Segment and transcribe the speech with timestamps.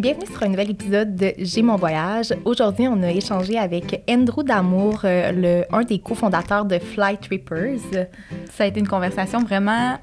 [0.00, 2.32] Bienvenue sur un nouvel épisode de J'ai mon voyage.
[2.46, 8.06] Aujourd'hui, on a échangé avec Andrew Damour, euh, le, un des cofondateurs de Flight Trippers.
[8.50, 9.98] Ça a été une conversation vraiment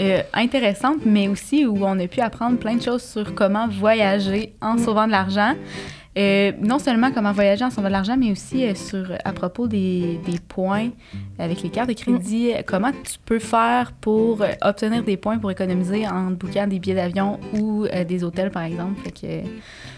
[0.00, 4.54] euh, intéressante, mais aussi où on a pu apprendre plein de choses sur comment voyager
[4.62, 4.78] en Mm.
[4.78, 5.52] sauvant de l'argent.
[6.16, 9.68] Euh, non seulement comment voyager en sauvant de l'argent, mais aussi euh, sur, à propos
[9.68, 10.88] des, des points
[11.38, 12.48] avec les cartes de crédit.
[12.48, 12.56] Mm.
[12.56, 16.78] euh, Comment tu peux faire pour euh, obtenir des points pour économiser en bookant des
[16.80, 19.00] billets d'avion ou euh, des hôtels, par exemple.
[19.04, 19.48] Fait que,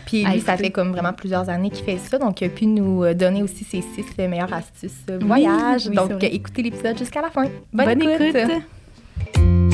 [0.04, 2.66] Puis lui, ça fait comme vraiment plusieurs années qu'il fait ça, donc il a pu
[2.66, 5.86] nous euh, donner aussi ses six euh, meilleures astuces euh, voyage.
[5.88, 7.44] oui, donc euh, écoutez l'épisode jusqu'à la fin.
[7.72, 8.36] Bonne, bonne écoute.
[8.36, 9.69] écoute.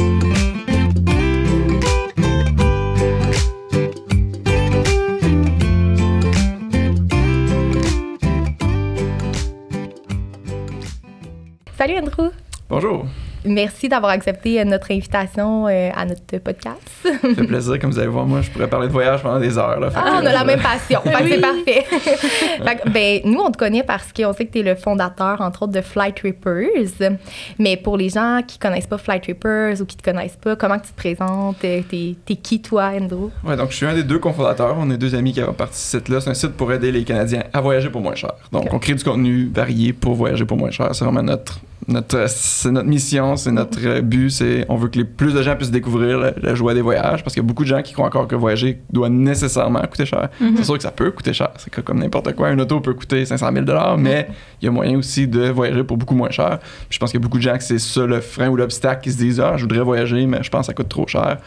[11.77, 12.31] Salut Andrew.
[12.71, 13.07] Bonjour,
[13.47, 16.81] Merci d'avoir accepté euh, notre invitation euh, à notre podcast.
[17.03, 17.79] ça fait plaisir.
[17.79, 19.79] Comme vous allez voir, moi, je pourrais parler de voyage pendant des heures.
[19.79, 21.01] Là, Ah, on a la euh, même passion.
[21.05, 21.85] Que c'est parfait.
[21.89, 25.41] Fait que, ben, nous, on te connaît parce qu'on sait que tu es le fondateur,
[25.41, 27.11] entre autres, de Flight Trippers.
[27.59, 30.79] Mais pour les gens qui connaissent pas Flight Trippers ou qui te connaissent pas, comment
[30.79, 31.59] tu te présentes?
[31.61, 31.85] T'es
[32.29, 33.31] es qui, toi, Andrew?
[33.45, 34.75] Ouais, donc je suis un des deux cofondateurs.
[34.79, 36.21] On est deux amis qui avons parti ce site-là.
[36.21, 38.33] C'est un site pour aider les Canadiens à voyager pour moins cher.
[38.51, 40.89] Donc, on crée du contenu varié pour voyager pour moins cher.
[40.95, 44.31] C'est vraiment notre, notre, euh, c'est notre mission, c'est notre euh, but.
[44.31, 47.23] C'est, on veut que les plus de gens puissent découvrir la, la joie des voyages
[47.23, 50.07] parce qu'il y a beaucoup de gens qui croient encore que voyager doit nécessairement coûter
[50.07, 50.29] cher.
[50.57, 51.51] C'est sûr que ça peut coûter cher.
[51.59, 52.49] C'est comme n'importe quoi.
[52.49, 53.65] Un auto peut coûter 500 000
[53.99, 54.27] mais
[54.61, 56.59] il y a moyen aussi de voyager pour beaucoup moins cher.
[56.61, 58.57] Puis je pense qu'il y a beaucoup de gens que c'est ça le frein ou
[58.57, 61.07] l'obstacle qui se disent Ah, je voudrais voyager, mais je pense que ça coûte trop
[61.07, 61.39] cher.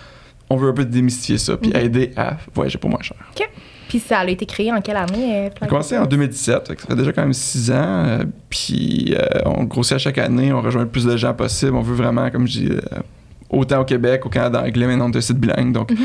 [0.51, 1.75] On veut un peu démystifier ça, puis Mhm.
[1.79, 3.17] aider à voyager pour moins cher.
[3.89, 5.35] Puis ça a été créé en quelle année?
[5.35, 7.69] euh, On a Flight commencé en 2017, fait que ça fait déjà quand même six
[7.71, 7.75] ans.
[8.05, 11.75] euh, puis euh, on grossit à chaque année, on rejoint le plus de gens possible.
[11.75, 12.79] On veut vraiment, comme je dis, euh,
[13.49, 15.73] autant au Québec, au Canada anglais, mais non de sites bilingues.
[15.73, 15.97] Donc, Mhm.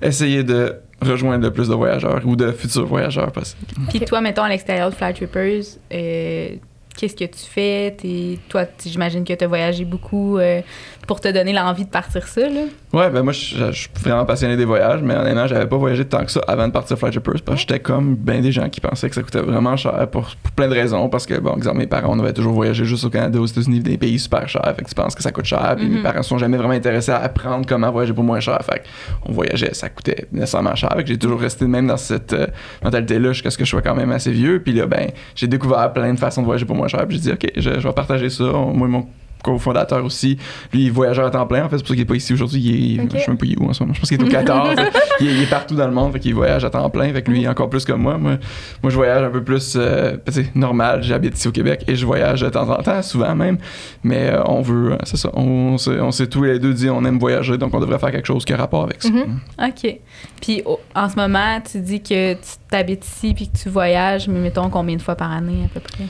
[0.00, 3.60] essayer de rejoindre le plus de voyageurs ou de futurs voyageurs possible.
[3.88, 5.62] Puis toi, mettons, à l'extérieur de Flight Trippers,
[5.92, 6.48] euh,
[6.96, 7.94] qu'est-ce que tu fais?
[7.96, 10.60] T'es- toi, j'imagine que tu as voyagé beaucoup euh,
[11.06, 12.60] pour te donner l'envie de partir ça, là.
[12.92, 16.24] Ouais, ben moi, je suis vraiment passionné des voyages, mais honnêtement, j'avais pas voyagé tant
[16.24, 18.80] que ça avant de partir Flight Trippers, parce que j'étais comme ben des gens qui
[18.80, 21.78] pensaient que ça coûtait vraiment cher pour, pour plein de raisons, parce que, bon, exemple,
[21.78, 24.62] mes parents, on avait toujours voyagé juste au Canada, aux États-Unis, des pays super chers,
[24.76, 26.02] fait que tu penses que ça coûte cher, puis mes Mhm.
[26.02, 28.84] parents sont jamais vraiment intéressés à apprendre comment voyager pour moins cher, fait que
[29.26, 32.46] on voyageait, ça coûtait nécessairement cher, fait que j'ai toujours resté même dans cette euh,
[32.84, 35.92] mentalité-là jusqu'à ce que je sois quand même assez vieux, puis là, ben, j'ai découvert
[35.92, 37.94] plein de façons de voyager pour moins cher, puis j'ai dit, ok, je, je vais
[37.94, 39.06] partager ça, moi et mon
[39.42, 40.38] cofondateur aussi.
[40.72, 41.76] Lui, il voyageur à temps plein, en fait.
[41.78, 42.60] C'est pour ça qu'il est pas ici aujourd'hui.
[42.60, 43.10] Il est, Ok.
[43.14, 43.92] Je sais même pas où en ce moment.
[43.92, 44.76] Je pense qu'il est au 14.
[45.18, 47.12] il, est, il est partout dans le monde, fait qu'il voyage à temps plein.
[47.12, 48.18] Fait que lui, encore plus que moi.
[48.18, 48.38] Moi,
[48.84, 50.16] moi je voyage un peu plus euh,
[50.54, 51.02] normal.
[51.02, 53.58] J'habite ici au Québec et je voyage de temps en temps, souvent même.
[54.04, 55.30] Mais euh, on veut, euh, c'est ça.
[55.34, 58.12] On, s'est- on s'est tous les deux dit on aime voyager, donc on devrait faire
[58.12, 59.10] quelque chose qui a rapport avec ça.
[59.10, 59.40] Mhm.
[59.60, 59.96] OK.
[60.40, 60.62] Puis
[60.94, 62.40] en ce moment, tu dis que tu
[62.70, 65.80] t'habites ici puis que tu voyages, mais mettons combien de fois par année à peu
[65.80, 66.04] près?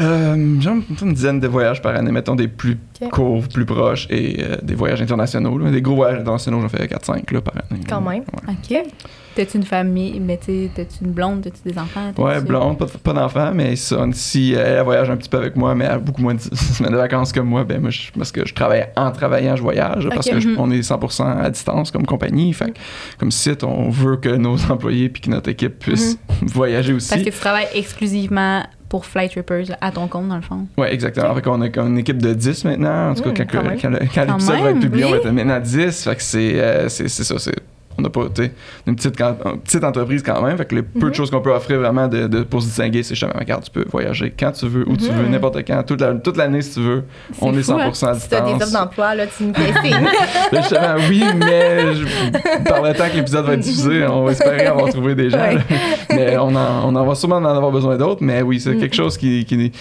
[0.00, 0.70] Euh, J'ai
[1.02, 2.78] une dizaine de voyages par année, mettons des plus
[3.12, 5.58] courts, plus proches et euh, des voyages internationaux.
[5.58, 5.70] là.
[5.70, 7.82] Des gros voyages internationaux, j'en fais 4-5 là, par année.
[7.88, 8.22] Quand même.
[8.46, 8.54] Ouais.
[8.82, 8.90] OK.
[9.34, 10.18] T'as-tu une famille?
[10.20, 11.42] Mais tu t'as-tu une blonde?
[11.42, 12.10] T'as-tu des enfants?
[12.18, 15.54] Ouais, blonde, pas, de- pas d'enfant, mais ça, si elle, voyage un petit peu avec
[15.54, 18.10] moi, mais elle a beaucoup moins de semaines de vacances que moi, ben moi, je-
[18.16, 20.56] parce que je travaille en travaillant, je voyage, parce que je- Mhm.
[20.58, 22.52] on est 100% à distance comme compagnie.
[22.52, 22.78] Fait que,
[23.18, 27.10] comme site, on veut que nos employés puis que notre équipe puisse voyager aussi.
[27.10, 30.66] Parce que tu travailles exclusivement pour Flight Trippers là, à ton compte, dans le fond.
[30.76, 31.34] Ouais, exactement.
[31.34, 33.10] Fait qu'on a comme une équipe de 10 maintenant.
[33.10, 35.22] En tout cas, Mm, quand, quand quand, l'épisode va être publié, on va oui.
[35.24, 36.04] être maintenant 10.
[36.04, 37.38] Fait que c'est euh, c'est- c'est ça.
[37.38, 37.54] c'est-
[38.00, 38.52] On n'a pas, tu sais,
[38.86, 40.56] une petite, quand- une petite entreprise quand même.
[40.56, 41.10] Fait que les peu Mhm.
[41.10, 43.70] de choses qu'on peut offrir vraiment de, de- pour se distinguer, c'est justement, regarde, tu
[43.70, 45.16] peux voyager quand tu veux, où tu Mhm.
[45.18, 47.04] veux, n'importe quand, toute la- toute l'année si tu veux.
[47.42, 47.90] On est fou, hein?
[47.90, 48.72] 100% à Si t'as des offres distance.
[48.72, 50.04] d'emploi, là, tu nous fais signe.
[50.52, 54.32] Là, justement, oui, mais je- par le temps que l'épisode va être diffusé, on va
[54.32, 55.38] espérer avoir trouvé des gens.
[55.38, 55.58] Ouais.
[56.10, 58.22] Mais on, en, on en va sûrement en avoir besoin d'autres.
[58.22, 58.80] Mais oui, c'est Mhm.
[58.80, 59.72] quelque chose qui, qui,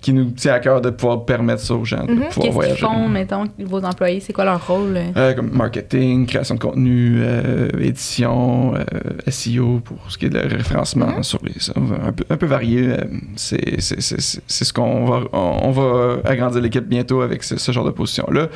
[0.00, 2.18] qui nous tient à cœur de pouvoir permettre ça aux gens, de Mhm.
[2.18, 2.80] pouvoir Qu'est-ce qu'ils voyager.
[2.80, 4.20] font, mettons, vos employés?
[4.20, 4.98] C'est quoi leur rôle?
[5.16, 10.38] Euh, comme marketing, création de contenu, euh, édition, euh, SEO pour ce qui est de
[10.38, 11.22] référencement Mhm.
[11.22, 12.88] sur les ça, un peu, un peu varié.
[12.88, 12.96] euh,
[13.36, 18.26] c'est, ce qu'on va on, va agrandir l'équipe bientôt avec ce, ce genre de position
[18.30, 18.48] là.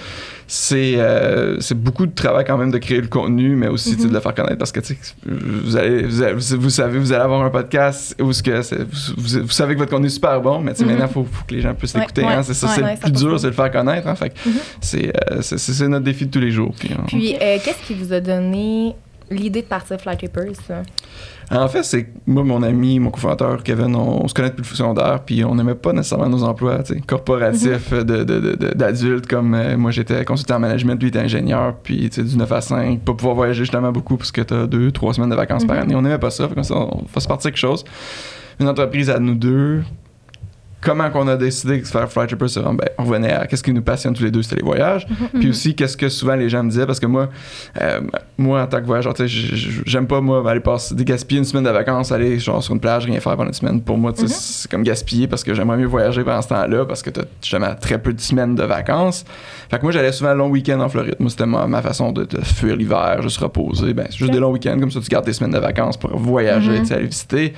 [0.47, 4.09] C'est euh, c'est beaucoup de travail quand même de créer le contenu, mais aussi de
[4.13, 4.81] le faire connaître parce que
[5.27, 8.61] vous allez vous, allez- vous- vous savez vous allez avoir un podcast où ce que
[9.41, 10.91] vous, savez que votre contenu est super bon, mais sais, Mhm.
[10.93, 12.23] maintenant faut, faut que les gens puissent l'écouter.
[12.25, 13.29] ouais, hein, c'est ça, ouais, c'est le plus 100%.
[13.29, 14.07] dur, c'est de le faire connaître.
[14.09, 14.33] Hein, fait
[14.81, 15.41] c'est, euh,
[15.89, 16.75] notre défi de tous les jours.
[16.79, 18.94] Puis, on- Puis, euh, qu'est-ce qui vous a donné
[19.31, 20.55] l'idée de partir Trippers?
[20.67, 20.83] ça?
[21.51, 24.63] En fait, c'est que moi, mon ami, mon cofondateur Kevin, on, on se connaît depuis
[24.71, 28.03] le secondaire, puis on n'aimait pas nécessairement nos emplois tu corporatifs Mhm.
[28.05, 31.75] de- de- de- de- d'adultes, comme euh, moi j'étais consultant en management, lui était ingénieur,
[31.83, 34.67] puis tu sais, du 9 à 5, pas pouvoir voyager justement beaucoup parce que t'as
[34.67, 35.83] deux, trois semaines de vacances par Mhm.
[35.83, 35.95] année.
[35.95, 37.85] On n'aimait pas ça, fait dit, on va se partir quelque chose.
[38.59, 39.83] Une entreprise à nous deux.
[40.85, 43.63] Comment qu'on a décidé de faire Flight Trippers, c'est vraiment, ben, on revenait à qu'est-ce
[43.63, 45.07] qui nous passionne tous les deux, c'était les voyages.
[45.33, 47.29] Puis aussi, qu'est-ce que souvent les gens me disaient, parce que moi,
[47.81, 48.01] euh,
[48.37, 49.15] moi en tant que voyageur,
[49.87, 53.07] j'aime pas, moi, aller passer, gaspiller une semaine de vacances, aller genre sur une plage,
[53.07, 53.81] rien faire pendant une semaine.
[53.81, 54.27] Pour moi, Mhm.
[54.29, 57.75] c'est comme gaspiller parce que j'aimerais mieux voyager pendant ce temps-là, parce que t'as justement
[57.81, 59.25] très peu de semaines de vacances.
[59.71, 61.17] Fait que moi, j'allais souvent un long week-end en Floride.
[61.19, 63.95] Moi, c'était ma, ma façon de, de fuir l'hiver, juste reposer.
[63.95, 66.17] Ben, c'est juste des longs week-ends, comme ça, tu gardes tes semaines de vacances pour
[66.17, 66.81] voyager, Mhm.
[66.81, 67.55] tu sais, aller visiter.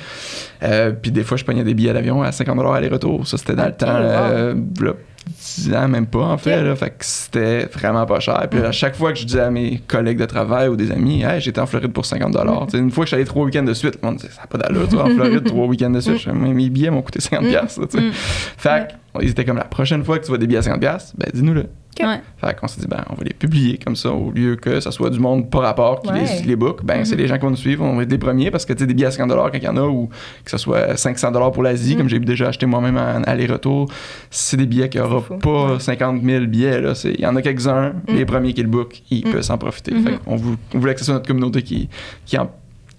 [0.62, 3.15] Euh, puis des fois, je pognais des billets d'avion à 50 aller-retour.
[3.24, 4.92] Ça, c'était dans le temps, euh, là,
[5.26, 6.62] 10 ans, même pas, en fait.
[6.62, 8.46] Là, fait que c'était vraiment pas cher.
[8.50, 11.22] Puis à chaque fois que je disais à mes collègues de travail ou des amis,
[11.22, 12.66] hey, j'étais en Floride pour 50 Mhm.
[12.66, 14.46] Tu sais, Une fois que j'allais trois week-ends de suite, le monde disait, ça n'a
[14.46, 16.26] pas d'allure, tu vas en Floride trois week-ends de suite.
[16.28, 18.04] Mes billets m'ont coûté 50 piastres, tu sais.
[18.04, 18.12] Mm.
[18.12, 20.80] Fait que, ils étaient comme la prochaine fois que tu vois des billets à 50
[20.80, 21.66] piastres, ben dis-nous-le.
[22.00, 22.20] Ouais.
[22.38, 24.90] Fait qu'on s'est dit, ben, on va les publier comme ça, au lieu que ça
[24.90, 26.24] soit du monde par rapport qui Ouais.
[26.40, 26.84] les, les book.
[26.84, 27.20] Ben, c'est Mhm.
[27.22, 28.86] les gens qui vont nous suivre, on va être les premiers parce que, tu sais,
[28.86, 30.08] des billets à 50 quand il y en a, ou
[30.44, 31.98] que ce soit 500 pour l'Asie, Mhm.
[31.98, 33.90] comme j'ai déjà acheté moi-même en aller-retour,
[34.30, 35.36] c'est des billets qui n'aura fou.
[35.38, 35.80] pas Ouais.
[35.80, 36.80] 50 000 billets.
[36.80, 36.94] là.
[36.94, 38.16] C'est- Il y en a quelques-uns, Mhm.
[38.16, 39.32] les premiers qui le book, ils Mhm.
[39.32, 39.94] peuvent s'en profiter.
[39.94, 40.02] Mhm.
[40.04, 41.88] Fait on voulait que ce soit notre communauté qui,
[42.24, 42.50] qui en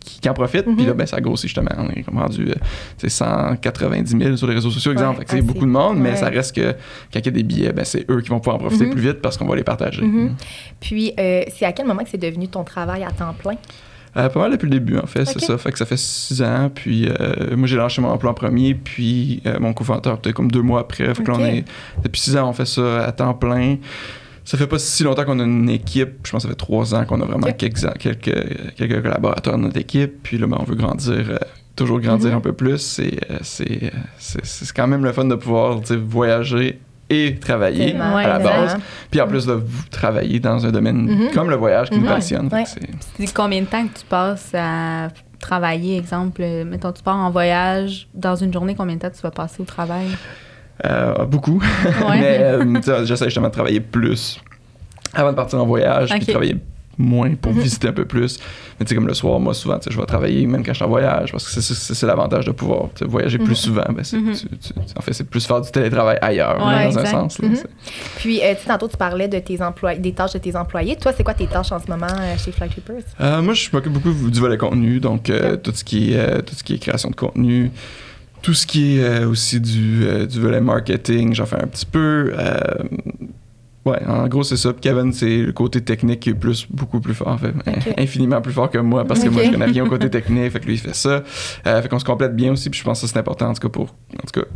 [0.07, 0.87] qui, qui en profite, puis Mhm.
[0.87, 1.69] là, ben, ça grossit justement.
[1.77, 2.53] On est comme rendu euh,
[2.97, 5.19] tu sais, 190 000 sur les réseaux sociaux, exemple.
[5.19, 5.41] Ouais, c'est assez.
[5.45, 6.15] beaucoup de monde, mais Ouais.
[6.15, 6.71] ça reste que
[7.13, 8.91] quand il y a des billets, ben, c'est eux qui vont pouvoir en profiter Mhm.
[8.93, 10.01] plus vite parce qu'on va les partager.
[10.01, 10.35] Mhm.
[10.79, 13.55] Puis, euh, c'est à quel moment que c'est devenu ton travail à temps plein?
[14.15, 15.57] Euh, pas mal depuis le début, en fait, c'est ça.
[15.59, 18.73] Fait que ça fait six ans, puis euh, moi j'ai lâché mon emploi en premier,
[18.73, 21.13] puis euh, mon cofondateur peut-être comme deux mois après.
[21.13, 21.65] Fait que là, on est,
[22.03, 23.75] depuis six ans, on fait ça à temps plein.
[24.49, 26.25] Ça fait pas si longtemps qu'on a une équipe.
[26.25, 29.59] Je pense que ça fait trois ans qu'on a vraiment quelques, quelques, quelques collaborateurs dans
[29.63, 30.23] notre équipe.
[30.23, 31.37] Puis là, ben, on veut grandir, euh,
[31.75, 32.37] toujours grandir Mhm.
[32.37, 32.77] un peu plus.
[32.77, 36.79] C'est, euh, c'est, euh, c'est, c'est quand même le fun de pouvoir voyager
[37.09, 38.77] et travailler Tellement, à la base.
[39.11, 41.31] Puis en plus de vous travailler dans un domaine Mhm.
[41.33, 42.07] comme le voyage qui nous Mhm.
[42.07, 42.49] passionne.
[42.51, 42.63] Ouais.
[42.65, 45.09] c'est- combien de temps que tu passes à
[45.39, 49.31] travailler, exemple, mettons, tu pars en voyage, dans une journée, combien de temps tu vas
[49.31, 50.07] passer au travail?
[50.85, 51.61] Euh, beaucoup.
[51.85, 52.19] Ouais.
[52.19, 54.39] Mais euh, tu sais, j'essaie justement de travailler plus
[55.13, 56.17] avant de partir en voyage, Ok.
[56.17, 56.57] puis de travailler
[56.99, 57.59] moins pour Mhm.
[57.61, 58.39] visiter un peu plus.
[58.79, 60.71] Mais tu sais, comme le soir, moi, souvent, tu sais, je vais travailler même quand
[60.73, 63.83] je suis en voyage, parce que c'est- l'avantage de pouvoir voyager plus souvent.
[63.89, 64.33] Ben, Mhm.
[64.35, 67.07] tu- tu- en fait, c'est plus faire du télétravail ailleurs, Ouais, là, dans exact.
[67.07, 67.39] un sens.
[67.39, 67.49] là,
[68.17, 70.95] Puis, euh, tu sais, tantôt, tu parlais de tes employés, des tâches de tes employés.
[70.95, 73.03] Toi, c'est quoi tes tâches en ce moment euh, chez Flight Trippers?
[73.21, 76.41] Euh, moi, je m'occupe beaucoup du volet contenu, donc euh, tout, ce qui est, euh,
[76.41, 77.71] tout ce qui est création de contenu,
[78.41, 81.85] tout ce qui est euh, aussi du, euh, du volet marketing, j'en fais un petit
[81.85, 82.33] peu.
[82.37, 82.59] euh,
[83.85, 84.71] ouais, en gros, c'est ça.
[84.73, 87.53] Puis Kevin, c'est le côté technique qui est plus, beaucoup plus fort, en fait,
[87.97, 90.59] infiniment plus fort que moi, parce que moi, je connais rien au côté technique, fait
[90.59, 91.23] que lui, il fait ça.
[91.25, 93.61] Fait qu'on se complète bien aussi, puis je pense que ça, c'est important, en tout
[93.61, 93.83] cas, pour.
[94.13, 94.47] En tout cas,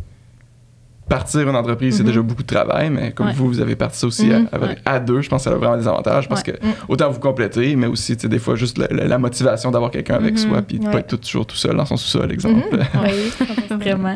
[1.12, 2.08] partir une entreprise, c'est Mhm.
[2.10, 3.34] déjà beaucoup de travail, mais comme Ouais.
[3.34, 4.48] vous, vous avez parti ça aussi Mhm.
[4.52, 4.78] à, à- Ouais.
[4.86, 6.54] à deux, je pense que ça a vraiment des avantages parce Ouais.
[6.54, 9.72] que autant vous compléter, mais aussi, tu sais, des fois, juste la, la- la motivation
[9.72, 10.38] d'avoir quelqu'un avec Mhm.
[10.38, 10.92] soi, puis de Ouais.
[10.92, 12.64] pas être tout- toujours tout seul dans son sous-sol, exemple.
[13.04, 13.32] Oui,
[13.78, 14.16] Vraiment.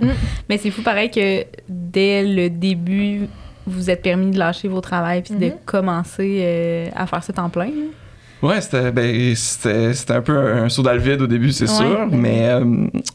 [0.50, 3.27] Mais c'est fou pareil que dès le début,
[3.68, 7.50] vous êtes permis de lâcher vos travails puis de commencer euh, à faire ça temps
[7.50, 7.65] plein.
[7.65, 7.71] là.
[8.45, 9.33] Ouais, c'était ben,
[10.09, 11.75] un peu un, saut dans le vide au début, c'est Ouais.
[11.75, 12.63] sûr, mais euh,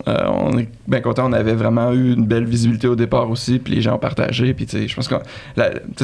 [0.08, 1.26] euh, on est bien content.
[1.28, 4.52] On avait vraiment eu une belle visibilité au départ aussi, puis les gens ont partagé,
[4.54, 5.14] puis tu sais, je pense que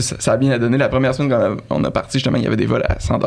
[0.00, 0.78] ça, a bien donné.
[0.78, 3.00] La première semaine qu'on a, on a parti, justement, il y avait des vols à
[3.00, 3.18] 100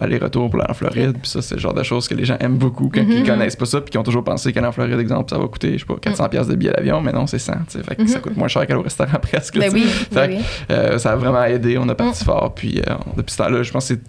[0.00, 2.36] aller-retour pour aller en Floride, puis ça, c'est le genre de choses que les gens
[2.40, 3.26] aiment beaucoup quand ils Mhm.
[3.26, 5.72] connaissent pas ça, puis qui ont toujours pensé qu'aller en Floride, exemple, ça va coûter,
[5.74, 7.96] je sais pas, 400 pièces de billet d'avion, mais non, c'est 100, tu sais, fait
[7.96, 8.08] que Mhm.
[8.08, 9.58] ça coûte moins cher qu'aller au restaurant presque.
[9.58, 10.38] Ben ben Fait oui.
[10.70, 12.26] euh, ça a vraiment aidé, on a parti Mm.
[12.26, 14.00] fort, puis euh, depuis ce temps-là, je pense que c'est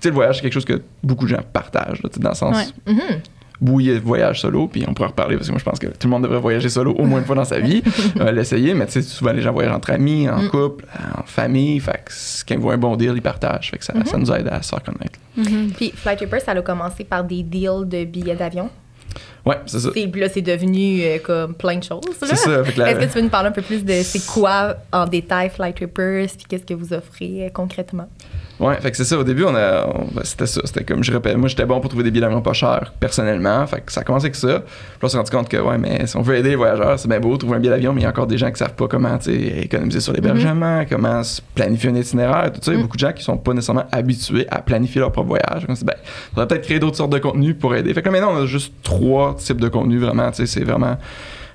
[0.00, 2.56] sais, le voyage, c'est quelque chose que beaucoup de gens partagent, là, dans le sens
[2.86, 2.92] Ouais.
[2.94, 3.00] Mhm.
[3.60, 5.64] où il y a le voyage solo, puis on pourra reparler parce que moi je
[5.64, 7.82] pense que tout le monde devrait voyager solo au moins une fois dans sa vie,
[8.20, 10.48] euh, l'essayer, mais tu sais, souvent les gens voyagent entre amis, en Mm.
[10.48, 10.84] couple,
[11.18, 12.12] en famille, fait que
[12.48, 14.06] quand ils voient un bon deal, ils partagent, fait que ça, Mhm.
[14.06, 15.18] ça nous aide à se faire connaître.
[15.76, 18.70] Puis Flight Trippers, ça a commencé par des deals de billets d'avion?
[19.46, 19.88] Ouais, c'est ça.
[19.90, 22.02] Puis là, c'est devenu euh, comme plein de choses.
[22.20, 22.60] C'est ça.
[22.60, 25.74] Est-ce que tu veux nous parler un peu plus de c'est quoi en détail Flight
[25.74, 28.08] Trippers, puis qu'est-ce que vous offrez euh, concrètement?
[28.60, 29.16] Ouais, fait que c'est ça.
[29.16, 30.60] Au début, on a, on- ben, c'était ça.
[30.64, 33.64] C'était comme je répète, moi j'étais bon pour trouver des billets d'avion pas chers personnellement.
[33.68, 34.60] Fait que ça a commencé avec ça.
[34.60, 37.06] Puis on s'est rendu compte que ouais, mais si on veut aider les voyageurs, c'est
[37.08, 38.74] bien beau trouver un billet d'avion, mais il y a encore des gens qui savent
[38.74, 42.72] pas comment économiser sur l'hébergement, comment se planifier un itinéraire, tout ça.
[42.72, 42.82] Il y a Mhm.
[42.82, 45.64] beaucoup de gens qui sont pas nécessairement habitués à planifier leur propre voyage.
[45.68, 45.94] On s'est dit, ben,
[46.34, 47.94] faudrait peut-être créer d'autres sortes de contenus pour aider.
[47.94, 50.30] Fait que là, maintenant, on a juste trois types de contenus vraiment.
[50.32, 50.96] Tu sais, c'est vraiment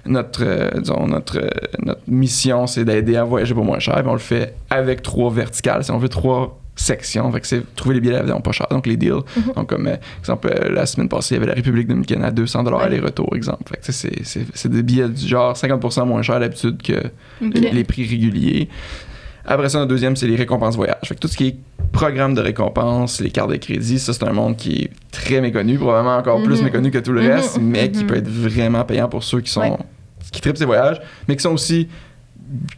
[0.06, 3.96] notre, euh, disons, notre, euh, notre mission, c'est d'aider à voyager pour moins cher.
[3.96, 5.84] Puis on le fait avec trois verticales.
[5.84, 7.32] Si on veut trois sections.
[7.32, 9.14] Fait que c'est trouver les billets d'avion pas chers, donc les deals.
[9.38, 9.54] Mhm.
[9.56, 12.32] Donc, comme euh, exemple, euh, la semaine passée, il y avait la République dominicaine à
[12.32, 12.84] 200 Ouais.
[12.84, 13.64] aller-retour, exemple.
[13.70, 17.02] Fait que c'est- des billets du genre 50 moins chers d'habitude que
[17.42, 18.70] les, les prix réguliers.
[19.46, 21.02] Après ça, le deuxième, c'est les récompenses voyage.
[21.04, 21.56] Fait que tout ce qui est
[21.92, 25.78] programme de récompenses, les cartes de crédit, ça, c'est un monde qui est très méconnu,
[25.78, 26.64] probablement encore plus Mhm.
[26.66, 27.28] méconnu que tout le Mhm.
[27.28, 29.78] reste, mais qui peut être vraiment payant pour ceux qui sont Ouais.
[30.32, 31.88] qui trippent ces voyages, mais qui sont aussi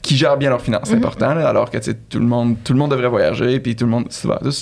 [0.05, 1.00] qui gèrent bien leurs finances, c'est Mhm.
[1.00, 1.77] important, là, alors que
[2.09, 4.05] tout le monde tout le monde devrait voyager, puis tout le monde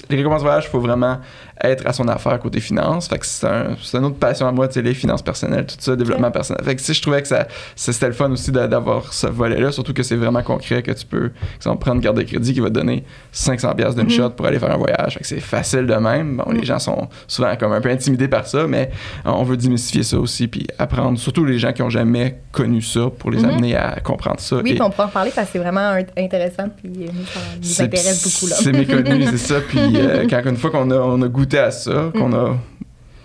[0.10, 1.18] les récompenses voyage, il faut vraiment
[1.64, 4.68] être à son affaire côté finances, fait que c'est un, une autre passion à moi,
[4.74, 6.64] les finances personnelles, tout ça, développement personnel.
[6.64, 9.72] Fait que si je trouvais que ça c'était le fun aussi d'a- d'avoir ce volet-là,
[9.72, 12.60] surtout que c'est vraiment concret, que tu peux, exemple, prendre une carte de crédit qui
[12.62, 14.10] va te donner 500$ piastres d'une Mhm.
[14.12, 15.14] shot pour aller faire un voyage.
[15.16, 16.38] Fait que c'est facile de même.
[16.38, 16.66] Bon, les Mhm.
[16.66, 18.90] gens sont souvent comme un peu intimidés par ça, mais
[19.26, 23.10] on veut démystifier ça aussi, puis apprendre, surtout les gens qui ont jamais connu ça,
[23.20, 23.50] pour les Mhm.
[23.50, 24.58] amener à comprendre ça.
[24.64, 27.40] Oui, Et on pourra en parler parce que c'est vraiment intéressant, puis euh, nous, ça
[27.62, 28.50] nous intéresse beaucoup.
[28.50, 28.56] Là.
[28.58, 29.56] C'est méconnu, c'est ça.
[29.68, 32.34] Puis euh, quand une fois qu'on a, on a goûté à ça, qu'on Mhm.
[32.36, 32.58] a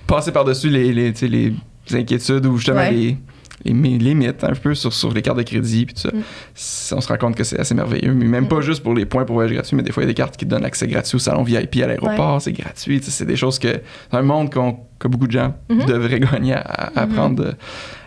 [0.07, 1.53] passé par-dessus les, les, les
[1.93, 2.91] inquiétudes ou justement Ouais.
[2.93, 3.17] les,
[3.65, 6.11] les mi- limites un peu sur, sur les cartes de crédit puis tout ça,
[6.55, 8.15] c- on se rend compte que c'est assez merveilleux.
[8.15, 10.09] Mais même pas juste pour les points pour voyage gratuit, mais des fois il y
[10.09, 13.01] a des cartes qui te donnent accès gratuit au salon VIP à l'aéroport, c'est gratuit.
[13.03, 15.85] C'est des choses que c'est un monde qu'on- que beaucoup de gens Mhm.
[15.87, 17.53] devraient gagner à, à apprendre, euh,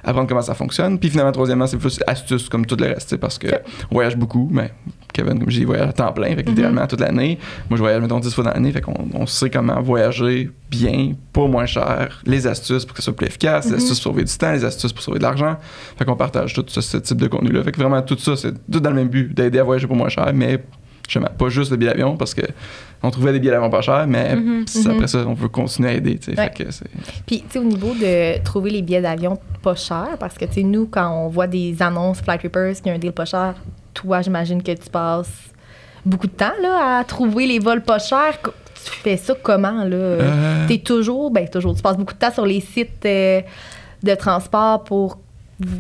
[0.03, 0.97] apprendre comment ça fonctionne.
[0.99, 3.47] Puis finalement, troisièmement, c'est plus astuce comme tout le reste, parce que
[3.89, 4.71] on voyage beaucoup, mais
[5.13, 6.55] Kevin, comme je dis, voyage à temps plein, fait que Mhm.
[6.55, 7.37] littéralement toute l'année.
[7.69, 11.13] Moi, je voyage, mettons, 10 fois dans l'année, fait qu'on on sait comment voyager bien,
[11.33, 13.77] pas moins cher, les astuces pour que ce soit plus efficace, les Mhm.
[13.77, 15.57] astuces pour sauver du temps, les astuces pour sauver de l'argent.
[15.97, 17.61] Fait qu'on partage tout ce, ce type de contenu-là.
[17.63, 19.95] Fait que vraiment, tout ça, c'est tout dans le même but, d'aider à voyager pour
[19.97, 20.63] moins cher, mais
[21.11, 22.41] justement, pas juste le billet d'avion, parce que
[23.03, 24.63] on trouvait des billets d'avion pas chers, mais Mhm.
[24.67, 24.95] c'est- Mhm.
[24.95, 26.29] après ça, on veut continuer à aider, tu.
[26.31, 26.35] Ouais.
[26.35, 26.69] Fait que.
[27.25, 30.53] Puis, tu sais, au niveau de trouver les billets d'avion pas chers, parce que, tu
[30.53, 33.55] sais, nous, quand on voit des annonces Flight Rippers qui a un deal pas cher,
[33.93, 35.31] toi, j'imagine que tu passes
[36.05, 38.39] beaucoup de temps, là, à trouver les vols pas chers.
[38.41, 39.95] Tu fais ça comment, là?
[39.95, 43.41] Euh, T'es toujours, ben toujours, tu passes beaucoup de temps sur les sites euh,
[44.01, 45.19] de transport pour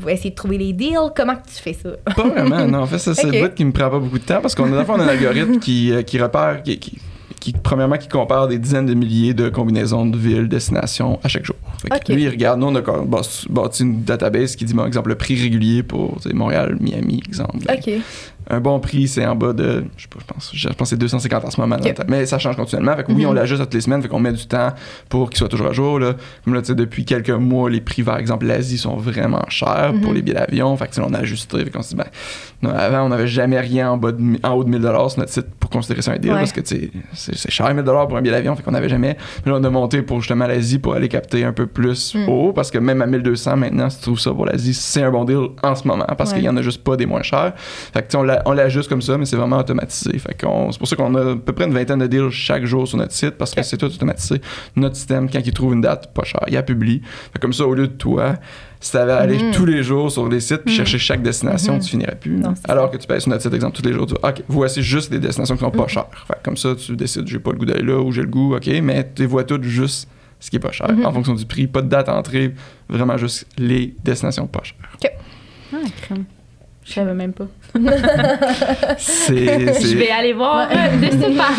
[0.07, 1.11] essayer de trouver les deals.
[1.15, 1.89] Comment que tu fais ça?
[2.15, 2.79] Pas vraiment, non.
[2.79, 3.33] En fait, ça, c'est Ok.
[3.33, 5.07] le bout qui me prend pas beaucoup de temps parce qu'on a, on a un
[5.07, 6.97] algorithme qui, euh, qui repère, qui, qui,
[7.39, 11.45] qui, premièrement, qui compare des dizaines de milliers de combinaisons de villes, destinations à chaque
[11.45, 11.55] jour.
[11.81, 12.13] Fait.
[12.13, 12.81] Lui, il regarde, nous, on a
[13.49, 17.57] bâti une database qui dit, par exemple, le prix régulier pour Montréal, Miami, exemple.
[17.69, 17.91] OK.
[18.53, 20.85] Un bon prix, c'est en bas de, je sais pas, je pense, je pense que
[20.85, 21.77] c'est 250 en ce moment.
[22.09, 22.95] Mais ça change continuellement.
[22.97, 23.29] Fait que oui, Mhm.
[23.29, 24.73] on l'ajuste toutes les semaines, fait qu'on met du temps
[25.07, 25.99] pour qu'il soit toujours à jour.
[25.99, 26.15] Là.
[26.43, 30.15] Comme là, depuis quelques mois, les prix, par exemple, l'Asie sont vraiment chers pour Mhm.
[30.15, 30.75] les billets d'avion.
[30.75, 31.63] Fait que on a ajusté.
[31.63, 32.09] Fait qu'on s'est dit, ben,
[32.61, 35.31] non, avant, on n'avait jamais rien en, bas de, en haut de 1000 sur notre
[35.31, 36.39] site pour considérer ça un deal Ouais.
[36.39, 36.61] parce que
[37.13, 38.55] c'est cher 1000 pour un billet d'avion.
[38.55, 39.15] Fait qu'on n'avait jamais.
[39.45, 42.27] Mais là, on a monté pour justement l'Asie pour aller capter un peu plus Mhm.
[42.29, 45.11] haut parce que même à 1200 maintenant, si tu trouves ça pour l'Asie, c'est un
[45.11, 46.37] bon deal en ce moment parce Ouais.
[46.37, 47.53] qu'il y en a juste pas des moins chers.
[47.55, 50.17] Fait que on l'a- on l'ajuste comme ça, mais c'est vraiment automatisé.
[50.19, 52.65] Fait qu'on- c'est pour ça qu'on a à peu près une vingtaine de deals chaque
[52.65, 53.65] jour sur notre site parce que Ok.
[53.65, 54.41] c'est tout automatisé.
[54.75, 57.01] Notre système, quand il trouve une date pas chère, il la publie.
[57.33, 58.35] Fait comme ça, au lieu de toi,
[58.79, 59.51] si t'avais à aller Mhm.
[59.51, 60.77] tous les jours sur les sites puis Mhm.
[60.77, 61.79] chercher chaque destination, Mhm.
[61.81, 62.37] tu finirais plus.
[62.37, 62.97] Non, Alors ça.
[62.97, 65.11] que tu payes sur notre site, exemple, tous les jours, tu dis, OK, voici juste
[65.11, 65.89] les destinations qui sont pas Mhm.
[65.89, 66.07] chères.
[66.27, 68.55] Fait comme ça, tu décides, j'ai pas le goût d'aller là ou j'ai le goût,
[68.55, 70.07] OK, mais tu vois toutes juste
[70.39, 71.05] ce qui est pas cher Mhm.
[71.05, 71.67] en fonction du prix.
[71.67, 72.55] Pas de date d'entrée,
[72.89, 75.11] vraiment juste les destinations pas chères.
[75.73, 76.25] Ah, crème.
[76.91, 77.47] Je savais même pas.
[78.97, 79.73] C'est.
[79.73, 81.53] c'est- Je vais aller voir euh, de part.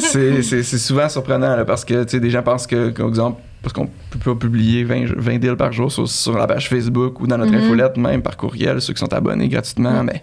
[0.00, 3.08] c'est, c'est- c'est souvent surprenant là, parce que tu sais, des gens pensent que, par
[3.08, 6.68] exemple, parce qu'on peut pas publier 20, 20 deals par jour sur, sur la page
[6.68, 7.64] Facebook ou dans notre Mhm.
[7.64, 9.90] infolette, même par courriel, ceux qui sont abonnés gratuitement.
[10.02, 10.06] Mhm.
[10.12, 10.22] Mais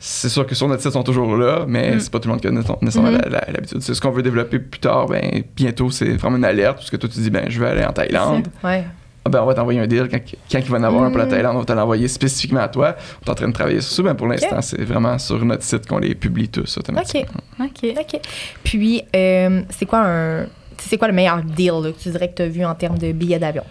[0.00, 2.00] c'est sûr que sur notre site, ils sont toujours là, mais Mhm.
[2.00, 3.22] c'est pas tout le monde qui a nécessairement Mhm.
[3.22, 3.80] la- la- l'habitude.
[3.80, 5.06] C'est ce qu'on veut développer plus tard.
[5.06, 7.84] Ben, bientôt, c'est vraiment une alerte, parce que toi, tu dis, ben, je vais aller
[7.84, 8.48] en Thaïlande.
[8.62, 8.84] Ouais.
[9.26, 10.08] Ah ben, on va t'envoyer un deal.
[10.10, 10.18] Quand,
[10.52, 11.30] quand il va en avoir un pour la Mhm.
[11.30, 12.94] Thaïlande, on va te l'envoyer spécifiquement à toi.
[13.22, 14.02] On est en train de travailler sur ça.
[14.02, 17.40] Ben, pour l'instant, c'est vraiment sur notre site qu'on les publie tous automatiquement.
[17.60, 17.66] OK.
[17.84, 17.94] OK.
[18.14, 18.20] OK.
[18.62, 20.46] Puis, euh, c'est quoi un.
[20.78, 22.98] C'est quoi le meilleur deal là, que tu dirais que tu as vu en termes
[22.98, 23.62] de billets d'avion?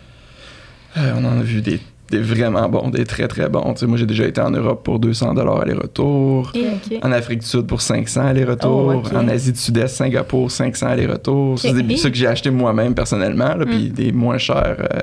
[0.98, 1.80] Euh, on en a vu des,
[2.10, 3.76] des vraiment bons, des très très bons.
[3.84, 6.52] Moi, j'ai déjà été en Europe pour 200 aller-retour.
[6.56, 6.94] OK.
[7.04, 9.04] En Afrique du Sud pour 500 aller-retour.
[9.06, 9.16] Oh.
[9.18, 11.60] En Asie du Sud-Est, Singapour, 500 aller-retour.
[11.60, 11.76] Ça, Ok.
[11.78, 13.94] C'est des ça que j'ai acheté moi-même personnellement, là, puis Mm.
[13.94, 14.78] des moins chers.
[14.80, 15.00] euh,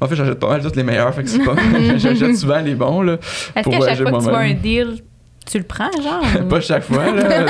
[0.00, 1.54] En fait, j'achète pas mal tous les meilleurs, fait que c'est pas
[1.96, 3.16] J'achète souvent les bons, là.
[3.56, 4.96] Est-ce qu'à chaque fois que tu vois un deal,
[5.50, 6.46] tu le prends, genre?
[6.48, 7.46] pas chaque fois, là.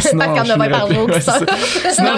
[0.00, 1.50] Sinon, Parce qu'il y en a je 20 par jour qui sortent.
[1.92, 2.10] Sinon,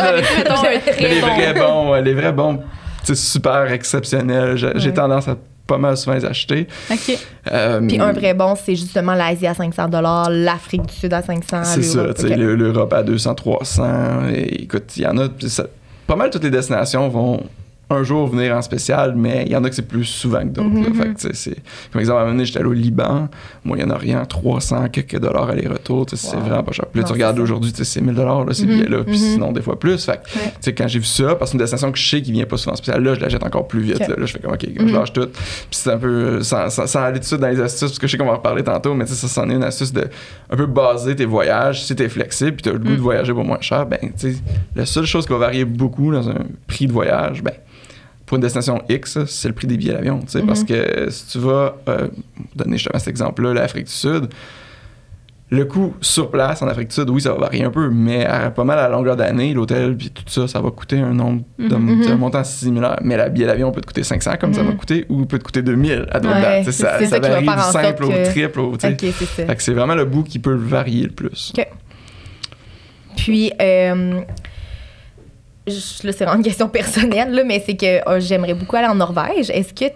[1.01, 2.61] les vrais bons, les vrais bons,
[3.03, 4.57] c'est super exceptionnel.
[4.77, 6.67] J'ai tendance à pas mal souvent les acheter.
[6.91, 7.19] OK.
[7.51, 9.89] Euh, Puis un vrai bon, c'est justement l'Asie à 500
[10.31, 12.17] l'Afrique du Sud à 500 C'est ça, l'Europe.
[12.19, 14.29] tu sais, l'Europe à 200, 300.
[14.35, 15.29] Et écoute, il y en a.
[15.29, 15.65] puis ça-
[16.07, 17.43] pas mal toutes les destinations vont
[17.91, 20.47] un jour venir en spécial, mais il y en a que c'est plus souvent que
[20.47, 20.69] d'autres.
[21.19, 21.57] sais, c'est-
[21.93, 23.29] Comme exemple, à un moment donné, j'étais allé au Liban,
[23.65, 26.43] Moyen-Orient, 300 quelques dollars aller-retour, sais, c'est Wow.
[26.43, 26.87] vraiment pas cher.
[26.87, 29.33] Puis là, Non, tu regardes aujourd'hui, c'est 1000 dollars ces Mhm, billets-là, puis mhm.
[29.33, 30.05] sinon des fois plus.
[30.05, 30.21] Fait
[30.67, 30.73] Ouais.
[30.73, 32.57] quand j'ai vu ça, parce que c'est une destination que je sais qui vient pas
[32.57, 33.99] souvent en spécial, là, je la jette encore plus vite.
[34.01, 35.27] Là, Là, je fais comme, OK, je lâche tout.
[35.27, 37.99] Puis c'est un peu, sans, sans, sans aller tout de suite dans les astuces, parce
[37.99, 40.07] que je sais qu'on va en reparler tantôt, mais ça, c'en est une astuce de
[40.51, 41.85] un peu baser tes voyages.
[41.85, 43.01] Si t'es flexible, puis t'as le goût de Mhm.
[43.01, 44.37] voyager pour moins cher, ben, tu
[44.75, 47.53] la seule chose qui va varier beaucoup dans un prix de voyage, ben,
[48.27, 50.21] pour une destination X, c'est le prix des billets d'avion.
[50.21, 50.67] tu sais, Parce Mhm.
[50.67, 52.09] que si tu vas, euh,
[52.57, 54.29] donner justement cet exemple-là, l'Afrique du Sud,
[55.51, 58.25] le coût sur place en Afrique du Sud, oui, ça va varier un peu, mais
[58.25, 61.13] à, pas mal à la longueur d'année, l'hôtel puis tout ça, ça va coûter un
[61.13, 62.99] nombre de, de- un montant similaire.
[63.03, 64.77] Mais la billet d'avion peut te coûter 500 comme ça va Mhm.
[64.79, 66.65] coûter ou peut te coûter 2000 à d'autres Ouais, dates.
[66.73, 68.59] Ça, ça ça varie du simple au que- triple.
[68.61, 68.93] Au, tu sais.
[68.95, 69.47] Ok, c'est ça.
[69.47, 71.53] Fait que c'est vraiment le bout qui peut varier le plus.
[73.17, 74.21] Puis, euh,
[75.67, 78.87] je- là, c'est vraiment une question personnelle, là, mais c'est que oh, j'aimerais beaucoup aller
[78.89, 79.51] en Norvège.
[79.51, 79.93] Est-ce que.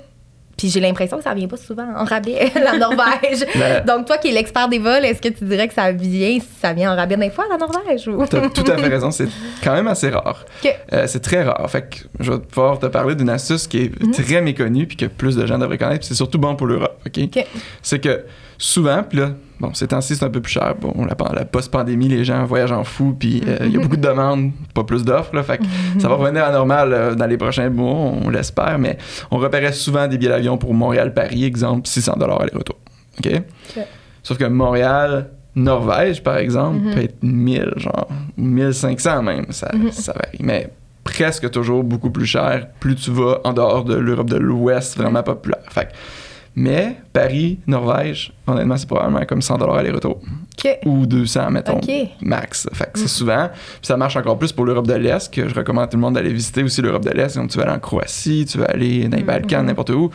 [0.57, 3.47] Puis j'ai l'impression que ça vient pas souvent en rabais, la Norvège.
[3.87, 6.73] Donc, toi qui es l'expert des vols, est-ce que tu dirais que ça vient, ça
[6.73, 8.09] vient en rabais des fois, la Norvège?
[8.09, 8.27] Ou...
[8.27, 9.29] T'as tout à fait raison, c'est
[9.63, 10.45] quand même assez rare.
[10.93, 11.71] Euh, c'est très rare.
[11.71, 14.11] Fait que je vais pouvoir te parler d'une astuce qui est Mhm.
[14.11, 16.01] très méconnue puis que plus de gens devraient connaître.
[16.01, 17.01] puis c'est surtout bon pour l'Europe.
[17.07, 17.21] OK?
[17.37, 17.47] Ok.
[17.81, 18.25] C'est que
[18.59, 20.75] souvent, puis là, bon, ces temps-ci, c'est un peu plus cher.
[20.81, 23.97] Bon, la, la post-pandémie, les gens voyagent en fou, puis euh, il y a beaucoup
[23.97, 25.35] de demandes, pas plus d'offres.
[25.35, 25.65] Là, fait que
[25.99, 28.99] ça va revenir à normal euh, dans les prochains mois, on l'espère, mais
[29.31, 32.77] on repérait souvent des billets d'avion pour Montréal-Paris, exemple, 600 aller-retour.
[33.25, 33.43] OK?
[34.23, 36.95] Sauf que Montréal, Norvège, par exemple, Mhm.
[36.95, 39.91] peut être 1000, genre, ou 1500 même, ça, Mhm.
[39.91, 40.39] ça varie.
[40.41, 40.71] Mais
[41.05, 45.23] presque toujours beaucoup plus cher plus tu vas en dehors de l'Europe de l'Ouest, vraiment
[45.23, 45.63] populaire.
[45.71, 45.93] Fait que-
[46.61, 50.21] mais Paris, Norvège, honnêtement, c'est probablement comme 100 aller-retour.
[50.59, 50.79] Ok.
[50.87, 51.81] Ou 200, mettons,
[52.21, 52.69] max.
[52.73, 53.09] Fait que c'est Mm.
[53.09, 53.49] souvent.
[53.53, 56.01] Puis ça marche encore plus pour l'Europe de l'Est, que je recommande à tout le
[56.01, 57.37] monde d'aller visiter aussi l'Europe de l'Est.
[57.37, 59.27] Comme tu vas aller en Croatie, tu vas aller dans les Mm.
[59.27, 60.11] Balkans, n'importe où.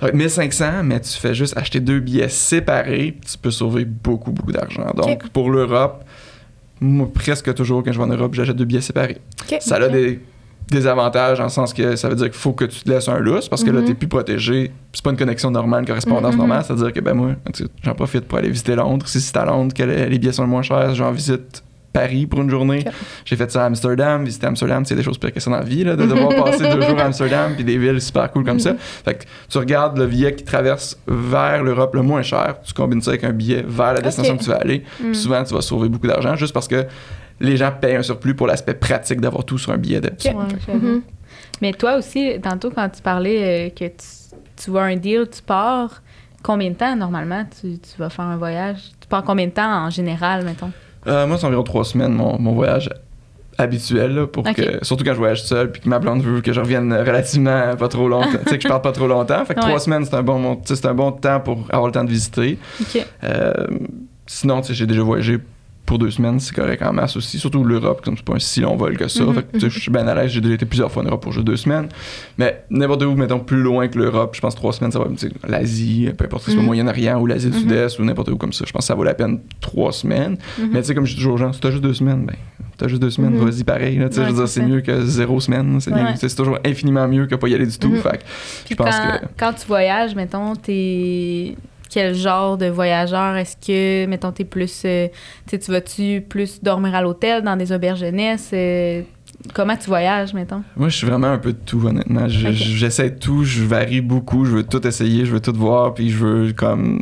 [0.00, 3.50] Ça va être 1500, mais tu fais juste acheter deux billets séparés, puis tu peux
[3.50, 4.86] sauver beaucoup, beaucoup d'argent.
[4.94, 6.04] Donc, pour l'Europe,
[6.80, 9.18] moi, presque toujours, quand je vais en Europe, j'achète deux billets séparés.
[9.60, 10.20] Ça a des,
[10.70, 13.08] des avantages en le sens que ça veut dire qu'il faut que tu te laisses
[13.08, 13.86] un lousse parce que là, Mhm.
[13.86, 14.70] t'es plus protégé.
[14.92, 16.38] C'est pas une connexion normale, une correspondance Mhm.
[16.38, 16.62] normale.
[16.66, 17.30] C'est-à-dire que, ben moi,
[17.82, 19.06] j'en profite pour aller visiter Londres.
[19.08, 22.42] Si c'est à Londres que les, billets sont le moins chers, j'en visite Paris pour
[22.42, 22.84] une journée.
[23.24, 24.22] J'ai fait ça à Amsterdam.
[24.24, 26.68] Visiter Amsterdam, c'est des choses pires que ça dans la vie, là, de devoir passer
[26.68, 28.74] deux jours à Amsterdam puis des villes super cool comme ça.
[29.04, 33.00] Fait que tu regardes le billet qui traverse vers l'Europe le moins cher, tu combines
[33.00, 34.40] ça avec un billet vers la destination Ok.
[34.40, 34.84] que tu vas aller.
[35.00, 35.04] Mm.
[35.12, 36.84] Puis souvent, tu vas sauver beaucoup d'argent juste parce que
[37.40, 40.08] les gens payent un surplus pour l'aspect pratique d'avoir tout sur un billet de.
[40.08, 40.74] Ouais.
[40.74, 41.02] Mhm.
[41.62, 45.42] Mais toi aussi, tantôt, quand tu parlais euh, que tu, tu vois un deal, tu
[45.42, 46.02] pars,
[46.42, 48.78] combien de temps normalement tu, tu vas faire un voyage?
[49.00, 50.70] Tu pars combien de temps en général, mettons?
[51.06, 52.90] Euh, moi, c'est environ trois semaines, mon, mon voyage
[53.56, 56.52] habituel, là, pour que, surtout quand je voyage seul, puis que ma blonde veut que
[56.52, 59.44] je revienne relativement pas trop longtemps, tu sais, que je parte pas trop longtemps.
[59.44, 59.66] Fait que Ouais.
[59.66, 62.56] trois semaines, c'est un, bon, c'est un bon temps pour avoir le temps de visiter.
[63.24, 63.52] Euh,
[64.26, 65.38] sinon, tu sais, j'ai déjà voyagé
[65.88, 68.60] pour deux semaines, c'est correct en masse aussi, surtout l'Europe, comme c'est pas un si
[68.60, 69.24] long vol que ça.
[69.32, 71.06] Fait que, tu sais, je suis bien à l'aise, j'ai déjà été plusieurs fois en
[71.06, 71.88] Europe pour juste deux semaines.
[72.36, 75.06] Mais n'importe où, mettons, plus loin que l'Europe, je pense trois semaines, ça va,
[75.48, 77.62] l'Asie, peu importe si c'est au Moyen-Orient ou l'Asie du Mhm.
[77.62, 80.36] Sud-Est ou n'importe où comme ça, je pense que ça vaut la peine trois semaines.
[80.58, 80.68] Mhm.
[80.72, 82.36] Mais tu sais, comme je dis toujours aux gens, si t'as juste deux semaines, ben,
[82.76, 83.48] t'as juste deux semaines, Mhm.
[83.48, 83.96] vas-y pareil.
[83.96, 85.80] Là, Ouais, je veux dire, c'est mieux que zéro semaine.
[85.80, 86.28] C'est Ouais.
[86.36, 87.94] toujours infiniment mieux que pas y aller du tout.
[87.96, 88.20] Fait
[88.68, 89.24] je pense quand, que.
[89.38, 91.56] quand tu voyages, mettons, t'es
[91.88, 93.36] quel genre de voyageur?
[93.36, 94.82] Est-ce que, mettons, t'es plus...
[94.84, 95.08] euh,
[95.48, 98.50] tu vas-tu plus dormir à l'hôtel, dans des auberges jeunesse?
[98.52, 99.02] euh,
[99.54, 100.62] comment tu voyages, mettons?
[100.76, 102.28] Moi, je suis vraiment un peu de tout, honnêtement.
[102.28, 102.52] Je-.
[102.52, 106.10] J'essaie de tout, je varie beaucoup, je veux tout essayer, je veux tout voir, puis
[106.10, 107.00] je veux comme.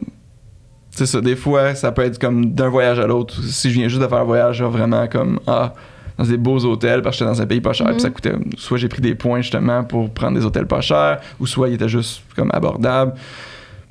[0.90, 3.42] C'est ça, des fois, ça peut être comme d'un voyage à l'autre.
[3.42, 5.40] Si je viens juste de faire un voyage, genre vraiment comme.
[5.46, 5.74] Ah,
[6.18, 7.92] dans des beaux hôtels parce que j'étais dans un pays pas cher, Mhm.
[7.92, 8.32] puis ça coûtait.
[8.56, 11.74] Soit j'ai pris des points justement pour prendre des hôtels pas chers, ou soit il
[11.74, 13.12] était juste comme abordable.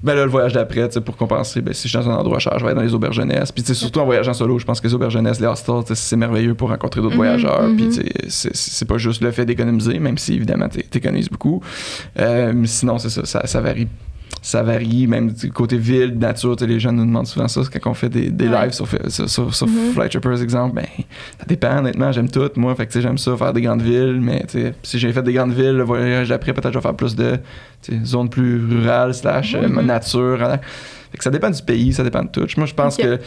[0.06, 2.54] Ben là, le voyage d'après, pour compenser, ben, si je suis dans un endroit cher,
[2.58, 3.52] je vais aller dans les auberges jeunesse.
[3.52, 6.54] Puis, surtout en voyageant solo, je pense que les auberges jeunesse, les hostels, c'est merveilleux
[6.54, 7.64] pour rencontrer d'autres Mhm, voyageurs.
[7.64, 7.76] mhm.
[7.76, 11.60] Puis, tu sais, c'est- pas juste le fait d'économiser, même si évidemment, t'é- t'économises beaucoup.
[12.20, 13.88] Euh, sinon, c'est ça, ça, ça varie.
[14.48, 17.94] Ça varie, même du côté ville, nature, les gens nous demandent souvent ça quand on
[17.96, 18.66] fait des, des Ouais.
[18.66, 18.88] lives sur,
[19.28, 20.08] sur, sur, Mhm.
[20.08, 20.76] Trippers, exemple.
[20.76, 20.86] Ben,
[21.40, 22.48] ça dépend, honnêtement, j'aime tout.
[22.56, 24.46] Moi, fait que, tu sais, j'aime ça, faire des grandes villes, mais
[24.84, 27.40] si j'ai fait des grandes villes, le voyage d'après, peut-être je vais faire plus de
[28.04, 29.82] zones plus rurales, slash euh, Mhm.
[29.84, 30.38] nature.
[30.44, 30.60] hein.
[31.12, 32.46] Fait que ça dépend du pays, ça dépend de tout.
[32.58, 33.20] Moi, je pense que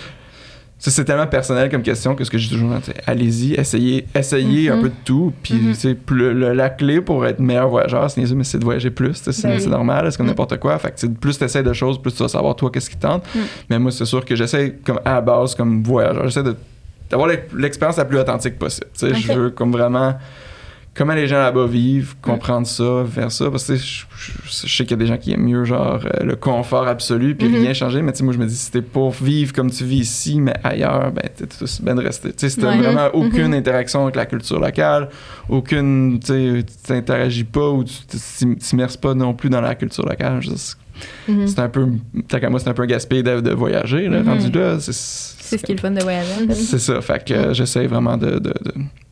[0.81, 4.71] ça, c'est tellement personnel comme question que ce que dis toujours, sais, allez-y, essayez, essayez
[4.71, 4.83] un Mhm.
[4.83, 5.33] peu de tout.
[5.43, 5.75] Puis, Mhm.
[5.97, 9.15] plus le- la clé pour être meilleur voyageur, c'est niaiseux, mais c'est de voyager plus.
[9.15, 9.67] C'est Ben oui.
[9.67, 10.31] normal, c'est comme Mhm.
[10.33, 10.79] n'importe quoi.
[10.79, 13.03] Fait que, plus tu essaies de choses, plus tu vas savoir toi qu'est-ce qui te
[13.03, 13.25] tente.
[13.69, 16.55] Mais moi, c'est sûr que j'essaie, comme à la base, comme voyageur, j'essaie de-
[17.11, 18.87] d'avoir l'ex- l'expérience la plus authentique possible.
[19.01, 20.15] Je veux comme vraiment
[20.99, 23.51] comment les gens là-bas vivent, comprendre ça, faire ça.
[23.51, 26.01] Parce que je, je- je sais qu'il y a des gens qui aiment mieux, genre,
[26.05, 27.55] euh, le confort absolu, puis Mhm.
[27.55, 28.03] rien changer.
[28.03, 30.41] Mais tu sais, moi, je me dis, si t'es pour vivre comme tu vis ici,
[30.41, 32.29] mais ailleurs, ben, t'es tout aussi bien de rester.
[32.31, 32.79] Tu sais, si t'as Ouais.
[32.79, 33.23] vraiment Mhm.
[33.27, 35.09] aucune interaction avec la culture locale,
[35.49, 37.95] aucune, tu t'interagis pas ou tu
[38.59, 40.77] t'immerses pas non plus dans la culture locale, c'est-
[41.29, 41.47] Mhm.
[41.59, 41.87] un peu,
[42.27, 44.29] tant qu'à moi, c'est un peu un gaspillage de, de voyager, là, Mhm.
[44.29, 44.81] rendu là.
[44.81, 46.45] C'est ce qui est le fun de voyager.
[46.47, 46.53] Mhm.
[46.55, 47.01] c'est ça.
[47.01, 48.33] Fait que euh, j'essaie vraiment de.
[48.33, 49.08] de, de c'est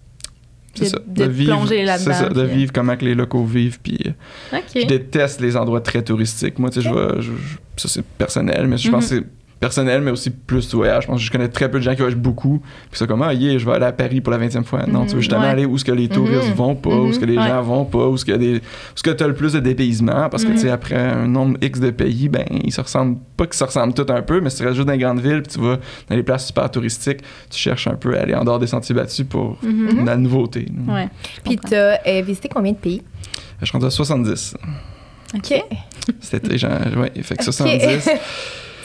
[0.84, 3.78] De- ça, de plonger là-dedans, C'est ça, de euh, vivre comment que les locaux vivent.
[3.82, 4.86] Puis euh, je OK.
[4.86, 6.58] déteste les endroits très touristiques.
[6.58, 9.20] Moi, tu sais, je vais- je- je- ça c'est personnel, mais je pense Mhm.
[9.20, 11.04] que c'est personnel, mais aussi plus voyage.
[11.04, 12.60] Je pense que je connais très peu de gens qui voyagent beaucoup.
[12.90, 14.84] Puis c'est comme, ah, yeah, je vais aller à Paris pour la 20e fois.
[14.86, 15.46] Non, Mhm, tu veux justement ouais.
[15.48, 16.54] aller où ce que les touristes Mhm.
[16.54, 17.46] vont pas, où ce que les Mhm.
[17.46, 18.60] gens vont pas, où ce que des,
[18.94, 20.28] ce que t'as le plus de dépaysement.
[20.28, 20.54] Parce que, Mhm.
[20.56, 23.64] tu sais, après un nombre X de pays, ben, ils se ressemblent, pas qu'ils se
[23.64, 25.60] ressemblent tous un peu, mais si tu restes juste dans les grandes villes, puis tu
[25.60, 25.78] vas
[26.10, 28.94] dans les places super touristiques, tu cherches un peu à aller en dehors des sentiers
[28.94, 30.04] battus pour Mhm.
[30.04, 30.66] la nouveauté.
[30.86, 31.08] Ouais.
[31.44, 33.02] Puis t'as euh, visité combien de pays?
[33.62, 34.54] Je rendu à 70.
[35.34, 35.64] OK.
[36.32, 37.44] Été, genre, ouais, fait que Ok.
[37.44, 38.10] 70.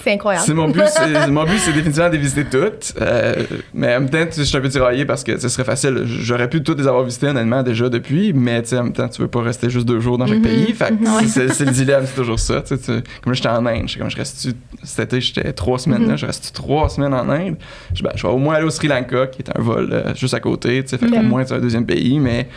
[0.04, 0.46] C'est incroyable.
[0.46, 2.94] C'est mon but, c'est, mon but, c'est définitivement de les visiter toutes.
[3.02, 3.36] Euh,
[3.74, 6.04] mais en même temps, je suis un peu tiraillé parce que ce serait facile.
[6.06, 9.08] J'aurais pu toutes les avoir visitées honnêtement déjà depuis, mais tu sais, en même temps,
[9.10, 10.44] tu veux pas rester juste deux jours dans chaque Mhm.
[10.44, 10.74] pays.
[10.74, 11.28] Fait Mhm.
[11.28, 12.64] c'est, le dilemme, c'est toujours ça.
[12.64, 14.48] comme là, j'étais en Inde, comme je reste
[14.84, 17.56] cet été, j'étais trois semaines là, je reste trois semaines en Inde?
[17.94, 20.16] Je, ben, je vais au moins aller au Sri Lanka, qui est un vol euh,
[20.16, 20.82] juste à côté.
[20.84, 21.14] tu sais, Fait Ok.
[21.14, 22.48] qu'au moins, c'est un deuxième pays, mais.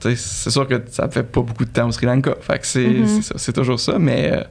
[0.00, 2.34] Tu C'est sûr que ça fait pas beaucoup de temps au Sri Lanka.
[2.40, 3.06] Fait que c'est, Mhm.
[3.06, 3.98] c'est ça, c'est toujours ça.
[3.98, 4.42] Mais euh,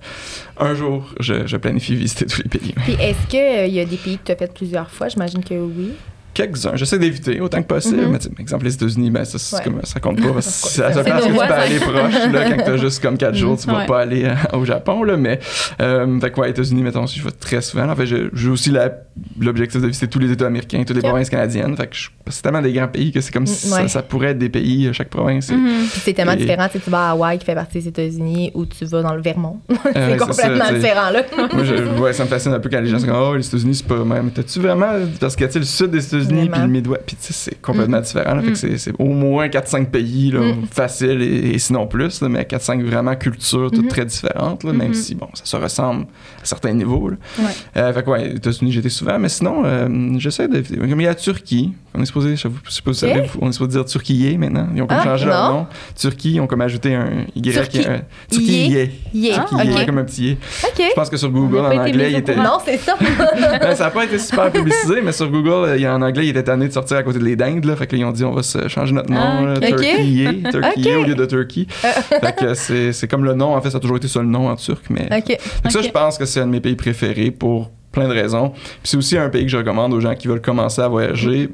[0.59, 2.73] un jour, je, je planifie visiter tous les pays.
[2.83, 5.07] Puis est-ce qu'il y a des pays que tu as fait plusieurs fois?
[5.09, 5.91] J'imagine que oui.
[6.31, 6.75] quelques-uns.
[6.75, 8.01] J'essaie d'éviter autant que possible.
[8.03, 8.11] Mhm.
[8.11, 9.63] Mais tu sais, exemple, les États-unis, ben, ça, c'est Ouais.
[9.63, 10.31] comme, ça compte pas.
[10.33, 12.31] Parce que que tu peux aller proche.
[12.31, 13.85] Là, quand t'as juste comme 4 jours, tu vas Ouais.
[13.85, 15.03] pas aller euh, au Japon.
[15.03, 15.39] Là, mais,
[15.81, 17.89] euh, fait que, ouais, États-Unis, mettons, je vais très souvent.
[17.89, 18.89] En fait, j'ai aussi la-
[19.39, 21.75] l'objectif de visiter tous les États américains, toutes les provinces canadiennes.
[21.75, 23.87] Fait que je- c'est tellement des grands pays que c'est comme Mm, si ça, ouais.
[23.87, 25.51] ça pourrait être des pays, euh, chaque province.
[25.51, 25.87] Mhm.
[25.91, 26.67] Puis c'est tellement Et- différent.
[26.71, 29.59] Tu vas à Hawaï, qui fait partie des États-Unis, ou tu vas dans le Vermont.
[29.93, 31.23] C'est complètement ça, différent, là.
[31.53, 33.47] Moi, je, ouais, ça me fascine un peu quand les gens sont comme, oh, les
[33.47, 34.31] États-Unis, c'est pas même.
[34.31, 34.87] T'as-tu vraiment.
[35.19, 37.61] Parce que, tu sais, le sud des États-Unis, puis le Midwest, puis tu sais, c'est
[37.61, 38.35] complètement différent.
[38.35, 38.41] là.
[38.41, 38.53] Fait Mm.
[38.53, 40.65] que c'est- au moins 4-5 pays, là, Mm.
[40.71, 43.87] facile, et, et sinon plus, là, mais 4-5 vraiment cultures, toutes Mhm.
[43.89, 44.93] très différentes, là, même Mhm.
[44.93, 46.03] si, bon, ça se ressemble
[46.41, 47.09] à certains niveaux.
[47.09, 47.17] Là.
[47.39, 47.45] Ouais.
[47.77, 49.87] Euh, fait que, ouais, États-Unis, j'étais souvent, mais sinon, euh,
[50.17, 50.59] j'essaie de.
[50.61, 53.23] Comme il y a la Turquie, on est supposé, je sais pas si vous savez,
[53.41, 54.67] on est supposé dire Turquie maintenant?
[54.75, 55.57] Ils ont comme Ah, changé leur non.
[55.59, 55.67] nom.
[55.97, 57.51] Turquie, ils ont comme ajouté un Y.
[57.53, 57.87] Turquie.
[57.87, 58.91] un- Turquie, Yé.
[59.13, 59.33] yé.
[59.35, 59.85] Ah, Turquie, yé, OK.
[59.85, 60.37] comme un petit yé.
[60.63, 60.83] OK.
[60.89, 62.35] Je pense que sur Google, en anglais, il était.
[62.35, 62.95] Non, c'est ça.
[63.61, 66.25] Ben, ça n'a pas été super publicisé, mais sur Google, il y a- en anglais,
[66.25, 67.65] il était tanné de sortir à côté de les dindes.
[67.65, 70.87] Là, fait qu'ils ont dit on va se changer notre nom, Ah, là, Turkey Ok.
[70.99, 71.65] au lieu de Turkey.
[71.69, 74.27] fait que c'est c'est comme le nom, en fait, ça a toujours été ça le
[74.27, 74.83] nom en turc.
[74.89, 75.07] Mais.
[75.09, 78.13] Fait que ça, je pense que c'est un de mes pays préférés pour plein de
[78.13, 78.49] raisons.
[78.49, 81.49] Puis c'est aussi un pays que je recommande aux gens qui veulent commencer à voyager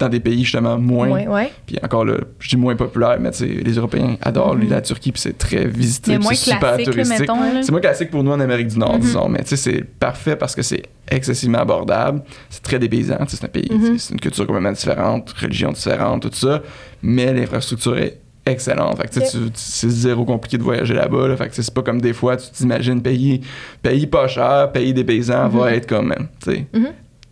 [0.00, 1.52] dans des pays justement moins Ouais, ouais.
[1.66, 4.68] puis encore là je dis moins populaire mais les Européens adorent Mhm.
[4.68, 7.30] la Turquie puis c'est très visité c'est super touristique
[7.62, 9.00] c'est moins classique pour nous en Amérique du Nord, Mhm.
[9.00, 13.44] disons, mais tu sais, c'est parfait parce que c'est excessivement abordable, c'est très dépaysant, c'est
[13.44, 13.96] un pays, Mhm.
[13.96, 16.60] c'est une culture complètement différente, religion différente, tout ça,
[17.00, 18.96] mais l'infrastructure est excellente.
[18.98, 21.28] Fait que, tu sais, tu- c'est zéro compliqué de voyager là-bas.
[21.28, 23.40] Là, fait que c'est pas comme des fois, tu t'imagines pays,
[23.82, 25.58] pays pas cher, pays dépaysant Mhm.
[25.58, 26.12] va être comme,
[26.44, 26.88] tu sais, Mhm.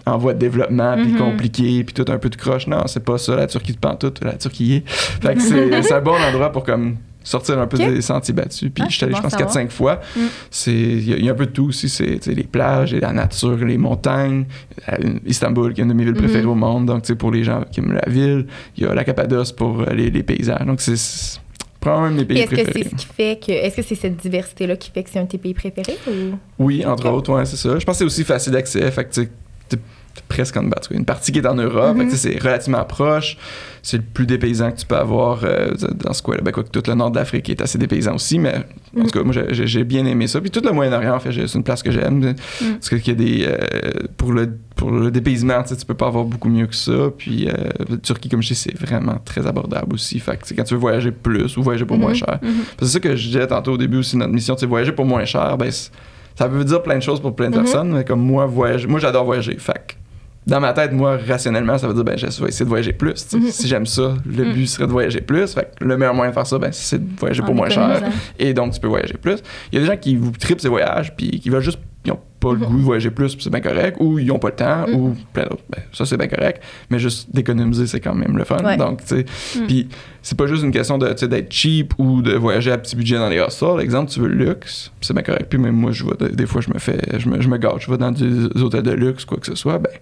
[0.07, 1.18] en voie de développement, puis Mhm.
[1.18, 2.66] compliqué, puis tout un peu de croche.
[2.66, 4.88] Non, c'est pas ça, la Turquie de pantoute, la Turquie est.
[4.90, 8.70] Fait que c'est c'est un bon endroit pour comme sortir un peu des sentiers battus.
[8.74, 10.00] Puis Ah, je suis allé, je pense, à 4-5 fois.
[10.16, 10.20] Mm.
[10.66, 11.88] Il y, a- il y a un peu de tout aussi.
[11.88, 14.44] C'est les plages, et la nature, les montagnes.
[14.88, 16.18] Euh, Istanbul, qui est une de mes villes Mhm.
[16.18, 16.87] préférées au monde.
[16.87, 18.46] Donc, pour les gens qui aiment la ville.
[18.76, 20.64] Il y a la Cappadoce pour euh, les, les paysages.
[20.66, 21.38] Donc, c'est- c'est
[21.80, 22.82] probablement un de mes pays est-ce que préférés.
[22.85, 23.52] c'est ce qui fait que.
[23.52, 26.37] Est-ce que c'est cette diversité-là qui fait que c'est un de tes pays préférés ou?
[26.58, 27.78] Oui, entre autres, ouais, c'est ça.
[27.78, 28.90] Je pense que c'est aussi facile d'accès.
[28.90, 29.30] Fait que tu sais,
[29.68, 29.82] t'es t'es
[30.29, 30.62] presque en.
[30.64, 32.09] Tu sais, Une partie qui est en Europe, Mhm.
[32.11, 33.37] tu c'est relativement proche.
[33.83, 35.72] C'est le plus dépaysant que tu peux avoir euh,
[36.05, 36.42] dans ce coin-là.
[36.42, 38.55] Ben, quoi que tout le nord de l'Afrique est assez dépaysant aussi, mais
[38.96, 39.07] en Mhm.
[39.07, 40.40] tout cas, moi, j'ai- bien aimé ça.
[40.40, 42.18] Puis tout le Moyen-Orient, en fait, c'est une place que j'aime.
[42.20, 42.35] Mhm.
[42.75, 43.44] Parce que qu'il y a des.
[43.48, 47.11] euh, pour, le, pour le dépaysement, tu tu peux pas avoir beaucoup mieux que ça.
[47.16, 47.53] Puis euh,
[47.90, 50.20] la Turquie, comme je dis, c'est vraiment très abordable aussi.
[50.20, 52.16] Fait que tu quand tu veux voyager plus ou voyager pour moins Mhm.
[52.16, 52.51] cher, Mhm.
[52.81, 55.25] c'est ça que je disais tantôt au début aussi, notre mission, c'est voyager pour moins
[55.25, 55.57] cher.
[55.59, 57.62] Ben, ça veut dire plein de choses pour plein de Mhm.
[57.64, 59.57] personnes, mais comme moi, voyager, moi j'adore voyager.
[59.59, 59.96] Fait
[60.46, 63.33] dans ma tête, moi, rationnellement, ça veut dire, ben, je vais essayer de voyager plus.
[63.33, 63.42] Mhm.
[63.50, 65.55] Si j'aime ça, le but serait de voyager plus.
[65.55, 68.02] Fait que le meilleur moyen de faire ça, ben, c'est de voyager pour moins cher.
[68.38, 69.37] Et donc, tu peux voyager plus.
[69.70, 72.09] Il y a des gens qui vous tripent ces voyages, puis qui veulent juste, ils
[72.09, 72.64] n'ont pas le Mhm.
[72.66, 75.14] goût de voyager plus, puis c'est bien correct, ou ils n'ont pas le temps, ou
[75.33, 75.62] plein d'autres.
[75.70, 76.61] Ben, ça, c'est bien correct.
[76.90, 78.57] Mais juste d'économiser, c'est quand même le fun.
[78.64, 78.76] Ouais.
[78.76, 79.24] Donc, tu sais,
[79.61, 79.66] Mhm.
[79.68, 79.88] puis
[80.22, 83.28] c'est pas juste une question de, d'être cheap ou de voyager à petit budget dans
[83.28, 83.78] les hostels.
[83.81, 85.46] Exemple, tu veux le luxe, c'est bien correct.
[85.48, 86.02] Puis même moi, je
[86.33, 88.83] des fois, je me fais, je me, je me gâte, je vais dans des hôtels
[88.83, 89.92] de luxe, quoi que ce soit, ben,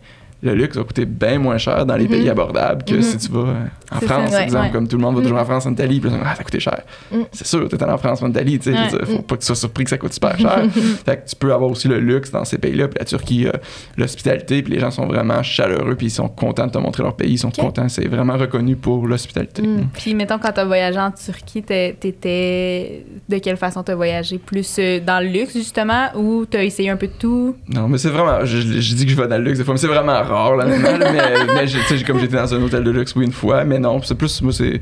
[0.43, 2.11] le luxe va coûter bien moins cher dans les Mhm.
[2.11, 3.03] pays abordables que Mhm.
[3.03, 3.55] si tu vas
[3.93, 4.71] en France, ouais, exemple, ouais.
[4.71, 6.61] comme tout le monde va toujours en France, en Italie, puis là, ah, ça coûté
[6.61, 6.81] cher.
[7.13, 7.25] Mhm.
[7.33, 9.07] C'est sûr, t'es allé en France, en Italie, tu sais, Ouais.
[9.07, 10.63] faut pas que tu sois surpris que ça coûte super cher.
[11.05, 13.53] fait que tu peux avoir aussi le luxe dans ces pays-là, puis la Turquie, euh,
[13.97, 17.17] l'hospitalité, puis les gens sont vraiment chaleureux, puis ils sont contents de te montrer leur
[17.17, 19.63] pays, ils sont contents, c'est vraiment reconnu pour l'hospitalité.
[19.63, 19.89] Mm.
[19.93, 23.05] Puis, mettons, quand t'as voyagé en Turquie, t'étais.
[23.29, 24.39] De quelle façon t'as voyagé?
[24.39, 27.57] Plus euh, dans le luxe, justement, ou t'as essayé un peu de tout?
[27.69, 28.45] Non, mais c'est vraiment.
[28.45, 30.57] Je- je dis que je vais dans le luxe des fois, mais c'est vraiment rare,
[30.57, 30.79] là, mais,
[31.55, 33.65] mais j'ai- tu sais, j'ai- comme j'étais dans un hôtel de luxe, oui, une fois,
[33.65, 34.41] mais non, c'est plus.
[34.43, 34.81] Moi, c'est.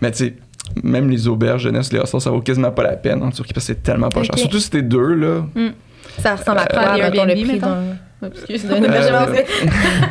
[0.00, 0.34] Mais tu sais.
[0.82, 3.66] Même les auberges jeunesse, les hostels, ça vaut quasiment pas la peine en Turquie parce
[3.66, 4.30] que c'est tellement pas cher.
[4.32, 4.40] Ok.
[4.40, 5.44] Surtout si t'es deux, là.
[6.18, 8.28] Ça ressemble à Euh, quoi, des mettons, le Airbnb, prix d'un...
[8.28, 8.64] Excuse.
[8.66, 9.32] d'un hébergement?
[9.32, 9.42] Euh,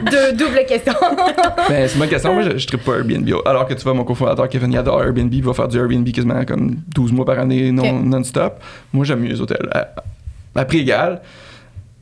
[0.11, 0.93] Deux doubles questions.
[1.69, 2.33] Ben, c'est une bonne question.
[2.33, 3.29] Moi, je, je trippe pas Airbnb.
[3.45, 6.07] Alors que tu vois, mon cofondateur Kevin il adore Airbnb, il va faire du Airbnb
[6.11, 8.05] quasiment comme 12 mois par année non, Ok.
[8.05, 8.53] non-stop.
[8.93, 9.67] Moi, j'aime mieux les hôtels.
[9.73, 9.89] À,
[10.55, 11.21] à prix égal,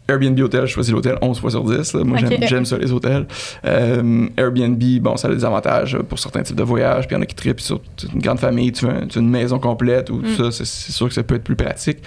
[0.08, 1.94] Airbnb hôtel, je choisis l'hôtel 11 fois sur 10.
[1.94, 2.04] là.
[2.04, 3.26] Moi, j'aime, ça, les hôtels.
[3.66, 7.08] Euh, Airbnb, bon, ça a des avantages pour certains types de voyages.
[7.08, 7.82] Puis il y en a qui trippent sur
[8.14, 10.52] une grande famille, tu veux, un- tu veux une maison complète ou tout ça.
[10.52, 12.00] C'est, sûr que ça peut être plus pratique.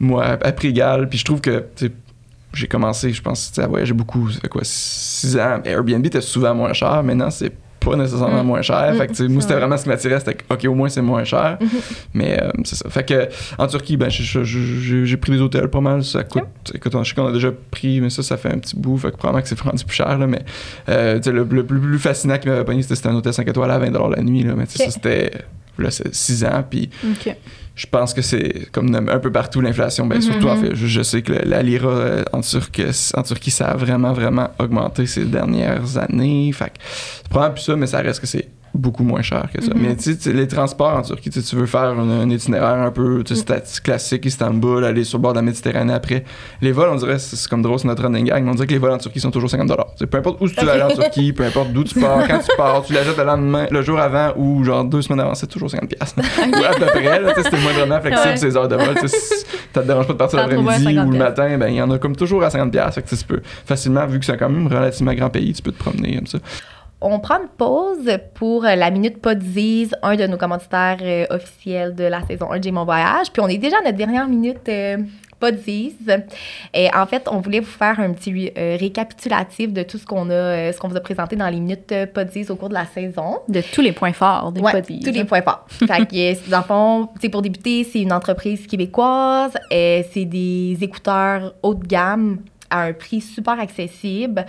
[0.00, 1.64] Moi, à, prix égal, puis je trouve que,
[2.54, 4.30] j'ai commencé, je pense, à voyager beaucoup.
[4.30, 5.60] Ça fait quoi, 6 ans.
[5.64, 7.02] Airbnb était souvent moins cher.
[7.02, 7.52] Maintenant, c'est
[7.84, 8.46] pas nécessairement Mm.
[8.46, 8.92] moins cher.
[8.94, 9.56] Mm, Fait que, moi, c'est c'était vrai.
[9.60, 10.18] vraiment ce qui m'attirait.
[10.20, 11.58] C'était OK, au moins, c'est moins cher.
[11.60, 11.68] Mhm.
[12.14, 12.88] Mais euh, c'est ça.
[12.90, 16.02] Fait que, en Turquie, ben, j'ai pris des hôtels pas mal.
[16.04, 16.42] Ça coûte.
[16.74, 18.96] Écoute, je sais qu'on a déjà pris, mais ça, ça fait un petit bout.
[18.98, 20.18] Fait que probablement que c'est rendu plus cher.
[20.18, 20.42] Là, mais
[20.88, 23.78] euh, le, le plus, plus fascinant qui m'avait pogné, c'était un hôtel 5 étoiles à
[23.78, 24.42] 20 la nuit.
[24.42, 25.30] Là, mais ça, c'était.
[25.78, 26.64] Là, c'est 6 ans.
[26.68, 27.34] Puis OK.
[27.76, 30.06] Je pense que c'est comme un peu partout l'inflation.
[30.06, 30.22] Ben, Mhm.
[30.22, 32.84] surtout, en fait, je, je sais que le- la lira euh, en, Turquie,
[33.14, 36.52] en Turquie, ça a vraiment, vraiment augmenté ces dernières années.
[36.52, 39.72] Fait c'est probablement plus ça, mais ça reste que c'est beaucoup moins cher que ça.
[39.74, 39.80] Mhm.
[39.82, 43.80] Mais tu les transports en Turquie, tu veux faire un, un itinéraire un peu stat-
[43.82, 46.24] classique, Istanbul, aller sur le bord de la Méditerranée après.
[46.60, 48.72] Les vols, on dirait, c'est comme drôle, c'est notre running gag, mais on dirait que
[48.72, 50.82] les vols en Turquie sont toujours 50 Tu sais, Peu importe où tu vas aller
[50.82, 53.82] en Turquie, peu importe d'où tu pars, quand tu pars, tu l'achètes le lendemain, le
[53.82, 56.14] jour avant ou genre deux semaines avant, c'est toujours 50 pièces.
[56.18, 58.36] Ou à peu près, sais, c'est moindrement flexible Ouais.
[58.36, 58.94] ces heures de vol.
[59.74, 61.90] Ça te dérange pas de partir l'après-midi 50 ou le matin, ben il y en
[61.90, 62.94] a comme toujours à 50 pièces.
[62.94, 65.62] Fait que tu peux facilement, vu que c'est quand même un relativement grand pays, tu
[65.62, 66.38] peux te promener comme ça.
[67.00, 71.94] On prend une pause pour euh, la Minute Poddies, un de nos commanditaires euh, officiels
[71.94, 73.30] de la saison 1 de J'ai mon voyage.
[73.32, 74.98] Puis on est déjà à notre dernière minute euh.
[76.72, 80.30] Et en fait, on voulait vous faire un petit euh, récapitulatif de tout ce qu'on
[80.30, 83.40] a, ce qu'on vous a présenté dans les minutes Poddies au cours de la saison.
[83.48, 85.66] De tous les points forts des Ouais, tous les points forts.
[85.68, 89.52] fait que, dans le fond, pour débuter, c'est une entreprise québécoise.
[89.70, 92.38] c'est des écouteurs haut de gamme
[92.70, 94.46] à un prix super accessible,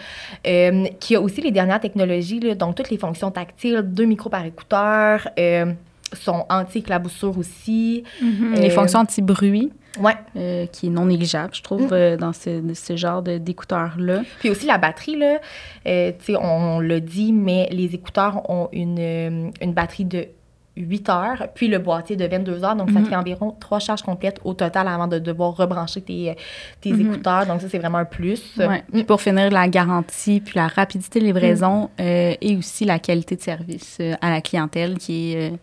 [0.47, 4.29] euh, qui a aussi les dernières technologies, là, donc toutes les fonctions tactiles, deux micros
[4.29, 5.73] par écouteur, euh,
[6.13, 8.03] sont anti-éclaboussure aussi.
[8.21, 8.53] Mhm.
[8.55, 10.13] Euh, Les fonctions anti-bruit, Ouais.
[10.35, 11.93] euh, qui est non négligeable, je trouve, Mm.
[11.93, 14.21] euh, dans ce, ce genre d'écouteurs-là.
[14.39, 15.39] Puis aussi la batterie, là,
[15.87, 20.27] euh, sais, on, l'a dit, mais les écouteurs ont une, une batterie de
[20.77, 22.75] 8 heures, puis le boîtier de 22 heures.
[22.75, 23.05] Donc, ça Mhm.
[23.05, 26.35] fait environ trois charges complètes au total avant de devoir rebrancher tes,
[26.81, 27.01] tes Mhm.
[27.01, 27.45] écouteurs.
[27.45, 28.57] Donc, ça, c'est vraiment un plus.
[28.57, 28.83] Ouais.
[28.91, 33.35] Puis pour finir, la garantie, puis la rapidité de livraison euh, et aussi la qualité
[33.35, 35.55] de service euh, à la clientèle qui est euh,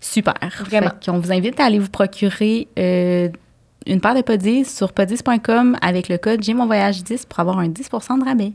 [0.00, 0.34] super.
[0.66, 0.90] Vraiment.
[1.00, 3.28] Fait qu'on vous invite à aller vous procurer euh,
[3.86, 7.58] une paire de poddies sur poddies.com avec le code J'ai mon voyage 10 pour avoir
[7.58, 8.52] un 10% de rabais.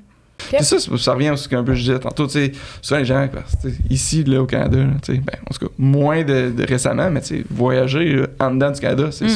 [0.62, 3.28] Ça, ça, revient aussi un peu, je disais tantôt, tu sais, souvent les gens,
[3.62, 6.66] sais, ici, là, au Canada, là, tu sais, ben, en tout cas, moins de, de
[6.66, 9.30] récemment, mais tu sais, voyager là, en dedans du Canada, c'est, Mm.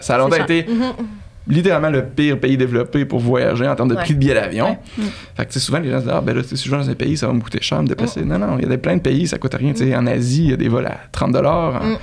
[0.00, 0.92] ça a longtemps été Mhm.
[1.48, 4.02] littéralement le pire pays développé pour voyager en termes de Ouais.
[4.02, 4.66] prix de billet d'avion.
[4.70, 4.78] Ouais.
[4.98, 5.02] Mm.
[5.36, 6.76] Fait que, tu sais, souvent, les gens se disent, ah, ben là, si je vais
[6.76, 8.24] dans un pays, ça va me coûter cher de me déplacer.
[8.24, 9.72] Non, non, il y a des, plein de pays, ça coûte rien.
[9.72, 11.96] Tu sais, en Asie, il y a des vols à 30 En, Mm.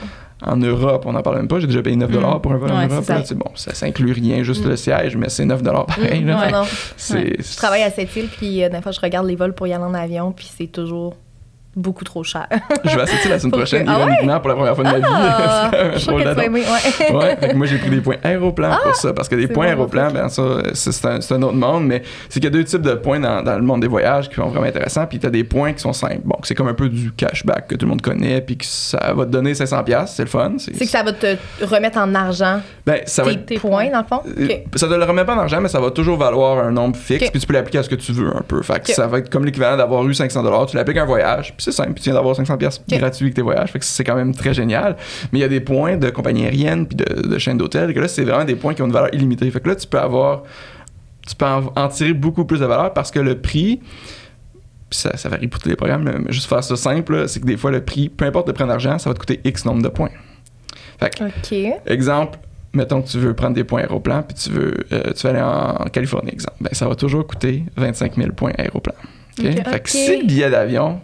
[0.46, 1.60] En Europe, on n'en parle même pas.
[1.60, 2.42] J'ai déjà payé 9 Mm.
[2.42, 3.04] pour un vol en Europe.
[3.04, 3.16] c'est ça.
[3.16, 3.24] là.
[3.36, 4.70] Bon, ça, ça inclut rien, juste Mm.
[4.70, 6.22] le siège, mais c'est 9 pareil.
[6.22, 6.28] Mhm.
[6.28, 6.36] là.
[6.38, 6.64] Ouais, Fait que non.
[6.98, 9.68] c'est- Je travaille à cette île, puis euh, des fois, je regarde les vols pour
[9.68, 11.16] y aller en avion, puis c'est toujours
[11.76, 12.48] beaucoup trop cher.
[12.84, 14.02] Je vais île la semaine prochaine, que- Ah ouais?
[14.04, 15.06] ironiquement, pour la première fois de ma vie.
[15.08, 16.46] Ah, un je suis sûre drôle que tu vas d'annonce.
[16.46, 16.64] aimer,
[17.12, 17.18] ouais.
[17.18, 19.66] Ouais, fait que moi j'ai pris des points aéroplans pour ça, parce que des points
[19.66, 22.82] bon, aéroplans, ben ça, c'est- un, autre monde, mais c'est qu'il y a deux types
[22.82, 25.44] de points dans, dans le monde des voyages qui sont vraiment intéressants, puis t'as des
[25.44, 26.22] points qui sont simples.
[26.24, 29.14] Bon, c'est comme un peu du cashback que tout le monde connaît, puis que ça
[29.16, 30.54] va te donner 500$, piastres, c'est le fun.
[30.58, 33.90] C'est que ça va te remettre en argent ben, ça va tes, être- tes points,
[33.90, 34.22] dans le fond?
[34.40, 34.48] euh.
[34.76, 37.30] Ça te le remet pas en argent, mais ça va toujours valoir un nombre fixe,
[37.30, 38.62] puis tu peux l'appliquer à ce que tu veux un peu.
[38.62, 41.54] Fait que ça va être comme l'équivalent d'avoir eu 500$, tu l'appliques à un voyage,
[41.56, 42.98] puis c'est simple, puis tu viens d'avoir 500$ piastres Ok.
[42.98, 43.72] gratuits avec tes voyages.
[43.72, 44.96] Fait que c'est quand même très génial.
[45.32, 48.00] Mais il y a des points de compagnie aérienne puis de, de chaînes d'hôtels que
[48.00, 49.50] là, c'est vraiment des points qui ont une valeur illimitée.
[49.52, 50.44] Fait que là, tu peux avoir.
[51.28, 53.80] Tu peux en, en tirer beaucoup plus de valeur parce que le prix.
[54.92, 57.58] Ça, ça varie pour tous les programmes, mais juste faire ça simple, c'est que des
[57.58, 59.88] fois, le prix, peu importe le prix d'argent, ça va te coûter X nombre de
[59.90, 60.12] points.
[61.00, 61.82] Fait que, OK.
[61.88, 62.38] exemple,
[62.74, 65.42] mettons que tu veux prendre des points aéroplan, puis tu veux, euh, tu veux aller
[65.42, 68.94] en Californie, exemple, ben, ça va toujours coûter 25 000 points aéroplan.
[69.40, 69.46] OK?
[69.46, 69.68] Ok.
[69.68, 71.02] Fait que si le billet d'avion,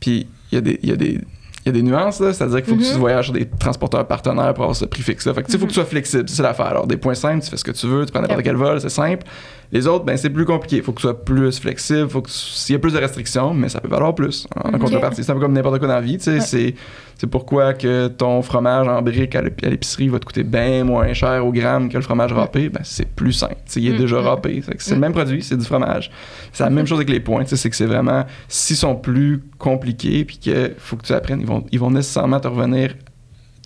[0.00, 0.80] puis il y a des.
[0.82, 1.20] y a des
[1.62, 2.92] il y a des nuances, c'est-à-dire qu'il faut que Mhm.
[2.94, 5.34] tu voyages sur des transporteurs partenaires pour avoir ce prix fixe-là.
[5.34, 6.68] Fait que, tu sais, il faut que tu sois flexible, c'est l'affaire.
[6.68, 8.44] Alors, des points simples, tu fais ce que tu veux, tu prends n'importe Ok.
[8.46, 9.26] quel vol, c'est simple.
[9.72, 10.78] Les autres, ben, c'est plus compliqué.
[10.78, 13.54] Il faut que tu sois plus flexible, faut que s'il y a plus de restrictions,
[13.54, 14.78] mais ça peut valoir plus en Ok.
[14.80, 15.22] contrepartie.
[15.22, 16.32] C'est un peu comme n'importe quoi dans la vie, tu sais.
[16.34, 16.40] Ouais.
[16.40, 16.74] C'est,
[17.16, 20.82] c'est pourquoi que ton fromage en brique à l'ép- à l'épicerie va te coûter bien
[20.82, 22.68] moins cher au gramme que le fromage râpé.
[22.68, 24.26] Ben, c'est plus sais, il est Mm, déjà mm.
[24.26, 24.62] râpé.
[24.78, 25.00] C'est le Mm.
[25.00, 26.10] même produit, c'est du fromage.
[26.52, 30.24] C'est la même chose avec les points, c'est que c'est vraiment, s'ils sont plus compliqués,
[30.24, 32.94] puis qu'il faut que tu apprennes, ils vont, ils vont nécessairement te revenir,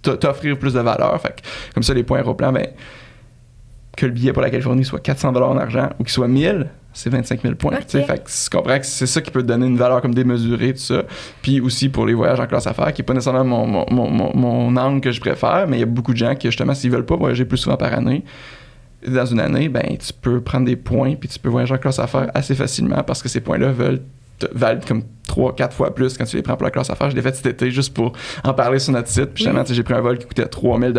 [0.02, 1.18] t'offrir plus de valeur.
[1.20, 2.66] Fait que, comme ça, les points aéroplans, ben,
[3.96, 7.10] que le billet pour la Californie soit 400 en argent ou qu'il soit 1000, c'est
[7.10, 7.78] 25 000 points.
[7.86, 10.72] Fait que tu comprends que c'est ça qui peut te donner une valeur comme démesurée,
[10.74, 11.02] tout ça.
[11.42, 14.10] Puis aussi pour les voyages en classe affaires, qui n'est pas nécessairement mon, mon, mon,
[14.10, 16.74] mon- mon angle que je préfère, mais il y a beaucoup de gens qui, justement,
[16.74, 18.24] s'ils veulent pas voyager plus souvent par année,
[19.06, 21.98] dans une année, ben, tu peux prendre des points puis tu peux voyager en classe
[21.98, 24.00] affaires assez facilement parce que ces points-là veulent
[24.52, 27.08] valent comme 3-4 fois plus quand tu les prends pour la classe affaires.
[27.10, 28.12] Je l'ai fait cet été juste pour
[28.44, 29.26] en parler sur notre site.
[29.34, 29.74] Puis justement, Oui.
[29.74, 30.92] j'ai pris un vol qui coûtait 3000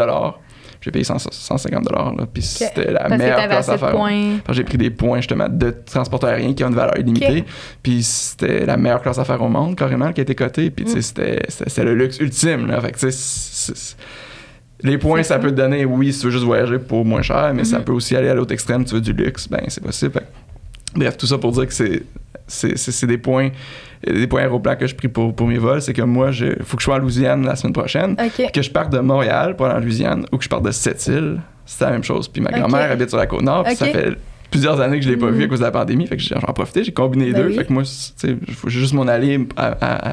[0.85, 3.37] J'ai payé 100 150 là, puis c'était la Parce meilleure
[3.91, 4.37] points.
[4.45, 7.43] Parce que j'ai pris des points justement de transporteur aérien qui ont une valeur illimitée.
[7.81, 10.69] Puis c'était la meilleure classe à faire au monde, carrément, qui a été cotée.
[10.69, 11.01] Puis Mm.
[11.01, 12.67] c'était- le luxe ultime.
[12.67, 12.79] Là.
[12.81, 12.99] Fait que
[14.83, 15.39] les points, ça ça.
[15.39, 17.85] peut te donner, oui, si tu veux juste voyager pour moins cher, mais ça Mhm.
[17.85, 20.11] peut aussi aller à l'autre extrême, tu veux du luxe, ben c'est possible.
[20.13, 20.27] Fait
[20.93, 22.03] bref, tout ça pour dire que c'est
[22.47, 23.49] c'est des points
[24.05, 26.77] des points aéroplans que je pris pour, pour mes vols c'est que moi il faut
[26.77, 28.15] que je sois en Louisiane la semaine prochaine
[28.53, 31.39] que je parte de Montréal pour aller en Louisiane ou que je parte de Sept-Îles,
[31.65, 32.27] c'est la même chose.
[32.27, 34.13] Puis ma grand-mère habite sur la côte nord, puis ça fait
[34.51, 35.33] plusieurs années que je l'ai pas Mhm.
[35.37, 37.41] vu à cause de la pandémie, fait que j'ai- j'en profité, j'ai combiné les Ben
[37.41, 37.55] deux, oui.
[37.55, 37.83] fait que moi,
[38.55, 40.09] faut juste mon aller à, à-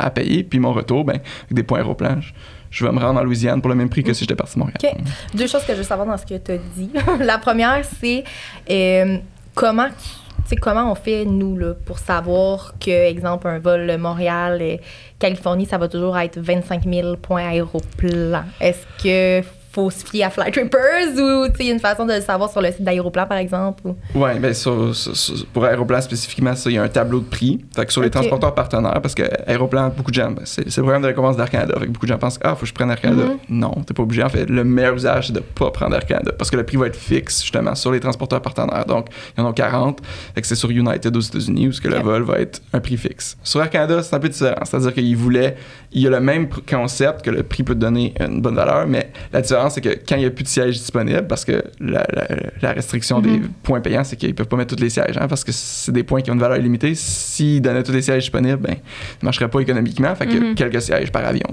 [0.00, 2.32] à- à payer, puis mon retour, ben, avec des points aéroplans, je,
[2.70, 4.60] je vais me rendre en Louisiane pour le même prix que si j'étais parti de
[4.60, 4.78] Montréal.
[4.82, 5.36] OK.
[5.36, 6.90] Deux choses que je veux savoir dans ce que tu as dit.
[7.20, 8.24] la première, c'est
[8.70, 9.18] euh,
[9.54, 15.66] comment, tu sais, comment on fait, nous, là, pour savoir que, exemple, un vol Montréal-Californie,
[15.66, 18.44] ça va toujours être 25 000 points aéroplan?
[18.60, 22.06] Est-ce que faut se fier à Flight ou tu sais, il y a une façon
[22.06, 23.82] de le savoir sur le site d'aéroplan, par exemple?
[23.84, 27.24] ou- Ouais, ben sur- sur- sur- pour Aéroplan spécifiquement, il y a un tableau de
[27.26, 27.64] prix.
[27.74, 30.82] Fait que sur les transporteurs partenaires, parce que Aéroplan, beaucoup de gens, ben, c'est le
[30.82, 31.74] programme de récompense d'Air Canada.
[31.78, 33.24] Fait que beaucoup de gens pensent Ah, faut que je prenne Air Canada.
[33.24, 33.58] Mhm.
[33.58, 34.22] Non, t'es pas obligé.
[34.22, 36.32] En fait, le meilleur usage, c'est de pas prendre Air Canada.
[36.36, 38.84] Parce que le prix va être fixe, justement, sur les transporteurs partenaires.
[38.86, 40.00] Donc, il y en a 40.
[40.34, 42.80] Fait que c'est sur United aux États-Unis où ce que le vol va être un
[42.80, 43.36] prix fixe.
[43.42, 44.60] Sur Air Canada, c'est un peu différent.
[44.64, 45.56] C'est-à-dire qu'il voulait,
[45.92, 48.86] il y a le même concept que le prix peut te donner une bonne valeur,
[48.86, 51.64] mais la différence, c'est que quand il n'y a plus de sièges disponibles, parce que
[51.80, 52.26] la, la-
[52.62, 53.48] la restriction des Mhm.
[53.62, 56.02] points payants, c'est qu'ils peuvent pas mettre tous les sièges, hein, parce que c'est des
[56.02, 56.94] points qui ont une valeur illimitée.
[56.94, 60.14] S'ils donnaient tous les sièges disponibles, ben, ça marcherait pas économiquement.
[60.14, 60.54] Fait que Mhm.
[60.54, 61.46] quelques sièges par avion.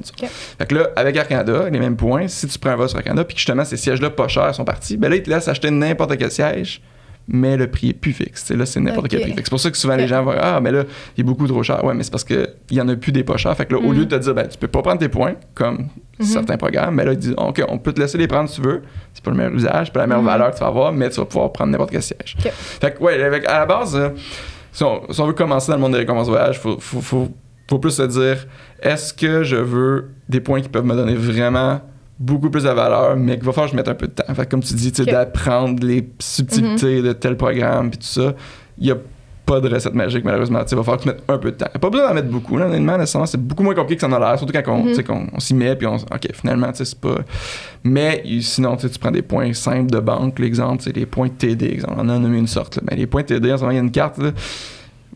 [0.57, 2.97] Fait que là, avec Air Canada, les mêmes points, si tu prends un vol sur
[2.97, 5.29] Air Canada, puis que justement ces sièges-là pas chers sont partis, ben là, ils te
[5.29, 6.81] laissent acheter n'importe quel siège,
[7.27, 8.43] mais le prix est plus fixe.
[8.43, 9.31] T'sais, là, c'est n'importe quel prix.
[9.33, 10.83] Fait c'est pour ça que souvent les gens vont Ah, mais là,
[11.17, 11.83] il est beaucoup trop cher.
[11.83, 13.55] Ouais, mais c'est parce qu'il y en a plus des pas chers.
[13.55, 13.93] Fait que là, au Mhm.
[13.93, 15.87] lieu de te dire, ben, tu peux pas prendre tes points, comme
[16.19, 16.25] Mhm.
[16.25, 18.67] certains programmes, mais là, ils disent, OK, on peut te laisser les prendre si tu
[18.67, 18.81] veux.
[19.13, 20.27] C'est pas le meilleur usage, pas la meilleure Mhm.
[20.27, 22.35] valeur que tu vas avoir, mais tu vas pouvoir prendre n'importe quel siège.
[22.39, 22.51] Ok.
[22.51, 24.09] Fait que, ouais, avec- à la base, euh,
[24.71, 27.27] si, on, si on veut commencer dans le monde des récompenses voyage, faut, faut, faut,
[27.69, 28.45] faut plus se dire
[28.81, 31.81] est-ce que je veux des points qui peuvent me donner vraiment
[32.21, 34.33] beaucoup plus de valeur, mais qu'il va falloir que je mette un peu de temps.
[34.33, 35.15] Fait que comme tu dis, tu sais, Ok.
[35.15, 38.33] d'apprendre les subtilités de tel programme puis tout ça,
[38.77, 38.95] il y a
[39.45, 40.59] pas de recette magique malheureusement.
[40.59, 41.65] Il va falloir que tu mettes un peu de temps.
[41.79, 44.13] Pas besoin d'en mettre beaucoup, là, honnêtement, nécessairement, c'est beaucoup moins compliqué que ça en
[44.13, 45.29] a l'air, surtout quand on, Mhm.
[45.33, 47.15] on s'y met puis on OK, finalement, tu sais, c'est pas
[47.83, 51.95] mais sinon, tu prends des points simples de banque, l'exemple, c'est les points TD, exemple.
[51.97, 52.75] On en a nommé une sorte.
[52.77, 52.83] là.
[52.89, 54.19] Mais les points TD, en ce moment, il y a une carte.
[54.19, 54.31] là.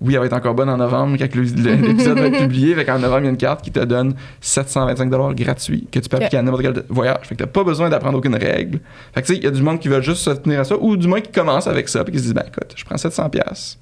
[0.01, 2.75] Oui, elle va être encore bonne en novembre quand l'épisode va être publié.
[2.75, 6.09] Fait qu'en novembre, il y a une carte qui te donne 725 gratuits que tu
[6.09, 7.19] peux appliquer à n'importe quel voyage.
[7.23, 8.79] Fait que t'as pas besoin d'apprendre aucune règle.
[9.13, 10.63] Fait que tu sais, il y a du monde qui veut juste se tenir à
[10.63, 12.83] ça ou du moins qui commence avec ça puis qui se dit, ben écoute, je
[12.83, 13.79] prends 700 pièces.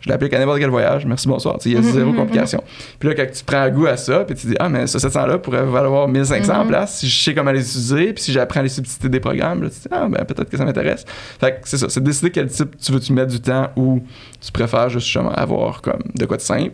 [0.00, 1.04] Je l'applique à n'importe quel voyage.
[1.06, 1.58] Merci, bonsoir.
[1.64, 2.62] Il y a Mhm, zéro mhm, complication.
[2.98, 5.38] Puis là, quand tu prends goût à ça, puis tu dis, ah, mais ce 700-là
[5.38, 8.68] pourrait valoir 1500 en place si je sais comment les utiliser, puis si j'apprends les
[8.68, 11.04] subtilités des programmes, là, tu dis, ah, ben peut-être que ça m'intéresse.
[11.38, 13.68] Fait que c'est ça, c'est de décider quel type tu veux tu mettre du temps
[13.76, 14.02] ou
[14.40, 16.72] tu préfères juste justement avoir comme de quoi de simple.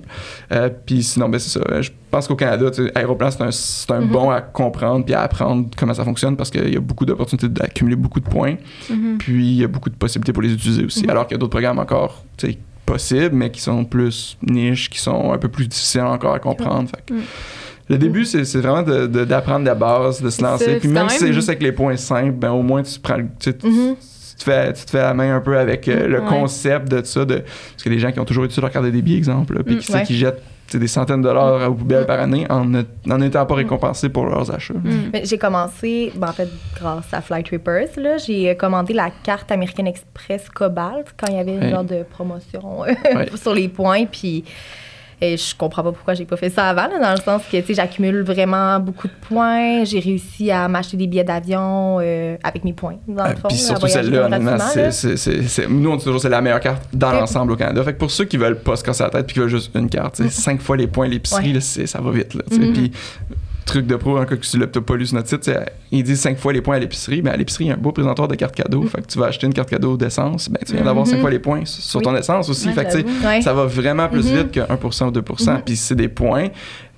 [0.52, 1.80] Euh, puis sinon, ben c'est ça.
[1.80, 5.14] Je pense qu'au Canada, tu sais, Aéroplan, c'est un, c'est un bon à comprendre puis
[5.14, 8.54] à apprendre comment ça fonctionne parce qu'il y a beaucoup d'opportunités d'accumuler beaucoup de points.
[9.18, 11.04] Puis il y a beaucoup de possibilités pour les utiliser aussi.
[11.08, 14.88] Alors qu'il y a d'autres programmes encore tu sais, possibles, mais qui sont plus niches,
[14.88, 16.88] qui sont un peu plus difficiles encore à comprendre.
[16.88, 17.20] Fait que Mhm.
[17.88, 20.76] Le début, c'est c'est vraiment d'apprendre la base, de se lancer.
[20.80, 23.50] Puis même si c'est juste avec les points simples, ben au moins tu prends tu,
[23.50, 23.94] Mhm.
[23.94, 26.26] tu te fais, tu te fais la main un peu avec euh, le Ouais.
[26.28, 27.24] concept de ça.
[27.24, 29.76] De, parce que les gens qui ont toujours sur leur carte de débit, exemple, puis
[29.76, 30.02] Mm, qui, ouais.
[30.02, 30.42] qui jettent
[30.74, 32.64] des centaines de dollars aux poubelles par année en
[33.18, 34.74] n'étant pas récompensés pour leurs achats.
[34.74, 35.10] Mm.
[35.12, 39.50] Mais J'ai commencé, ben, en fait, grâce à Flight Trippers, là, j'ai commandé la carte
[39.52, 42.96] American Express Cobalt quand il y avait une genre de promotion Ouais.
[43.36, 44.06] sur les points.
[44.06, 44.44] Puis
[45.20, 47.56] et je comprends pas pourquoi j'ai pas fait ça avant, là, dans le sens que
[47.58, 49.84] tu sais, j'accumule vraiment beaucoup de points.
[49.84, 53.48] J'ai réussi à m'acheter des billets d'avion euh, avec mes points, dans le Euh, fond.
[53.48, 56.60] Puis surtout celle-là, honnêtement, c'est, c'est, c'est- c'est- nous, on dit toujours c'est la meilleure
[56.60, 57.82] carte dans l'ensemble au Canada.
[57.82, 59.70] Fait que pour ceux qui veulent pas se casser la tête puis qui veulent juste
[59.74, 61.60] une carte, tu sais, cinq fois les points l'épicerie, Ouais.
[61.60, 62.34] c'est- ça va vite.
[62.34, 62.42] Là.
[62.50, 62.72] Mhm.
[62.74, 62.92] Puis,
[63.66, 65.50] truc de pro, un cas que tu l'as pas lu sur notre site,
[65.90, 67.20] ils disent cinq fois les points à l'épicerie.
[67.22, 68.82] Mais à l'épicerie, il y a un beau présentoir de cartes cadeaux.
[68.84, 71.12] Fait que tu vas acheter une carte cadeau d'essence, ben, tu viens d'avoir Mhm.
[71.12, 72.20] cinq fois les points sur ton Oui.
[72.20, 72.68] essence aussi.
[72.68, 73.26] Ouais, fait que.
[73.26, 73.42] Ouais.
[73.42, 74.36] ça va vraiment plus Mhm.
[74.38, 75.54] vite que 1% ou 2%.
[75.54, 75.62] Mhm.
[75.66, 76.48] Puis c'est des points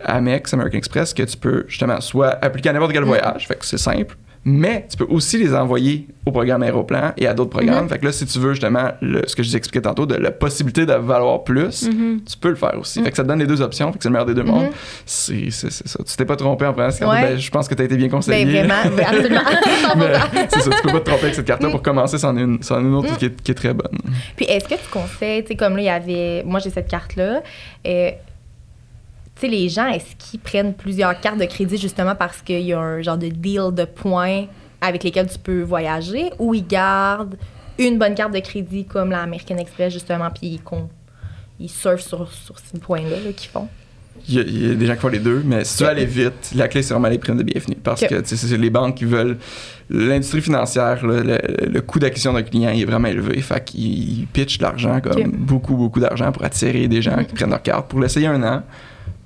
[0.04, 3.08] Amex, American Express, que tu peux justement soit appliquer à n'importe quel Mhm.
[3.08, 4.16] voyage, fait que c'est simple,
[4.50, 7.84] mais tu peux aussi les envoyer au programme Aéroplan et à d'autres programmes.
[7.84, 7.88] Mhm.
[7.90, 10.14] Fait que là, si tu veux justement le- ce que je vous expliquais tantôt, de
[10.14, 12.20] la possibilité de valoir plus, Mhm.
[12.28, 12.98] tu peux le faire aussi.
[12.98, 13.04] Mhm.
[13.04, 14.42] Fait que ça te donne les deux options, fait que c'est le meilleur des deux
[14.44, 14.64] mondes.
[14.64, 14.70] Mhm.
[15.04, 15.98] C'est c'est- c'est ça.
[16.06, 17.22] Tu t'es pas trompé en prenant cette carte, Ouais.
[17.34, 18.44] ben, je pense que tu as été bien conseillé.
[18.44, 19.40] Ben vraiment, oui, absolument.
[19.82, 20.28] 100%.
[20.34, 21.70] Mais c'est ça, tu peux pas te tromper avec cette carte-là.
[21.70, 23.16] Pour commencer, c'en est une, c'en est une autre Mhm.
[23.18, 23.98] qui, est, qui est très bonne.
[24.36, 26.42] Puis est-ce que tu conseilles, tu sais, comme là, il y avait.
[26.44, 27.42] Moi, j'ai cette carte-là.
[27.86, 28.10] euh,
[29.40, 32.72] tu sais, les gens, est-ce qu'ils prennent plusieurs cartes de crédit justement parce qu'il y
[32.72, 34.46] a un genre de deal de points
[34.80, 37.36] avec lesquels tu peux voyager ou ils gardent
[37.78, 40.60] une bonne carte de crédit comme la American Express justement, puis ils,
[41.60, 43.68] ils surfent sur, sur ces points-là là, qu'ils font?
[44.28, 45.84] Il y, a, il y a des gens qui font les deux, mais si tu
[45.84, 47.76] veux aller vite, la clé, c'est vraiment les primes de bienvenue.
[47.76, 49.38] Parce que c'est les banques qui veulent.
[49.88, 53.40] L'industrie financière, le, le coût d'acquisition d'un client il est vraiment élevé.
[53.40, 57.26] Fait qu'ils pitchent de l'argent, comme beaucoup, beaucoup d'argent pour attirer des gens Mhm.
[57.26, 58.62] qui prennent leur carte pour l'essayer un an.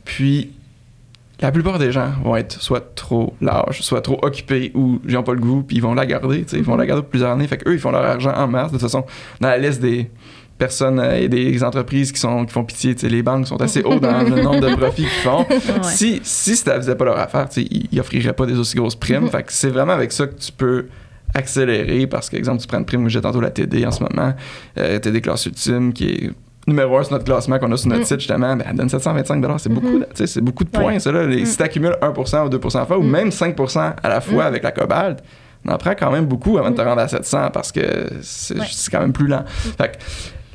[0.04, 0.52] Puis,
[1.40, 5.24] la plupart des gens vont être soit trop larges, soit trop occupés ou ils n'ont
[5.24, 6.44] pas le goût, puis ils vont la garder.
[6.52, 7.48] Ils vont la garder pour plusieurs années.
[7.48, 8.68] Fait qu'eux, ils font leur argent en masse.
[8.68, 9.04] De toute façon,
[9.40, 10.08] dans la liste des
[10.56, 13.98] personnes euh, et des entreprises qui, sont, qui font pitié, les banques sont assez hauts
[13.98, 15.44] dans le nombre de profits qu'ils font.
[15.72, 15.82] Ouais.
[15.82, 19.22] Si, si ça faisait pas leur affaire, ils, ils offriraient pas des aussi grosses primes.
[19.22, 19.30] Mhm.
[19.30, 20.86] Fait que c'est vraiment avec ça que tu peux
[21.34, 24.34] accélérer parce que, exemple, tu prends une prime, j'ai tantôt la TD en ce moment,
[24.78, 26.30] euh, TD classe ultime qui est
[26.66, 28.06] numéro un sur notre classement qu'on a sur notre Mhm.
[28.06, 30.06] site justement, ben, elle donne 725 c'est Mhm.
[30.14, 30.98] sais, c'est beaucoup de points Ouais.
[31.00, 31.26] ça là.
[31.26, 31.44] Les-.
[31.44, 34.44] Si tu accumules 1% ou 2% à la fois ou même 5% à la fois
[34.44, 35.18] avec la cobalt,
[35.66, 36.88] on en prend quand même beaucoup avant de te Mhm.
[36.88, 37.80] rendre à 700 parce que
[38.22, 38.66] c'est Ouais.
[38.90, 39.44] quand même plus lent.
[39.46, 39.96] Fait que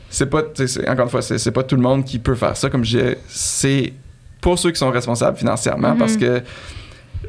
[0.09, 0.39] c'est pas,
[0.87, 2.69] encore une fois, c'est pas tout le monde qui peut faire ça.
[2.69, 3.93] Comme je disais, c'est
[4.41, 6.41] pour ceux qui sont responsables financièrement parce que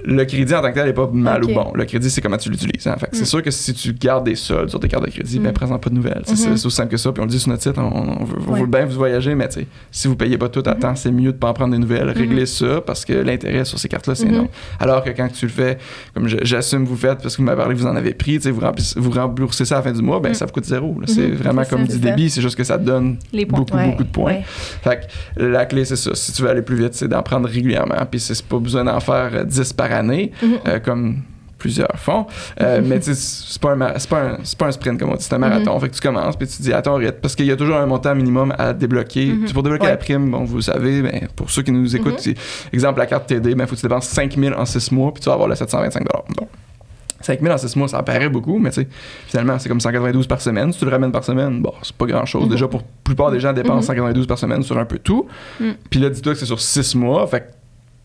[0.04, 1.72] le crédit en tant que tel n'est pas mal ou bon.
[1.74, 2.86] Le crédit, c'est comment tu l'utilises.
[2.86, 2.96] hein.
[2.98, 3.26] Fait que c'est Mm.
[3.26, 5.54] sûr que si tu gardes des soldes sur tes cartes de crédit, ben Mm.
[5.54, 6.22] présente pas de nouvelles.
[6.26, 6.56] C'est- C'est Mhm.
[6.56, 7.12] c'est aussi simple que ça.
[7.12, 8.60] Puis on le dit sur notre site, on, on veut, on Ouais.
[8.60, 9.48] veut bien vous voyager, mais
[9.90, 10.80] si vous payez pas tout à Mhm.
[10.80, 12.10] temps, c'est mieux de pas en prendre des nouvelles.
[12.10, 12.46] Régler Mhm.
[12.46, 14.48] ça parce que l'intérêt sur ces cartes-là, c'est non.
[14.78, 15.78] Alors que quand tu le fais,
[16.14, 18.38] comme je- j'assume vous faites parce que vous m'avez parlé que vous en avez pris,
[18.38, 18.60] vous,
[18.96, 20.34] vous remboursez ça à la fin du mois, ben Mhm.
[20.34, 20.96] ça vous coûte zéro.
[21.00, 21.06] là.
[21.06, 22.14] C'est vraiment C'est comme ça, dit c'est ça.
[22.14, 23.58] débit, c'est juste que ça donne Les points.
[23.60, 24.32] beaucoup, Ouais, beaucoup de points.
[24.32, 24.44] ouais.
[24.46, 26.14] Fait que la clé, c'est ça.
[26.14, 27.96] Si tu veux aller plus vite, c'est d'en prendre régulièrement.
[28.10, 30.58] Puis c'est pas besoin d'en faire euh, 10 par année, Mhm.
[30.66, 31.16] euh, comme
[31.58, 32.26] plusieurs font.
[32.60, 35.16] Euh, mais tu sais, c'est pas, un pas, un- c'est pas un sprint comme on
[35.16, 35.74] dit, c'est un marathon.
[35.74, 35.80] Mhm.
[35.80, 37.16] Fait que tu commences, puis tu dis à ton rythme.
[37.20, 39.26] Parce qu'il y a toujours un montant minimum à débloquer.
[39.26, 39.50] Mhm.
[39.52, 39.90] Pour débloquer Ouais.
[39.90, 42.34] la prime, bon, vous le savez, ben, pour ceux qui nous écoutent, Mhm.
[42.72, 45.26] exemple, la carte TD, ben, faut que tu dépenses 5000 en 6 mois, puis tu
[45.28, 46.04] vas avoir le 725
[46.36, 46.46] Bon.
[47.20, 48.88] 5000 en 6 mois, ça paraît beaucoup, mais tu sais,
[49.26, 50.72] finalement, c'est comme 192 par semaine.
[50.72, 52.44] Si tu le ramènes par semaine, bon, c'est pas grand chose.
[52.44, 52.50] Mhm.
[52.50, 53.96] Déjà, pour la plupart des gens dépensent Mhm.
[53.98, 55.26] 192 par semaine sur un peu tout.
[55.58, 55.74] Mhm.
[55.90, 57.26] Puis là, dis-toi que c'est sur 6 mois.
[57.26, 57.46] Fait que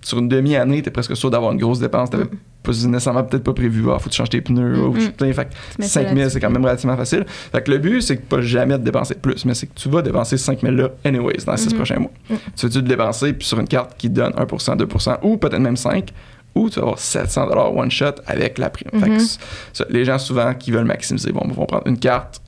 [0.03, 2.09] sur une demi-année, t'es presque sûr d'avoir une grosse dépense.
[2.09, 3.83] T'avais pas nécessairement peut-être pas prévu.
[3.89, 4.75] Ah, faut que tu changes tes pneus.
[4.93, 6.33] tu- Fait que Tu mets ça 5000, là-dessus.
[6.33, 7.25] c'est quand même relativement facile.
[7.27, 9.89] Fait que le but, c'est que pas jamais de dépenser plus, mais c'est que tu
[9.89, 11.75] vas dépenser 5000 là, anyways, dans les 6 Mhm.
[11.77, 12.11] prochains mois.
[12.55, 15.59] Tu veux-tu le dépenser puis sur une carte qui te donne 1%, 2%, ou peut-être
[15.59, 16.09] même 5
[16.55, 18.89] ou tu vas avoir 700 one shot avec la prime.
[18.91, 19.19] Fait que Mhm.
[19.19, 19.39] c-
[19.73, 22.39] ça, les gens souvent qui veulent maximiser, bon, vont prendre une carte.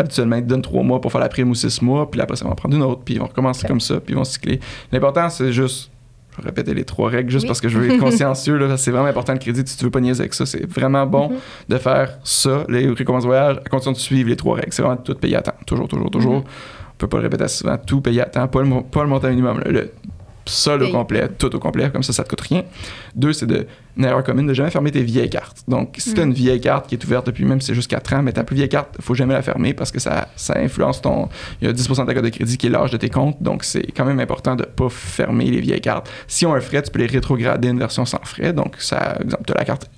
[0.00, 2.36] Habituellement, ils te donnent 3 mois pour faire la prime ou 6 mois, puis après,
[2.36, 4.58] ça, vont prendre une autre, puis ils vont recommencer comme ça, puis ils vont cycler.
[4.92, 5.90] L'important, c'est juste.
[6.36, 7.48] Je vais répéter les trois règles juste Oui.
[7.48, 8.56] parce que je veux être consciencieux.
[8.56, 10.46] là, c'est vraiment important le crédit si tu veux pas niaiser avec ça.
[10.46, 11.36] C'est vraiment bon Mhm.
[11.68, 14.72] de faire ça, les récompenses voyage, à condition de suivre les trois règles.
[14.72, 15.54] C'est vraiment tout payer à temps.
[15.66, 16.34] Toujours, toujours, toujours.
[16.36, 16.42] Mhm.
[16.42, 17.76] On peut pas le répéter assez souvent.
[17.84, 19.58] Tout payer à temps, pas le, mo- pas le montant minimum.
[19.58, 19.90] là, le
[20.46, 22.64] sol au complet, tout au complet, comme ça, ça te coûte rien.
[23.14, 23.66] Deux, c'est de,
[23.96, 25.64] une erreur commune de jamais fermer tes vieilles cartes.
[25.68, 27.90] Donc, si tu as une vieille carte qui est ouverte depuis même si c'est juste
[27.90, 30.58] 4 ans, mais ta plus vieille carte, faut jamais la fermer parce que ça, ça
[30.58, 31.28] influence ton.
[31.60, 33.42] Il y a 10% de ta carte de crédit qui est l'âge de tes comptes.
[33.42, 36.10] Donc, c'est quand même important de pas fermer les vieilles cartes.
[36.26, 38.52] Si on a un frais, tu peux les rétrograder une version sans frais.
[38.52, 39.90] Donc, ça, exemple, tu as la carte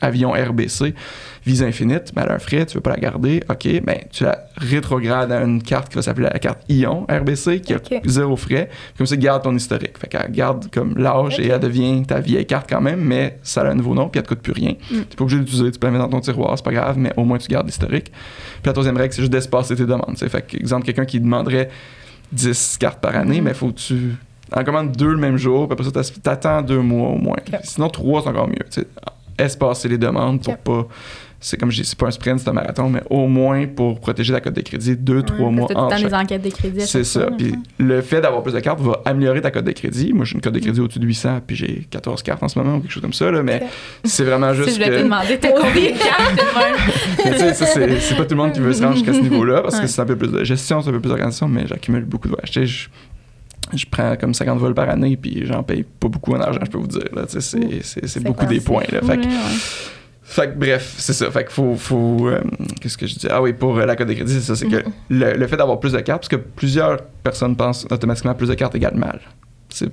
[0.00, 0.94] avion RBC,
[1.46, 4.24] Visa Infinite, ben elle a un frais, tu veux pas la garder, ok, ben tu
[4.24, 8.36] la rétrogrades à une carte qui va s'appeler la carte Ion RBC, qui a zéro
[8.36, 9.98] frais, comme ça, garde ton historique.
[9.98, 13.62] Fait qu'elle garde comme l'âge et elle devient ta vieille carte quand même, mais ça
[13.62, 14.72] a un nouveau nom, puis elle te coûte plus rien.
[14.90, 15.00] Mm.
[15.02, 17.12] T'es pas obligé d'utiliser, tu peux la mettre dans ton tiroir, c'est pas grave, mais
[17.16, 18.10] au moins tu gardes l'historique.
[18.10, 20.16] Puis la troisième règle, c'est juste d'espacer tes demandes.
[20.16, 20.28] tu.
[20.28, 21.68] Fait que, exemple, quelqu'un qui demanderait
[22.32, 24.16] 10 cartes par année, mais faut que tu
[24.52, 27.36] en commandes deux le même jour, puis après ça, t'attends deux mois au moins.
[27.62, 28.64] Sinon, trois, c'est encore mieux.
[28.70, 28.84] tu.
[29.36, 30.86] Espacer les demandes pour pas.
[31.46, 34.00] C'est comme je dis, c'est pas un sprint, c'est un marathon, mais au moins pour
[34.00, 36.80] protéger la cote de crédit, deux, trois mois temps chaque enquêtes de crédit.
[36.86, 37.26] c'est ça.
[37.36, 40.14] Puis le fait d'avoir plus de cartes va améliorer ta cote de crédit.
[40.14, 42.58] Moi, j'ai une cote de crédit au-dessus de 800, puis j'ai 14 cartes en ce
[42.58, 43.30] moment ou quelque chose comme ça.
[43.30, 43.62] Là, mais
[44.04, 45.02] c'est vraiment Si juste je voulais te que.
[45.02, 46.40] demander, t'as combien de cartes
[48.00, 50.00] c'est pas tout le monde qui veut se rendre jusqu'à ce niveau-là parce que c'est
[50.00, 52.88] un peu plus de gestion, c'est un peu plus d'organisation, mais j'accumule beaucoup de voyages.
[53.72, 56.60] Je, je prends comme 50 vols par année, puis j'en paye pas beaucoup en argent,
[56.64, 57.04] je peux vous dire.
[57.28, 58.84] C'est beaucoup des points.
[58.90, 59.00] Là.
[59.02, 59.58] Fait que- ouais.
[60.24, 61.30] Fait que bref, c'est ça.
[61.30, 61.76] Fait que faut.
[61.76, 62.40] faut euh,
[62.80, 63.26] Qu'est-ce que je dis?
[63.30, 64.56] Ah oui, pour euh, la cote de crédit, c'est ça.
[64.56, 68.34] C'est que le, le fait d'avoir plus de cartes, parce que plusieurs personnes pensent automatiquement
[68.34, 69.20] plus de cartes égale mal.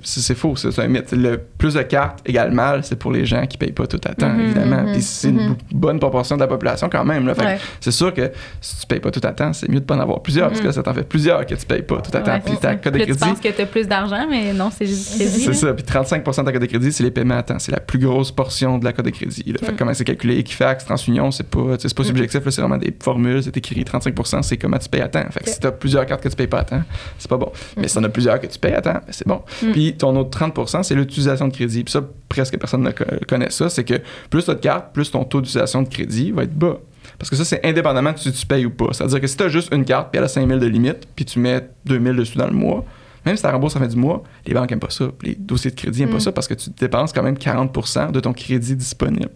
[0.04, 1.12] C'est- faux, c'est un mythe.
[1.12, 4.14] Le plus de cartes égale mal, c'est pour les gens qui payent pas tout à
[4.14, 4.82] temps, Mhm, évidemment.
[4.84, 5.48] mhm, Puis c'est une mhm.
[5.48, 5.56] bo-
[5.88, 7.26] bonne proportion de la population quand même.
[7.26, 7.58] Ouais.
[7.80, 8.30] c'est sûr que
[8.60, 10.60] si tu payes pas tout à temps, c'est mieux de pas en avoir plusieurs, parce
[10.60, 12.38] que ça t'en fait plusieurs que tu payes pas tout à temps.
[12.44, 13.18] Puis ta cote de là, tu crédit.
[13.32, 15.40] penses que t'as plus d'argent, mais non, c'est juste crédit.
[15.40, 15.72] C'est ça.
[15.74, 17.58] Puis 35% de ta cote de crédit, c'est les paiements à temps.
[17.58, 19.42] C'est la plus grosse portion de la cote de crédit.
[19.52, 19.58] là.
[19.66, 22.78] Fait que comment c'est calculé, Equifax, TransUnion, c'est pas, tu pas subjectif, là, c'est vraiment
[22.78, 25.24] des formules, c'est écrit 35% c'est comment tu payes à temps.
[25.30, 26.82] Fait que si t'as plusieurs cartes que tu payes pas à temps,
[27.18, 27.50] c'est pas bon.
[27.76, 29.40] Mais si t'en as plusieurs que tu payes à temps, ben, c'est bon.
[29.72, 29.74] Mm.
[29.74, 31.84] Puis ton autre 30% c'est l'utilisation de crédit.
[31.84, 33.68] Puis ça, presque personne ne co- connaît ça.
[33.68, 34.00] C'est que
[34.30, 36.78] plus t'as de cartes, plus ton taux d'utilisation de crédit va être bas.
[37.18, 38.86] Parce que ça, c'est indépendamment de si tu payes ou pas.
[38.92, 41.24] C'est-à-dire que si tu as juste une carte, puis elle a 5000 de limite, puis
[41.24, 42.84] tu mets 2000 dessus dans le mois,
[43.26, 45.06] même si tu rembourses la fin du mois, les banques n'aiment pas ça.
[45.22, 46.20] Les dossiers de crédit n'aiment pas Mm.
[46.20, 49.30] ça parce que tu dépenses quand même 40% de ton crédit disponible.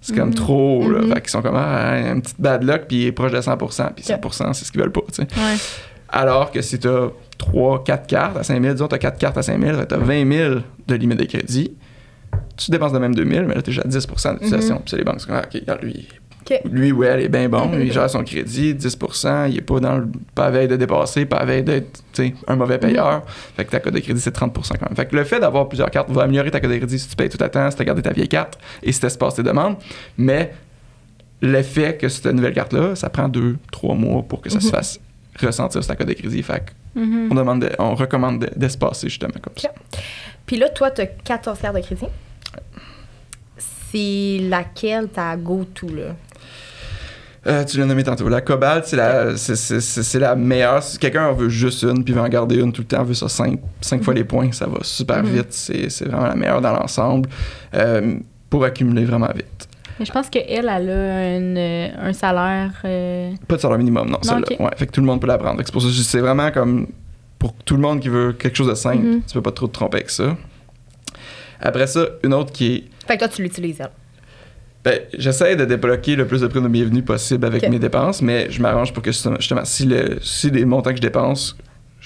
[0.00, 0.34] C'est comme Mm.
[0.34, 1.00] trop, là.
[1.02, 1.12] Mhm.
[1.14, 3.56] Fait qu'ils sont comme, ah, une petite bad luck, puis proche de 100
[3.94, 5.22] puis 100% c'est ce qu'ils veulent pas, tu sais.
[5.22, 5.56] Ouais.
[6.08, 9.18] Alors que si tu as 3, 4 cartes à 5 000, disons, tu as 4
[9.18, 10.54] cartes à 5 000, tu as 20 000
[10.88, 11.72] de limite de crédit,
[12.56, 14.76] tu dépenses de même 2 000, mais là, tu es déjà à 10% d'utilisation.
[14.76, 16.08] Puis c'est les banques sont comme, ah, OK, regarde, lui,
[16.42, 16.60] OK.
[16.70, 19.98] lui ou elle est bien bon, il gère son crédit, 10% il est pas dans
[19.98, 23.24] le, pas à veille de dépasser, pas à veille d'être tu sais, un mauvais payeur.
[23.26, 24.96] Fait que ta cote de crédit, c'est 30% quand même.
[24.96, 27.16] Fait que le fait d'avoir plusieurs cartes va améliorer ta cote de crédit si tu
[27.16, 29.34] payes tout à temps, si tu as gardé ta vieille carte et si tu espaces
[29.34, 29.76] tes demandes.
[30.16, 30.52] Mais
[31.42, 34.72] l'effet que cette nouvelle carte-là, ça prend 2-3 mois pour que ça se Mhm.
[34.72, 35.00] fasse
[35.40, 36.42] ressentir sur ta cote de crédit.
[36.42, 37.28] Fait que Mhm.
[37.30, 39.70] on, demande de- on recommande de- d'espacer justement comme ça.
[40.46, 42.06] Puis là, toi, tu as 14 cartes de crédit.
[43.90, 46.16] C'est laquelle ta go-to, là?
[47.46, 48.28] Euh, tu l'as nommé tantôt.
[48.28, 50.82] La Cobalt, c'est la, c'est, la meilleure.
[50.82, 53.14] Si quelqu'un en veut juste une, puis veut en garder une tout le temps, veut
[53.14, 53.58] ça 5,
[54.02, 55.30] fois les points, ça va super Mhm.
[55.30, 55.46] vite.
[55.52, 57.28] C'est, c'est vraiment la meilleure dans l'ensemble
[57.74, 58.16] euh,
[58.50, 59.55] pour accumuler vraiment vite.
[59.98, 62.72] Mais je pense qu'elle, elle a une- euh, un salaire.
[62.84, 64.62] euh, Pas de salaire minimum, non, celle-là.
[64.62, 65.60] Ouais, fait que tout le monde peut la prendre.
[65.64, 66.86] C'est pour ça c'est vraiment comme
[67.38, 69.22] pour tout le monde qui veut quelque chose de simple, Mhm.
[69.26, 70.36] tu peux pas trop te tromper avec ça.
[71.60, 73.90] Après ça, une autre qui est Fait que toi, tu l'utilises, elle.
[74.84, 78.50] Ben, j'essaie de débloquer le plus de prix de bienvenue possible avec mes dépenses, mais
[78.50, 81.56] je m'arrange pour que justement, si, le, si les montants que je dépense,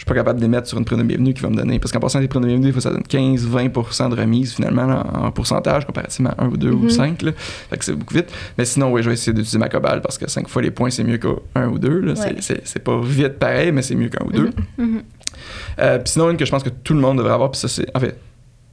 [0.00, 1.78] suis pas capable de les mettre sur une prime de bienvenue qui va me donner.
[1.78, 4.54] Parce qu'en passant, les primes de bienvenue, il faut que ça donne 15-20% de remise
[4.54, 6.90] finalement en, pourcentage comparativement à 1 ou 2 ou Mhm.
[6.90, 7.22] 5.
[7.22, 7.32] Là.
[7.36, 8.32] Fait que c'est beaucoup vite.
[8.58, 10.90] Mais sinon, oui, je vais essayer d'utiliser ma cobalt parce que 5 fois les points,
[10.90, 12.14] c'est mieux qu'un ou deux.
[12.14, 12.36] C'est- Ouais.
[12.40, 14.50] C'est c'est pas vite pareil, mais c'est mieux qu'un ou deux.
[14.78, 15.02] mhm.
[15.78, 17.68] Euh, puis sinon, une que je pense que tout le monde devrait avoir, puis ça,
[17.68, 17.86] c'est.
[17.96, 18.18] En fait,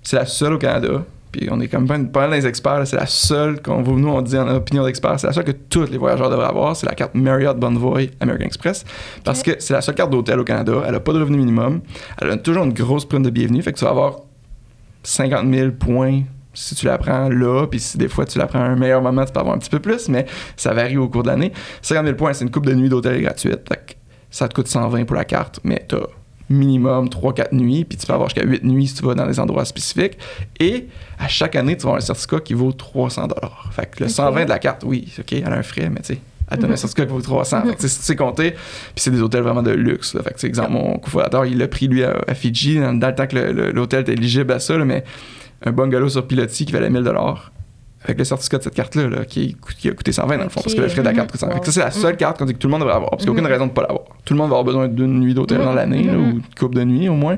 [0.03, 1.03] c'est la seule au Canada.
[1.37, 4.35] Puis on est comme pas, pas les experts, c'est la seule qu'on nous, on dit
[4.37, 7.13] en opinion d'experts, c'est la seule que tous les voyageurs devraient avoir, c'est la carte
[7.13, 8.83] Marriott Bonvoy American Express.
[9.23, 11.81] Parce que c'est la seule carte d'hôtel au Canada, elle a pas de revenu minimum,
[12.19, 14.21] elle a toujours une grosse prime de bienvenue, fait que tu vas avoir
[15.03, 16.23] 50 000 points
[16.55, 19.03] si tu la prends là, puis si des fois tu la prends à un meilleur
[19.03, 20.25] moment, tu peux avoir un petit peu plus, mais
[20.55, 21.53] ça varie au cours de l'année.
[21.83, 23.61] 50 000 points, c'est une coupe de nuit d'hôtel gratuite.
[23.69, 23.93] Fait que
[24.31, 25.97] ça te coûte 120 pour la carte, mais tu
[26.49, 29.39] minimum 3-4 nuits, puis tu peux avoir jusqu'à 8 nuits si tu vas dans des
[29.39, 30.17] endroits spécifiques.
[30.59, 30.87] Et
[31.19, 33.27] à chaque année, tu vas avoir un certificat qui vaut 300
[33.71, 34.11] Fait que le Ok.
[34.11, 36.19] 120 de la carte, oui, OK, elle a un frais, mais tu sais,
[36.49, 36.77] elle donne un Mhm.
[36.77, 37.61] certificat qui vaut 300.
[37.63, 38.59] Fait que, tu sais, si tu sais compter, puis
[38.95, 40.13] c'est des hôtels vraiment de luxe.
[40.13, 40.23] Là.
[40.23, 43.15] Fait que, exemple, mon cofondateur, il l'a pris, lui, à, à Fidji, dans, dans le
[43.15, 43.35] temps que
[43.71, 45.03] l'hôtel était éligible à ça, là, mais
[45.65, 47.03] un bungalow sur pilotis qui valait 1000
[48.03, 50.73] avec le certificat de cette carte-là, là, qui, a coûté 120 dans le fond, parce
[50.75, 51.31] que le frais de la carte Mhm.
[51.31, 51.53] coûte 120.
[51.55, 51.89] Fait que ça, Wow.
[51.91, 53.37] c'est la seule carte qu'on dit que tout le monde devrait avoir, parce qu'il n'y
[53.37, 53.51] a aucune Mhm.
[53.53, 54.01] raison de ne pas l'avoir.
[54.23, 55.75] Tout le monde va avoir besoin d'une nuit d'hôtel dans Mhm.
[55.75, 56.15] l'année, Mhm.
[56.15, 57.37] ou une coupe de nuit au moins.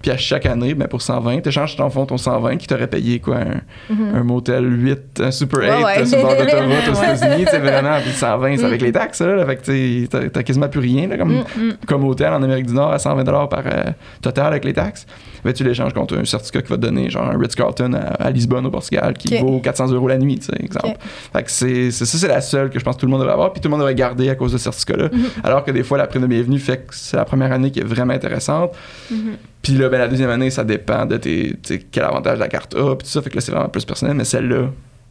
[0.00, 2.86] Puis à chaque année, ben, pour 120, tu échanges ton fond ton 120 qui t'aurait
[2.86, 4.14] payé quoi, un, Mhm.
[4.14, 6.06] un motel 8, un Super 8 Ouais, ouais.
[6.06, 7.02] sur le bord d'autoroute aux.
[7.02, 10.42] États-Unis, tu sais, vraiment, puis 120, c'est avec les taxes, là, là, fait que t'as-
[10.44, 11.44] quasiment plus rien, là, comme, Mm.
[11.56, 11.72] Mm.
[11.86, 13.90] comme hôtel en Amérique du Nord à 120 par euh,
[14.22, 15.06] total avec les taxes.
[15.44, 18.30] Ben, tu l'échanges contre un certificat qui va te donner, genre un Ritz-Carlton à, à
[18.30, 20.96] Lisbonne, au Portugal, qui vaut 400 euros la nuit, tu sais, exemple.
[21.32, 23.20] Fait que c'est, c'est- ça, c'est la seule que je pense que tout le monde
[23.20, 25.08] devrait avoir, puis tout le monde devrait garder à cause de ce certificat-là.
[25.12, 25.24] Mhm.
[25.44, 27.80] Alors que des fois, la prime de bienvenue fait que c'est la première année qui
[27.80, 28.72] est vraiment intéressante.
[29.10, 29.36] Mhm.
[29.62, 31.56] Puis là, ben, la deuxième année, ça dépend de tes,
[31.90, 33.20] quel avantage la carte a, puis tout ça.
[33.22, 34.70] Fait que là, c'est vraiment plus personnel, mais celle-là,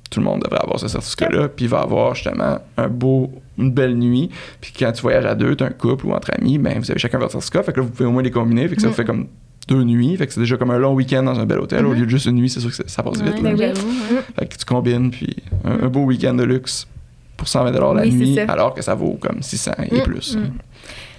[0.10, 3.72] tout le monde devrait avoir ce certificat-là, puis il va avoir justement un beau, une
[3.72, 4.30] belle nuit.
[4.62, 7.00] Puis quand tu voyages à deux, t'es un couple ou entre amis, ben vous avez
[7.00, 8.88] chacun votre certificat, fait que là vous pouvez au moins les combiner, fait que ça
[8.88, 8.92] Mm.
[8.92, 9.28] vous fait comme
[9.68, 11.90] deux nuits, fait que c'est déjà comme un long week-end dans un bel hôtel, au
[11.90, 12.00] Mhm.
[12.00, 13.36] lieu de juste une nuit, c'est sûr que ça- passe vite.
[13.36, 13.54] Ouais, là.
[13.54, 13.74] Ben oui.
[13.76, 14.22] j'avoue, hein.
[14.40, 15.36] Fait que tu combines, puis
[15.66, 16.88] un, un beau week-end de luxe
[17.36, 20.38] pour 120 la Oui, nuit, alors que ça vaut comme 600 et Mm, plus.
[20.38, 20.52] mm.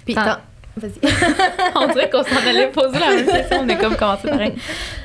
[0.06, 0.14] Puis,
[1.74, 3.58] On dirait qu'on s'en allait poser la même question.
[3.62, 4.54] On est comme commencé pareil.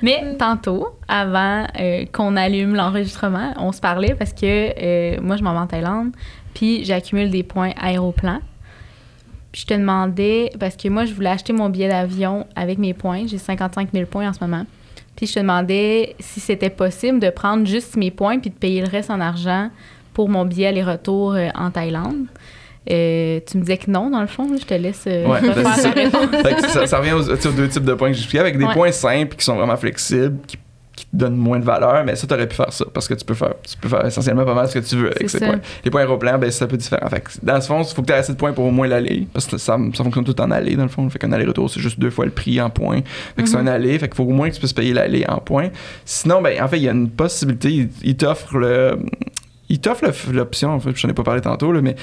[0.01, 5.43] Mais tantôt, avant euh, qu'on allume l'enregistrement, on se parlait parce que euh, moi, je
[5.43, 6.11] m'en vais en Thaïlande,
[6.53, 8.39] puis j'accumule des points aéroplan.
[9.53, 13.27] Je te demandais, parce que moi, je voulais acheter mon billet d'avion avec mes points.
[13.27, 14.65] J'ai 55 000 points en ce moment.
[15.15, 18.81] Puis je te demandais si c'était possible de prendre juste mes points puis de payer
[18.81, 19.69] le reste en argent
[20.13, 22.25] pour mon billet aller-retour euh, en Thaïlande.
[22.91, 24.47] Euh, tu me disais que non, dans le fond.
[24.59, 25.89] Je te laisse euh, Ouais, ben, ça.
[25.91, 26.27] réponse.
[26.41, 28.65] Fait que ça, ça revient aux, tu deux types de points que j'expliquais, avec des
[28.65, 28.73] Ouais.
[28.73, 30.57] points simples qui sont vraiment flexibles, qui,
[30.95, 33.23] qui te donnent moins de valeur, mais ça, t'aurais pu faire ça, parce que tu
[33.25, 35.45] peux faire, tu peux faire essentiellement pas mal ce que tu veux avec ces ça.
[35.47, 35.59] points.
[35.85, 37.07] Les points aéroplans, ben, c'est un peu différent.
[37.09, 38.71] Fait que dans ce fond, il faut que tu aies assez de points pour au
[38.71, 41.09] moins l'aller, parce que ça, ça fonctionne tout en aller, dans le fond.
[41.09, 42.99] Fait qu'un aller-retour, c'est juste deux fois le prix en points.
[43.35, 43.67] Fait que c'est Mhm.
[43.69, 45.69] un aller, fait qu'il faut au moins que tu puisses payer l'aller en points.
[46.05, 48.99] Sinon, ben, en fait, il y a une possibilité, il, il t'offre le.
[49.69, 51.95] Il t'offre l'option, en fait, je n'en ai pas parlé tantôt, là, mais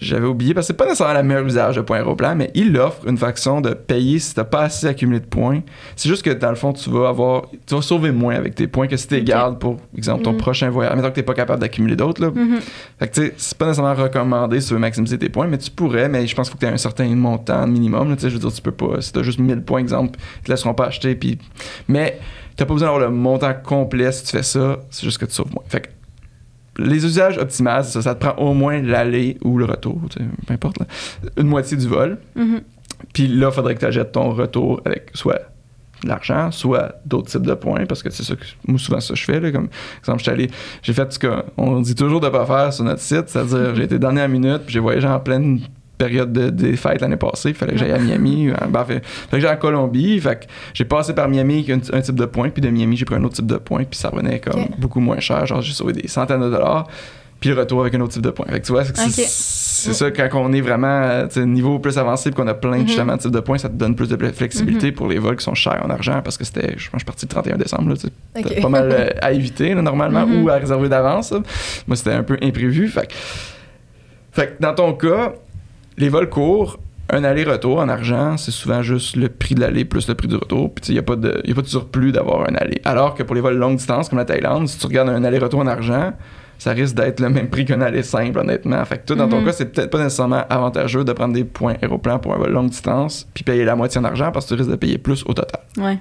[0.00, 2.76] j'avais oublié parce que c'est pas nécessairement le meilleur usage de points aéroplan, mais il
[2.78, 5.60] offre une façon de payer si t'as pas assez accumulé de points.
[5.96, 8.66] C'est juste que dans le fond, tu vas avoir, tu vas sauver moins avec tes
[8.66, 10.38] points que si tu les gardes pour exemple ton Mhm.
[10.38, 10.96] prochain voyage.
[10.96, 12.30] Mettons que t'es pas capable d'accumuler d'autres là.
[12.34, 12.60] Mhm.
[12.98, 15.58] Fait que tu sais, c'est pas nécessairement recommandé si tu veux maximiser tes points, mais
[15.58, 18.08] tu pourrais, mais je pense qu'il faut que tu aies un certain montant minimum.
[18.08, 19.80] là, Tu sais, je veux dire, tu peux pas, si tu as juste 1000 points,
[19.80, 21.14] exemple, ils te laisseront pas acheter.
[21.14, 21.38] Puis...
[21.88, 22.18] Mais
[22.56, 25.32] tu pas besoin d'avoir le montant complet si tu fais ça, c'est juste que tu
[25.32, 25.64] sauves moins.
[25.68, 25.88] Fait que
[26.78, 30.00] les usages optimales, ça, ça te prend au moins l'aller ou le retour,
[30.46, 30.86] peu importe, là,
[31.36, 32.18] une moitié du vol.
[32.34, 32.62] Mhm.
[33.12, 35.40] Puis là, il faudrait que tu achètes ton retour avec soit
[36.02, 39.14] de l'argent, soit d'autres types de points, parce que c'est ça que moi, souvent, ça
[39.14, 39.40] je fais.
[39.40, 39.68] Là, comme
[39.98, 40.50] exemple, j'étais allé,
[40.82, 43.98] j'ai fait ce qu'on dit toujours de pas faire sur notre site, c'est-à-dire j'ai été
[43.98, 45.60] dernière minute, puis j'ai voyagé en pleine
[45.98, 49.04] période de, des fêtes l'année passée, il fallait que j'aille à Miami, euh, ben, fait,
[49.04, 52.16] fait que j'allais en Colombie, fait que j'ai passé par Miami avec un, un type
[52.16, 54.40] de point, puis de Miami j'ai pris un autre type de point, puis ça revenait
[54.40, 56.88] comme beaucoup moins cher, genre j'ai sauvé des centaines de dollars,
[57.40, 58.46] puis le retour avec un autre type de point.
[58.48, 60.86] Fait que tu vois, c'est, ça quand on est vraiment
[61.36, 62.86] euh, niveau plus avancé, puis qu'on a plein Mhm.
[62.86, 65.44] justement de types de points, ça te donne plus de flexibilité pour les vols qui
[65.44, 67.94] sont chers en argent, parce que c'était, je pense, je suis parti le 31 décembre,
[67.94, 70.42] là, pas mal euh, à éviter là, normalement Mhm.
[70.44, 71.32] ou à réserver d'avance.
[71.86, 72.86] Moi, c'était un peu imprévu.
[72.88, 73.12] Fait que,
[74.32, 75.32] fait que dans ton cas,
[75.98, 76.78] les vols courts,
[77.10, 80.36] un aller-retour en argent, c'est souvent juste le prix de l'aller plus le prix du
[80.36, 80.72] retour.
[80.74, 82.80] Puis il n'y a, pas de- y a pas de surplus d'avoir un aller.
[82.84, 85.60] Alors que pour les vols longue distance comme la Thaïlande, si tu regardes un aller-retour
[85.60, 86.12] en argent,
[86.58, 88.82] ça risque d'être le même prix qu'un aller simple, honnêtement.
[88.84, 89.46] Fait que toi, dans ton Mhm.
[89.46, 92.70] cas, c'est peut-être pas nécessairement avantageux de prendre des points aéroplans pour un vol longue
[92.70, 95.34] distance puis payer la moitié en argent parce que tu risques de payer plus au
[95.34, 95.60] total.
[95.76, 95.98] Ouais.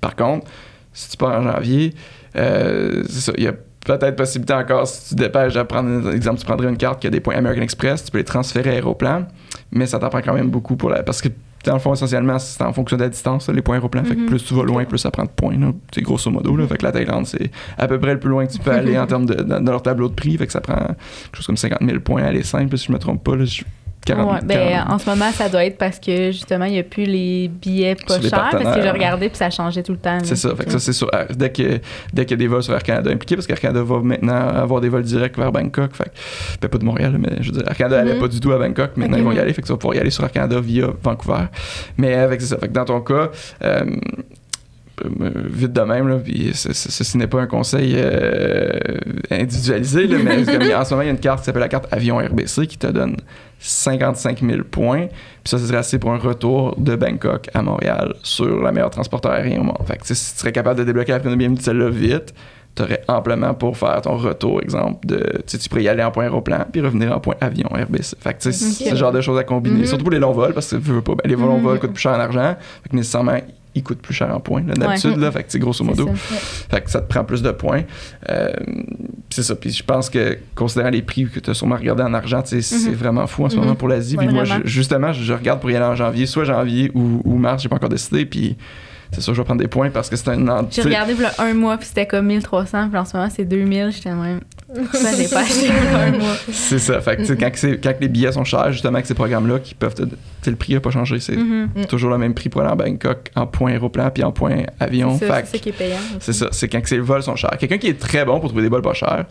[0.00, 0.46] Par contre,
[0.94, 1.92] si tu pars en janvier,
[2.36, 3.52] euh, c'est ça, il y a
[3.84, 7.06] peut-être possibilité encore, si tu te dépêches de prendre, exemple, tu prendrais une carte qui
[7.06, 9.26] a des points American Express, tu peux les transférer à Aéroplan,
[9.72, 11.02] mais ça t'en prend quand même beaucoup pour la...
[11.02, 11.28] Parce que
[11.64, 14.04] dans le fond, essentiellement, c'est en fonction de la distance, là, les points aéroplans.
[14.04, 14.26] Fait que Mhm.
[14.26, 15.54] plus tu vas loin, plus ça prend de points.
[15.92, 16.56] C'est grosso modo.
[16.56, 16.66] Là.
[16.68, 18.96] Fait que la Thaïlande, c'est à peu près le plus loin que tu peux aller
[18.96, 20.36] en termes de, dans, dans leur tableau de prix.
[20.38, 20.96] Fait que ça prend quelque
[21.34, 23.34] chose comme 50 000 points à aller simple, si je me trompe pas.
[23.36, 23.64] Là, je-
[24.16, 24.90] 40, Ouais, ben, 40.
[24.92, 27.94] en ce moment, ça doit être parce que justement, il n'y a plus les billets
[27.94, 28.48] pas les chers.
[28.50, 30.18] Parce que j'ai regardé puis ça changeait tout le temps.
[30.22, 30.54] C'est ça.
[30.56, 31.10] Fait que ça, c'est sûr.
[31.34, 31.80] Dès que-
[32.12, 34.34] dès qu'il y a des vols sur Air Canada impliqués, parce qu'Air Canada va maintenant
[34.48, 35.94] avoir des vols directs vers Bangkok.
[35.94, 36.10] Fait que,
[36.62, 38.58] ben, pas de Montréal, mais je veux dire, Air Canada n'allait pas du tout à
[38.58, 38.96] Bangkok.
[38.96, 39.52] Maintenant, ils vont y aller.
[39.52, 41.44] Fait que tu vas pouvoir y aller sur Air Canada via Vancouver.
[41.96, 42.58] Mais avec c'est ça.
[42.58, 43.28] Fait que dans ton cas, euh,
[43.62, 43.84] euh,
[45.50, 48.70] vite de même, là, puis ce- ce- ceci n'est pas un conseil euh,
[49.30, 51.68] individualisé, là, mais comme en ce moment, il y a une carte qui s'appelle la
[51.68, 53.16] carte Avion RBC qui te donne
[53.58, 55.06] 55 000 points.
[55.08, 58.90] Puis ça, ce serait assez pour un retour de Bangkok à Montréal sur la meilleure
[58.90, 59.78] transporteur aérien au monde.
[59.86, 62.34] Fait que si tu serais capable de débloquer la première de celle-là vite,
[62.76, 66.24] tu aurais amplement pour faire ton retour, exemple, de, tu pourrais y aller en point
[66.24, 68.14] aéroplan puis revenir en point avion RBC.
[68.20, 69.86] Fait que c'est ce genre de choses à combiner, Mhm.
[69.86, 71.62] surtout pour les longs vols, parce que tu veux pas, ben, les longs Mhm.
[71.64, 73.38] vols coûtent plus cher en argent, fait que nécessairement,
[73.78, 76.06] ils coûtent plus cher en points, d'habitude, là, fait que c'est grosso modo.
[76.06, 76.36] ça.
[76.70, 77.82] Fait que ça te prend plus de points.
[78.30, 78.52] Euh,
[79.30, 79.54] c'est ça.
[79.56, 82.58] Puis je pense que, considérant les prix que tu as sûrement regardé en argent, c'est
[82.58, 82.94] Mhm.
[82.94, 83.62] vraiment fou en ce Mhm.
[83.62, 84.16] moment pour l'Asie.
[84.16, 86.90] Ouais, puis moi, je- justement, je, je regarde pour y aller en janvier, soit janvier
[86.94, 88.24] ou, ou mars, j'ai pas encore décidé.
[88.26, 88.56] Puis
[89.12, 90.66] c'est sûr, je vais prendre des points parce que c'est un.
[90.70, 93.90] J'ai regardé pour un mois puis c'était comme 1300 puis en ce moment c'est 2000.
[93.90, 94.40] J'étais même.
[94.92, 96.34] Ça, j'ai pas acheté pour un mois.
[96.52, 97.00] C'est ça.
[97.00, 99.58] Fait que, quand, que c'est- quand que les billets sont chers, justement, avec ces programmes-là,
[99.60, 100.02] qui peuvent te.
[100.50, 101.20] Le prix n'a pas changé.
[101.20, 101.86] C'est Mhm.
[101.88, 105.16] toujours le même prix pour aller en Bangkok, en point aéroplan, puis en point avion.
[105.18, 105.96] C'est ça, Fait c'est ça qui est payant.
[106.20, 107.56] C'est ça, c'est quand que ces vols sont chers.
[107.58, 109.24] Quelqu'un qui est très bon pour trouver des vols pas chers,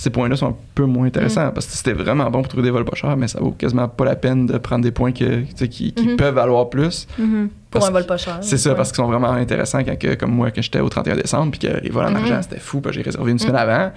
[0.00, 1.52] ces points-là sont un peu moins intéressants Mm.
[1.52, 3.86] parce que c'était vraiment bon pour trouver des vols pas chers, mais ça vaut quasiment
[3.86, 6.16] pas la peine de prendre des points que, qui, qui Mhm.
[6.16, 7.06] peuvent valoir plus.
[7.18, 7.50] Mhm.
[7.70, 8.38] Pour un vol pas cher.
[8.40, 8.76] C'est ça, Ouais.
[8.76, 11.60] parce qu'ils sont vraiment intéressants quand, que, comme moi, quand j'étais au 31 décembre, puis
[11.68, 12.16] que les vols en Mhm.
[12.16, 13.92] argent, c'était fou, puis j'ai réservé une semaine avant,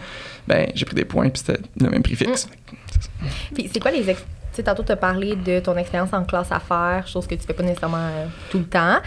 [0.47, 2.49] ben j'ai pris des points, puis c'était le même prix fixe.
[3.55, 6.23] Puis c'est quoi les ex- Tu sais, tantôt, tu as parlé de ton expérience en
[6.25, 8.97] classe affaires, chose que tu fais pas nécessairement euh, tout le temps.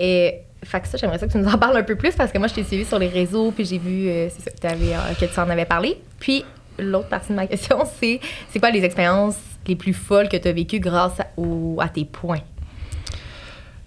[0.00, 0.34] Et
[0.66, 2.38] fait que ça, j'aimerais ça que tu nous en parles un peu plus parce que
[2.38, 5.24] moi, je t'ai suivi sur les réseaux, puis j'ai vu euh, ça, que, euh, que
[5.32, 5.96] tu en avais parlé.
[6.20, 6.44] Puis
[6.78, 9.36] l'autre partie de ma question, c'est c'est quoi les expériences
[9.66, 12.40] les plus folles que tu as vécues grâce à, au- à tes points?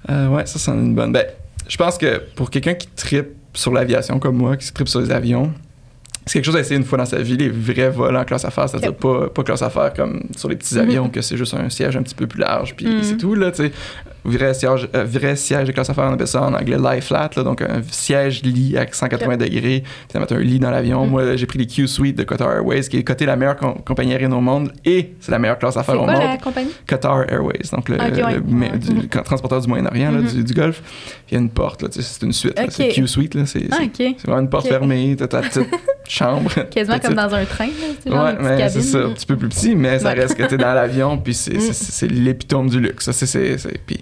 [0.10, 1.12] Euh, ouais, ça, c'est une bonne.
[1.12, 1.26] Ben,
[1.68, 5.12] je pense que pour quelqu'un qui tripe sur l'aviation comme moi, qui tripe sur les
[5.12, 5.52] avions,
[6.26, 8.46] c'est quelque chose à essayer une fois dans sa vie, les vrais vols en classe
[8.46, 11.70] affaires, c'est-à-dire pas, pas classe affaires comme sur les petits avions, que c'est juste un
[11.70, 13.04] siège un petit peu plus large, puis Mhm.
[13.04, 13.72] c'est tout, là, tu sais.
[14.26, 17.30] Vrai siège, euh, vrai siège de classe affaires, on appelle ça en anglais lie flat,
[17.38, 21.06] là, donc un siège lit à 180 degrés, puis ça met un lit dans l'avion.
[21.06, 21.10] Mhm.
[21.12, 24.12] Moi, j'ai pris les Q-Suite de Qatar Airways, qui est coté la meilleure com- compagnie
[24.12, 26.22] aérienne au monde, et c'est la meilleure classe affaires au quoi monde.
[26.24, 26.72] la compagnie?
[26.86, 28.72] Qatar Airways, donc le, ouais.
[29.24, 30.28] transporteur du Moyen-Orient, Mhm.
[30.28, 30.82] du, du Golfe.
[31.30, 32.58] Il y a une porte, c'est une suite.
[32.58, 32.72] là, Ok.
[32.74, 35.68] C'est Q-Suite, là, c'est Ah, c'est- vraiment une porte fermée, t'as ta petite
[36.08, 36.50] chambre.
[36.72, 37.72] Quasiment comme dans un train, là.
[38.04, 40.36] C'est genre Ouais, une mais c'est ça, un petit peu plus petit, mais ça reste
[40.36, 41.54] que t'es dans l'avion, puis c'est
[42.12, 43.06] l'épitome du luxe.
[43.12, 44.00] Ça, c'est- Puis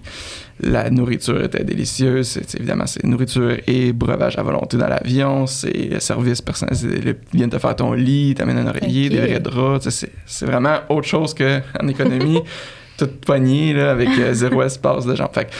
[0.60, 2.26] la nourriture était délicieuse.
[2.28, 5.46] C'est évidemment, c'est nourriture et breuvage à volonté dans l'avion.
[5.46, 6.88] C'est le service personnalisé.
[7.00, 9.88] le- Ils viennent te faire ton lit, t'amènent un oreiller, des vrais draps.
[9.88, 12.40] C'est c'est vraiment autre chose qu'en économie,
[12.98, 15.30] toute poignée, là, avec euh, zéro espace de jambes.
[15.32, 15.50] Fait que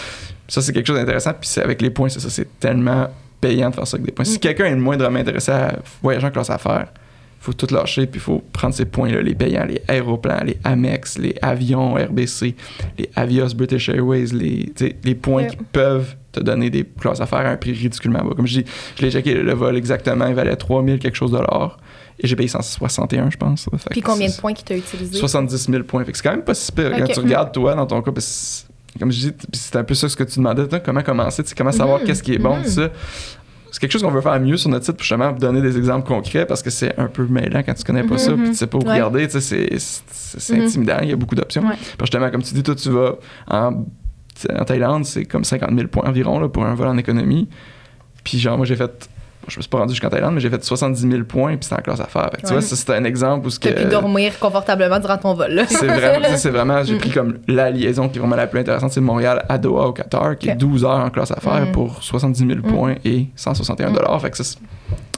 [0.49, 1.33] ça, c'est quelque chose d'intéressant.
[1.41, 3.09] Puis c'est- avec les points, c'est ça, c'est tellement
[3.41, 4.25] payant de faire ça avec des points.
[4.25, 4.41] Si Mm.
[4.41, 6.89] quelqu'un est le moindrement intéressé à voyager en classe affaires,
[7.41, 11.19] faut tout lâcher, puis il faut prendre ces points-là, les payants, les aéroplans, les Amex,
[11.19, 12.55] les avions RBC,
[12.99, 14.73] les Avios British Airways, les,
[15.05, 18.35] les points qui peuvent te donner des classes affaires à un prix ridiculement bas.
[18.35, 18.65] Comme je dis,
[18.97, 21.79] je l'ai checké, le vol exactement, il valait 3000 quelque chose de dollars,
[22.21, 23.69] et j'ai payé 161, je pense.
[23.91, 25.19] Puis combien de points que tu as utilisés?
[25.19, 26.05] 70 000 points.
[26.05, 26.91] Fait que c'est quand même pas si pire.
[26.99, 28.11] Quand tu regardes, toi, dans ton cas,
[28.99, 32.01] comme je dis, c'est un peu ça ce que tu demandais, comment commencer, comment savoir
[32.01, 32.91] Mhm, qu'est-ce qui est bon, tout ça.
[33.71, 36.07] C'est quelque chose qu'on veut faire mieux sur notre site pour justement donner des exemples
[36.07, 38.41] concrets parce que c'est un peu mêlant quand tu connais pas ça Mhm.
[38.43, 38.93] puis tu sais pas où Ouais.
[38.95, 40.63] regarder, c'est- c'est c'est Mhm.
[40.65, 41.63] intimidant, il y a beaucoup d'options.
[41.63, 41.75] Ouais.
[42.01, 43.15] Justement, comme tu dis, toi, tu vas
[43.49, 43.85] en,
[44.59, 47.49] en Thaïlande, c'est comme 50 000 points environ là, pour un vol en économie.
[48.25, 49.09] Puis genre, moi, j'ai fait,
[49.49, 51.81] je me suis pas rendu jusqu'en Thaïlande, mais j'ai fait 70 000 points puis c'était
[51.81, 51.99] en classe.
[52.09, 53.75] Fait que tu vois, c'est un exemple où ce Tu que...
[53.79, 55.63] as pu dormir confortablement durant ton vol.
[55.69, 56.99] C'est vraiment, c'est vraiment, j'ai Mm.
[56.99, 59.93] pris comme la liaison qui est vraiment la plus intéressante, c'est Montréal à Doha au
[59.93, 60.59] Qatar, qui est Ok.
[60.59, 61.73] 12 heures en classe affaires Mm.
[61.73, 64.21] pour 70 000 points et 161 dollars.
[64.21, 64.45] Fait que ça,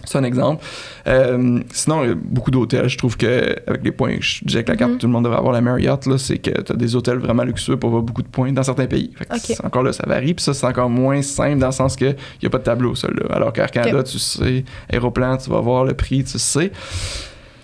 [0.04, 0.64] c'est- un exemple.
[1.06, 2.88] Euh, sinon, il y a beaucoup d'hôtels.
[2.88, 4.98] Je trouve que avec les points, je disais que la carte, Mhm.
[4.98, 7.42] tout le monde devrait avoir la Marriott, là, c'est que tu as des hôtels vraiment
[7.44, 9.10] luxueux pour avoir beaucoup de points dans certains pays.
[9.16, 10.34] Fait que encore là, ça varie.
[10.34, 12.64] Puis ça, c'est encore moins simple dans le sens que il n'y a pas de
[12.64, 13.08] tableau, ça.
[13.08, 13.34] Là.
[13.34, 16.70] Alors qu'Air Canada, tu sais, Aéroplan, tu vas voir le prix, tu sais.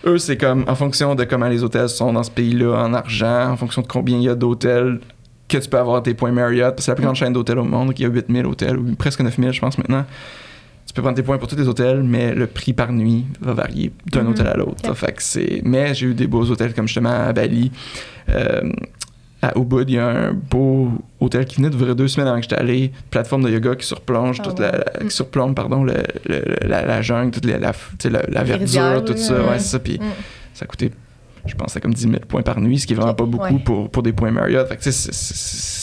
[0.05, 3.51] Eux, c'est comme en fonction de comment les hôtels sont dans ce pays-là, en argent,
[3.51, 5.01] en fonction de combien il y a d'hôtels
[5.49, 6.75] que tu peux avoir tes points Marriott.
[6.79, 9.53] C'est la plus grande chaîne d'hôtels au monde, qui a 8000 hôtels, ou presque 9000,
[9.53, 10.05] je pense, maintenant.
[10.87, 13.53] Tu peux prendre tes points pour tous les hôtels, mais le prix par nuit va
[13.55, 14.29] varier d'un Mhm.
[14.31, 14.89] hôtel à l'autre.
[14.89, 14.95] Ok.
[14.95, 15.61] Fait que c'est...
[15.65, 17.73] Mais j'ai eu des beaux hôtels, comme justement à Bali.
[18.29, 18.71] Euh,
[19.43, 22.45] à Ubud, il y a un beau hôtel qui venait d'ouvrir deux semaines avant que
[22.45, 22.93] j'étais allé.
[23.11, 24.71] Plateforme de yoga qui surplonge, Ah toute ouais.
[24.73, 25.09] la, la- Mm.
[25.09, 25.93] qui surplombe, pardon, le-
[26.29, 27.73] le- la, la jungle, toute la, la,
[28.45, 29.43] verdure, tout ça.
[29.45, 29.59] ouais.
[29.59, 29.79] Ça.
[29.79, 30.05] Puis Mm.
[30.55, 30.91] ça coûté,
[31.45, 33.45] je pense, c'est comme 10 000 points par nuit, ce qui est vraiment pas beaucoup
[33.55, 33.59] ouais.
[33.63, 34.67] pour, pour des points Marriott.
[34.69, 35.13] Fait que, c'est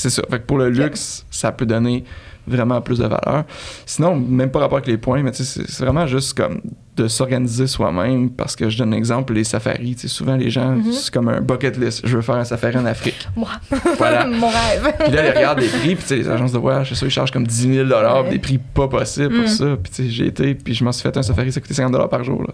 [0.09, 0.21] ça.
[0.29, 2.03] Fait que pour le luxe, ça peut donner
[2.47, 3.43] vraiment plus de valeur.
[3.85, 6.61] Sinon, même pas rapport avec les points, mais c'est vraiment juste comme
[6.95, 10.91] de s'organiser soi-même parce que je donne un exemple, les safaris, souvent les gens, Mhm.
[10.91, 12.01] c'est comme un bucket list.
[12.05, 13.27] Je veux faire un safari en Afrique.
[13.35, 13.49] Moi,
[13.97, 14.25] Voilà.
[14.27, 14.93] mon rêve.
[14.99, 17.31] Puis là, ils regardent les prix, puis les agences de voyage, c'est ça, ils chargent
[17.31, 18.29] comme 10 000 Ouais.
[18.29, 19.47] des prix pas possibles pour Mm.
[19.47, 19.65] ça.
[19.81, 22.45] Puis j'ai été, puis je m'en suis fait un safari, ça coûtait 50 par jour.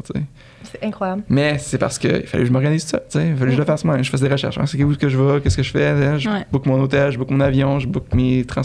[0.64, 1.24] C'est incroyable.
[1.28, 3.28] Mais c'est parce qu'il fallait que je m'organise ça, tu sais.
[3.30, 4.02] Il fallait que je le fasse moi.
[4.02, 4.58] Je fasse des recherches.
[4.62, 6.46] Ah, C'est où que je vais, qu'est-ce que je fais, je Ouais.
[6.52, 8.62] book mon hôtel, je book mon avion, je book mes trans.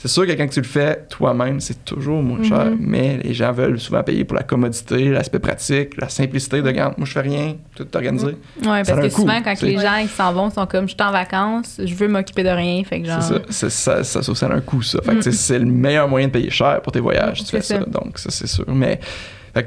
[0.00, 2.76] C'est sûr que quand tu le fais toi-même, c'est toujours moins cher, Mhm.
[2.78, 6.94] mais les gens veulent souvent payer pour la commodité, l'aspect pratique, la simplicité de regarde,
[6.98, 8.36] moi je fais rien, tout est organisé.
[8.62, 11.02] Ça parce que coût, souvent, quand les gens s'en vont, ils sont comme je suis
[11.02, 12.84] en vacances, je veux m'occuper de rien.
[12.84, 13.20] Fait que genre.
[13.50, 15.00] C'est ça, ça, ça, ça, ça a un coût, ça.
[15.02, 15.32] Fait Mm.
[15.32, 17.78] c'est le meilleur moyen de payer cher pour tes voyages, tu fais ça.
[17.80, 17.84] ça.
[17.84, 18.64] Donc, ça, c'est sûr.
[18.68, 19.00] Mais,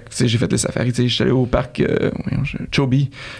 [0.10, 2.12] fait j'ai fait les safaris, sais, j'étais allé au parc, euh,
[2.44, 2.58] je-.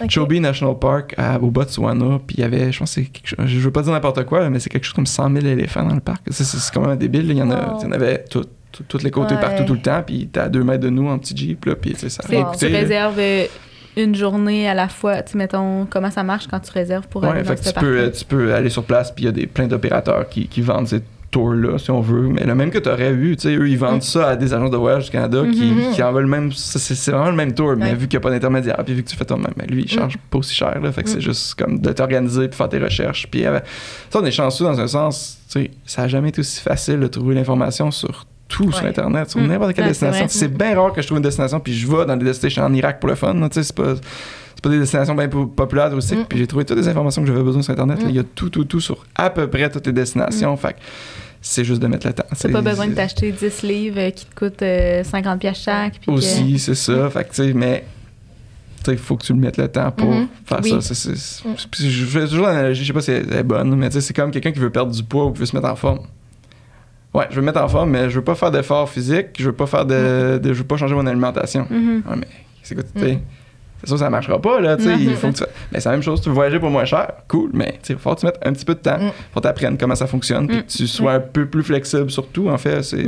[0.08, 3.82] Chobe National Park à, au Botswana, puis il y avait, je pense, je veux pas
[3.82, 6.22] dire n'importe quoi, mais c'est quelque chose comme 100 000 éléphants dans le parc.
[6.30, 7.78] C'est, quand même débile, il y en, a, Wow.
[7.80, 9.40] il y en avait tout, tout- tous les côtés Ouais.
[9.40, 11.74] partout tout le temps, puis t'es à deux mètres de nous en petit jeep, là,
[11.74, 12.22] puis ça.
[12.58, 13.44] Tu réserves euh,
[13.96, 15.22] une journée à la fois.
[15.22, 17.72] Tu mettons, comment ça marche quand tu réserves pour Ouais, aller fait dans que ce
[17.74, 20.28] tu peux, parc tu peux aller sur place, puis il y a des, plein d'opérateurs
[20.28, 20.88] qui, qui vendent
[21.32, 23.34] tour-là, si on veut, mais le même que tu aurais eu.
[23.36, 24.00] Tu sais, eux, ils vendent Mm.
[24.02, 25.92] ça à des agences de voyage du Canada qui, Mhm.
[25.94, 26.52] qui en veulent même.
[26.52, 29.08] C'est vraiment le même tour, mais vu qu'il n'y a pas d'intermédiaire, puis vu que
[29.08, 30.78] tu fais toi-même, mais lui, il charge pas aussi cher.
[30.80, 31.12] Là, fait que Mm.
[31.14, 33.26] c'est juste comme de t'organiser puis faire tes recherches.
[33.30, 33.58] Puis, euh,
[34.10, 35.38] ça, on est chanceux dans un sens.
[35.50, 38.84] Tu sais, ça n'a jamais été aussi facile de trouver l'information sur tout sur.
[38.84, 39.46] Internet, sur Mm.
[39.46, 40.26] n'importe quelle Ouais, destination.
[40.28, 42.72] C'est bien rare que je trouve une destination, puis je vais dans des destinations en
[42.74, 43.32] Irak pour le fun.
[43.34, 43.94] Tu sais, c'est pas.
[44.62, 46.14] Pas des destinations bien po- populaires aussi.
[46.14, 46.24] Mm.
[46.28, 47.98] Puis j'ai trouvé toutes les informations que j'avais besoin sur Internet.
[47.98, 48.04] là.
[48.06, 48.10] Mm.
[48.10, 50.56] Il y a tout, tout, tout sur à peu près toutes les destinations.
[50.56, 50.78] Fait que
[51.42, 52.24] c'est juste de mettre le temps.
[52.28, 55.58] T'as C'est- pas besoin de t'acheter 10 livres euh, qui te coûtent euh, 50 pièces
[55.62, 55.94] chaque.
[55.98, 57.10] puis que- Aussi, c'est ça.
[57.10, 57.84] Fait que, tu sais, mais.
[58.78, 60.26] Tu sais, il faut que tu le mettes le temps pour Mhm.
[60.44, 60.70] faire Oui.
[60.82, 61.10] ça.
[61.10, 61.54] Mm.
[61.78, 64.14] je fais toujours l'analogie, je sais pas si elle est bonne, mais tu sais, c'est
[64.14, 66.00] comme quelqu'un qui veut perdre du poids ou qui veut se mettre en forme.
[67.14, 69.44] Ouais, je veux me mettre en forme, mais je veux pas faire d'efforts physiques, je
[69.44, 71.66] veux pas faire de, de- je veux pas changer mon alimentation.
[71.70, 72.02] Mhm.
[72.08, 72.26] Ouais, mais
[72.62, 72.84] c'est quoi,
[73.90, 75.44] que ça marchera pas, là, tu sais, il faut que tu...
[75.72, 78.14] Mais c'est la même chose, tu veux voyager pour moins cher, cool, mais il faut
[78.14, 79.10] que tu mettes un petit peu de temps, Mm.
[79.34, 80.62] faut que tu apprennes comment ça fonctionne, puis Mm.
[80.62, 83.06] que tu sois un peu plus flexible surtout, en fait, c'est...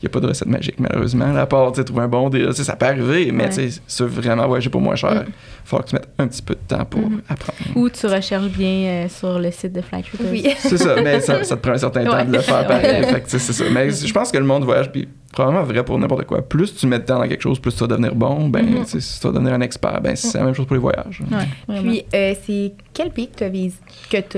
[0.00, 2.28] Il n'y a pas de recette magique, malheureusement, là, à part, tu trouver un bon
[2.30, 3.48] deal, ça peut arriver, mais Ouais.
[3.48, 5.24] tu sais, si tu veux vraiment voyager pour moins cher, Mm.
[5.26, 5.32] il
[5.64, 7.20] faut que tu mettes un petit peu de temps pour Mhm.
[7.28, 7.58] apprendre.
[7.74, 10.06] Ou tu recherches bien euh, sur le site de Flight.
[10.30, 10.46] Oui.
[10.58, 12.24] C'est ça, mais ça, ça te prend un certain temps Ouais.
[12.26, 13.04] de le faire pareil.
[13.26, 13.64] C'est ça.
[13.72, 16.42] Mais je pense que le monde voyage, puis probablement vrai pour n'importe quoi.
[16.42, 18.48] Plus tu mets de temps dans quelque chose, plus tu vas devenir bon.
[18.48, 18.84] Ben, Mhm.
[18.84, 20.80] tu sais, si tu vas devenir un expert, ben, c'est la même chose pour les
[20.80, 21.20] voyages.
[21.68, 21.76] Ouais.
[21.80, 23.44] Puis, euh, c'est quel pays que tu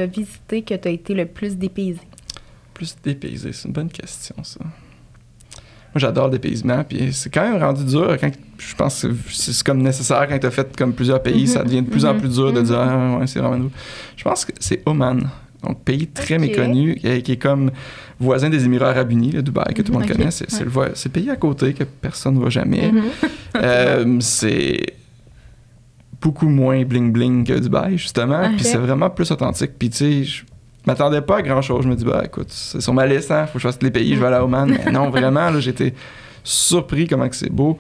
[0.01, 2.01] as, visité que tu as été le plus dépaysé?
[2.73, 4.61] Plus dépaysé, c'est une bonne question, ça.
[5.93, 8.17] Moi, j'adore le dépaysement, puis c'est quand même rendu dur.
[8.21, 11.47] Quand, je pense que c'est comme nécessaire quand tu as fait comme plusieurs pays, Mhm.
[11.49, 12.21] ça devient de plus en Mhm.
[12.21, 12.67] plus dur de Mhm.
[12.67, 13.71] dire ah, ouais, c'est vraiment nous.
[14.17, 15.29] Je pense que c'est Oman.
[15.65, 17.71] Donc, pays très méconnu, qui est, comme
[18.19, 20.31] voisin des Émirats Arabes Unis, le Dubaï, que tout le monde connaît.
[20.31, 20.89] C'est Ouais.
[21.05, 22.91] le, pays à côté que personne ne va jamais.
[22.93, 23.03] Mhm.
[23.57, 24.95] Euh, c'est
[26.21, 28.49] beaucoup moins bling-bling que Dubaï, justement.
[28.55, 29.73] Puis c'est vraiment plus authentique.
[29.79, 30.45] Puis tu sais,
[30.87, 31.85] m'attendais pas à grand-chose.
[31.85, 33.91] Je me dis, bah écoute, c'est sur ma liste, hein, faut que je fasse les
[33.91, 34.69] pays, je vais aller à Oman.
[34.85, 35.95] Mais non, vraiment, là, j'étais
[36.45, 37.77] surpris comment que c'est beau.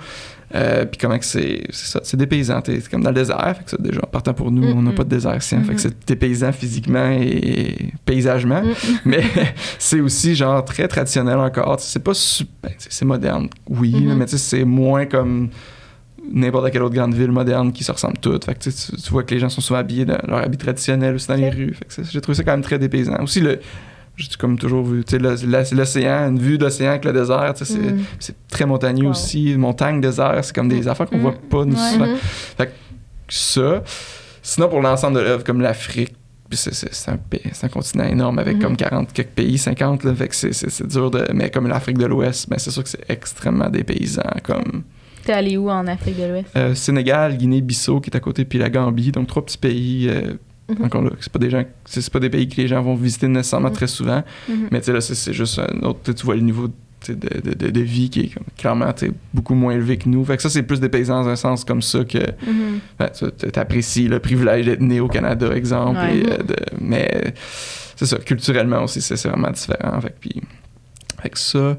[0.53, 2.61] Euh, puis comment que c'est c'est ça, c'est dépaysant.
[2.61, 4.91] T'es comme dans le désert, fait que ça, déjà, en partant pour nous, on n'a
[4.91, 8.61] pas de désert ici, hein, fait que c'est dépaysant physiquement et paysagement.
[9.05, 9.23] Mais
[9.79, 11.79] c'est aussi genre très traditionnel encore.
[11.79, 12.49] C'est pas super.
[12.65, 14.15] ben, c'est moderne, oui, Mhm.
[14.17, 15.51] mais tu sais, c'est moins comme
[16.33, 18.45] n'importe quelle autre grande ville moderne qui se ressemble toutes.
[18.45, 21.29] Fait que tu, vois que les gens sont souvent habillés dans leur habit traditionnel aussi
[21.29, 21.75] dans les rues.
[21.75, 23.21] Fait que j'ai trouvé ça quand même très dépaysant.
[23.23, 23.61] Aussi, le,
[24.39, 25.03] comme toujours vu,
[25.73, 27.65] l'océan, une vue d'océan avec le désert, sais,
[28.19, 29.11] c'est, très montagneux Wow.
[29.11, 29.57] aussi.
[29.57, 31.23] Montagne, désert, c'est comme des affaires qu'on Mhm.
[31.23, 31.93] voit pas nous Ouais.
[31.93, 32.07] souvent.
[32.07, 32.67] Mhm.
[33.29, 33.83] Ça.
[34.43, 36.15] Sinon, pour l'ensemble de l'œuvre, comme l'Afrique,
[36.53, 38.63] c'est, un, continent énorme avec Mhm.
[38.63, 41.25] comme 40 quelques pays, 50, là, fait que c'est dur de.
[41.33, 44.23] Mais comme l'Afrique de l'Ouest, ben c'est sûr que c'est extrêmement dépaysant.
[44.43, 44.83] Comme
[45.25, 46.49] T'es allé où en Afrique de l'Ouest?
[46.57, 50.09] euh, Sénégal, Guinée-Bissau qui est à côté, puis la Gambie, donc trois petits pays.
[50.09, 50.35] euh,
[50.71, 50.85] Mhm.
[50.85, 52.95] Encore là, c'est pas des gens, c'est, c'est pas des pays que les gens vont
[52.95, 53.75] visiter nécessairement Mhm.
[53.75, 54.69] très souvent, Mhm.
[54.71, 56.13] mais tu sais là, c'est, juste un autre.
[56.13, 56.69] tu vois le niveau
[57.09, 58.93] de, de, de, de vie qui est clairement
[59.35, 60.25] beaucoup moins élevé que nous.
[60.25, 62.79] Fait que ça, c'est plus dépaysant dans un sens comme ça que Mhm.
[63.01, 65.99] ben, tu apprécies le privilège d'être né au Canada, exemple.
[65.99, 66.19] Ouais.
[66.19, 66.37] et, euh,
[66.81, 67.35] mais
[67.97, 70.01] c'est ça, culturellement aussi, c'est c'est vraiment différent.
[70.01, 70.41] Fait, que puis,
[71.21, 71.77] fait que ça,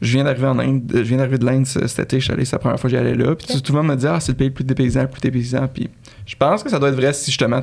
[0.00, 2.44] je viens d'arriver en Inde, je viens d'arriver de l'Inde cet été, je suis allé,
[2.44, 3.34] c'est la première fois que j'y allais là.
[3.34, 3.62] Puis Ok.
[3.62, 5.68] tout le monde me dit, ah, c'est le pays le plus dépaysant, le plus dépaysant.
[5.72, 5.88] Puis
[6.26, 7.62] je pense que ça doit être vrai si justement,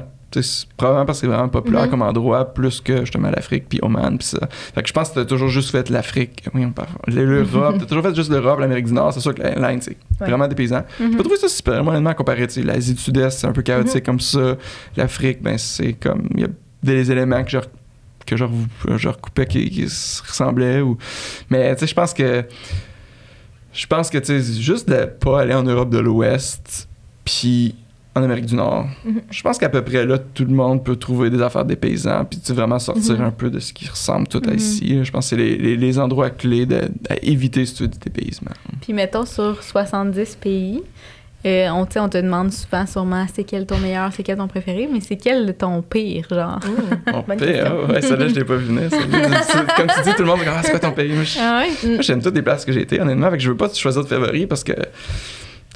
[0.75, 1.89] probablement parce que c'est vraiment populaire Mhm.
[1.89, 4.39] comme endroit, plus que justement l'Afrique, puis Oman, puis ça.
[4.75, 7.85] Fait que je pense que t'as toujours juste fait l'Afrique, oui, on parle, l'Europe, t'as
[7.85, 10.27] toujours fait juste l'Europe, l'Amérique du Nord, c'est sûr que l'Inde, c'est Ouais.
[10.27, 10.83] vraiment dépaysant.
[10.99, 11.11] Mhm.
[11.11, 14.01] J'ai pas trouvé ça super, honnêtement, comparé, l'Asie du Sud-Est, c'est un peu chaotique Mhm.
[14.03, 14.57] comme ça.
[14.95, 16.47] L'Afrique, ben, c'est comme, il y a
[16.83, 17.57] des éléments que je,
[18.27, 18.45] que je,
[18.97, 20.81] je recoupais qui, qui se ressemblaient.
[20.81, 20.97] Ou...
[21.49, 22.43] Mais, tu sais, je pense que,
[23.73, 26.87] je pense que, tu sais, juste de pas aller en Europe de l'Ouest,
[27.25, 27.75] puis
[28.15, 29.21] en Amérique du Nord, Mhm.
[29.29, 32.39] je pense qu'à peu près là, tout le monde peut trouver des affaires dépaysants, puis
[32.39, 33.25] tu vraiment sortir Mhm.
[33.25, 34.57] un peu de ce qui ressemble tout à Mhm.
[34.57, 34.99] ici.
[35.05, 38.53] Je pense que c'est les, les, les endroits clés de, à éviter ce du dépaysement.
[38.81, 40.81] Puis mettons sur 70 pays,
[41.47, 44.89] euh, on, on te demande souvent sûrement c'est quel ton meilleur, c'est quel ton préféré,
[44.91, 46.59] mais c'est quel ton pire, genre?
[46.65, 47.13] Mhm.
[47.13, 48.89] Mon ouais, celle-là, je l'ai pas vu venir.
[49.77, 51.89] Comme tu dis, tout le monde dit Ah, c'est quoi ton pays Moi, Ah ouais?
[51.93, 53.29] moi, j'aime toutes les places que j'ai été, honnêtement.
[53.31, 54.73] Fait que je veux pas choisir de favori parce que.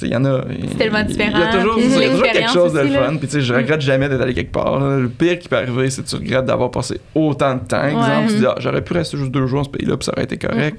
[0.03, 0.41] Il y en a.
[0.69, 2.73] C'est tellement il- différent, Il y a toujours, puis il y a toujours quelque chose
[2.73, 3.17] de aussi, fun.
[3.17, 4.79] Puis tu sais, je regrette jamais d'être allé quelque part.
[4.79, 4.97] là.
[4.97, 7.83] Le pire qui peut arriver, c'est que tu regrettes d'avoir passé autant de temps.
[7.83, 8.27] Exemple, Ouais.
[8.29, 10.23] tu dis, ah, j'aurais pu rester juste deux jours dans ce pays-là, puis ça aurait
[10.23, 10.77] été correct.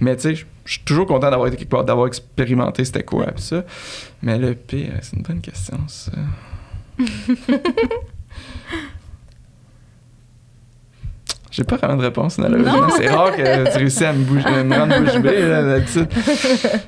[0.00, 0.34] Mais tu sais,
[0.64, 3.64] je suis toujours content d'avoir été quelque part, d'avoir expérimenté c'était quoi, puis ça.
[4.22, 6.12] Mais le pire, c'est une bonne question, ça.
[11.50, 12.88] J'ai pas vraiment de réponse, malheureusement.
[12.96, 16.08] C'est rare que tu réussisses à me, bouger, à me rendre bouche bée, là, d'habitude.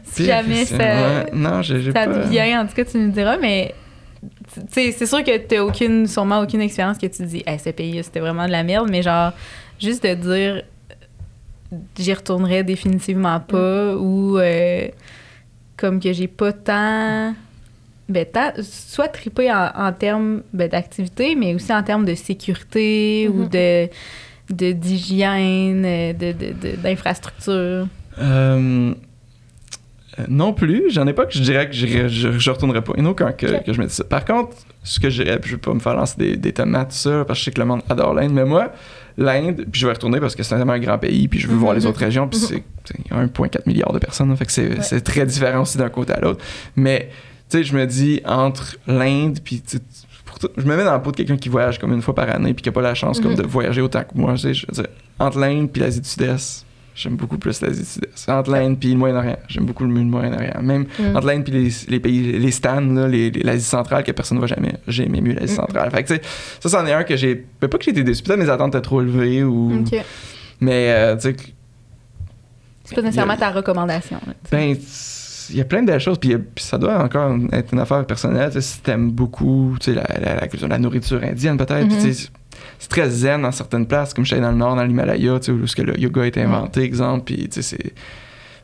[0.06, 2.14] Si jamais ça- ouais, Non, j'ai j'ai Ça pas...
[2.20, 3.74] te vient, en tout cas, tu nous diras, mais
[4.54, 7.68] tu sais, c'est sûr que t'as aucune, sûrement aucune expérience que tu dis, hey, ce
[7.70, 9.32] pays c'était vraiment de la merde, mais genre,
[9.78, 10.62] juste de dire,
[11.98, 14.88] j'y retournerais définitivement pas ou euh,
[15.76, 17.34] comme que j'ai pas tant.
[18.08, 23.28] Ben, tant- soit triper en, en termes ben, d'activité, mais aussi en termes de sécurité
[23.28, 23.48] ou Mhm.
[23.48, 23.88] de
[24.50, 27.86] de- d'hygiène, euh, de, d'infrastructure.
[28.18, 28.92] Euh,
[30.28, 32.92] non plus, j'en ai pas que je dirais que j'irais- je, je retournerais pas.
[32.96, 34.04] Il n'y en a aucun que, je me dis ça.
[34.04, 36.52] Par contre, ce que je dirais, puis je vais pas me faire lancer des, des
[36.52, 38.70] tomates, tout ça, parce que je sais que le monde adore l'Inde, mais moi,
[39.16, 41.74] l'Inde, puis je vais retourner parce que c'est un grand pays, puis je veux voir
[41.74, 41.86] les Mhm.
[41.88, 42.46] autres régions, puis Mhm.
[42.48, 45.00] c'est c'est 1,4 milliard de personnes, fait que c'est Ouais.
[45.00, 46.44] très différent aussi d'un côté à l'autre.
[46.76, 47.08] Mais,
[47.48, 49.62] tu sais, je me dis, entre l'Inde, puis
[50.58, 52.52] je me mets dans la peau de quelqu'un qui voyage comme une fois par année,
[52.54, 53.38] puis qui a pas la chance comme Mhm.
[53.38, 54.88] de voyager autant que moi, tu sais, je veux dire,
[55.18, 56.63] entre l'Inde puis l'Asie du Sud-Est,
[56.94, 58.28] j'aime beaucoup plus l'Asie du Sud-Est.
[58.28, 60.62] Entre l'Inde puis le Moyen-Orient, j'aime beaucoup le Moyen-Orient.
[60.62, 61.16] Même Mm.
[61.16, 64.36] entre l'Inde puis les, les pays, les stands, là, les- les- l'Asie centrale, que personne
[64.38, 64.74] ne va jamais.
[64.86, 65.56] J'ai aimé mieux l'Asie Mm.
[65.56, 65.90] centrale.
[65.90, 66.14] Fait que,
[66.60, 67.44] ça, c'en est un que j'ai.
[67.60, 69.84] ben, pas que j'ai été déçu, peut-être mes attentes étaient trop élevées, ou.
[70.60, 71.36] Mais, euh, tu sais,
[72.84, 74.18] C'est pas nécessairement ta recommandation.
[74.26, 74.76] là, ben,
[75.50, 78.50] il y a plein de belles choses, puis, ça doit encore être une affaire personnelle.
[78.62, 82.12] Si t'aimes beaucoup la, la, la la nourriture indienne, peut-être, Mhm.
[82.78, 85.38] C'est très zen dans certaines places, comme je suis allé dans le nord, dans l'Himalaya,
[85.40, 87.92] tu sais, où le yoga a été inventé, exemple, puis tu sais, c'est.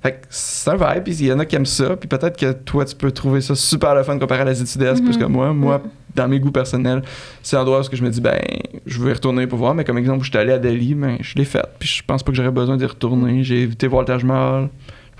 [0.02, 2.38] Fait que c'est un vibe, puis il y en a qui aiment ça, puis peut-être
[2.38, 5.16] que toi, tu peux trouver ça super le fun comparé à l'Asie du Sud-Est, plus
[5.16, 5.20] Mhm.
[5.22, 5.52] que moi.
[5.52, 5.90] Moi, Mhm.
[6.16, 7.02] dans mes goûts personnels,
[7.42, 8.40] c'est un endroit où je me dis, ben,
[8.86, 11.18] je veux y retourner pour voir, mais comme exemple, je suis allé à Delhi, ben,
[11.20, 13.44] je l'ai fait, puis je pense pas que j'aurais besoin d'y retourner.
[13.44, 14.70] J'ai évité voir le Taj Mahal,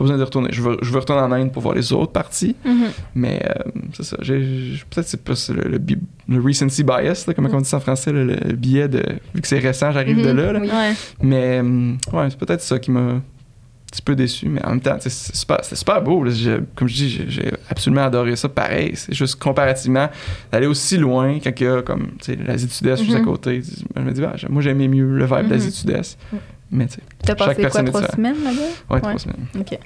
[0.00, 0.48] pas besoin d'y retourner.
[0.50, 2.86] Je veux, je veux retourner en Inde pour voir les autres parties, Mhm.
[3.14, 4.16] mais euh, c'est ça.
[4.20, 5.98] J'ai, j'ai- peut-être c'est plus le, le, bi-
[6.28, 9.02] le recency bias, là, comme on dit ça en français, le, le biais de.
[9.34, 10.52] Vu que c'est récent, j'arrive de Mhm, là.
[10.54, 10.60] là.
[10.60, 10.68] oui.
[10.70, 10.94] euh, Ouais.
[11.22, 13.22] Mais ouais, c'est peut-être ça qui m'a un
[13.92, 16.24] petit peu déçu, mais en même temps, c'est super, c'est super beau.
[16.76, 18.48] comme je dis, j'ai, j'ai absolument adoré ça.
[18.48, 20.08] Pareil, c'est juste comparativement
[20.52, 22.06] d'aller aussi loin quand il y a comme
[22.46, 23.24] l'Asie du Sud-Est juste à Mhm.
[23.24, 23.60] côté.
[23.96, 25.70] Je me dis, bah, moi j'aimais mieux le vibe de l'Asie Mhm.
[25.72, 26.18] du Sud-Est.
[26.32, 26.38] Mhm.
[26.70, 28.94] Mais tu sais, T'as passé quoi, trois semaines là-bas?
[28.94, 29.00] Ouais.
[29.00, 29.46] trois semaines.
[29.58, 29.78] OK.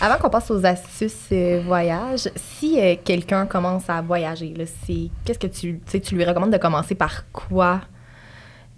[0.00, 5.08] Avant qu'on passe aux astuces euh, voyage, si euh, quelqu'un commence à voyager, là, c'est
[5.24, 7.80] qu'est-ce que tu, tu lui recommandes de commencer par quoi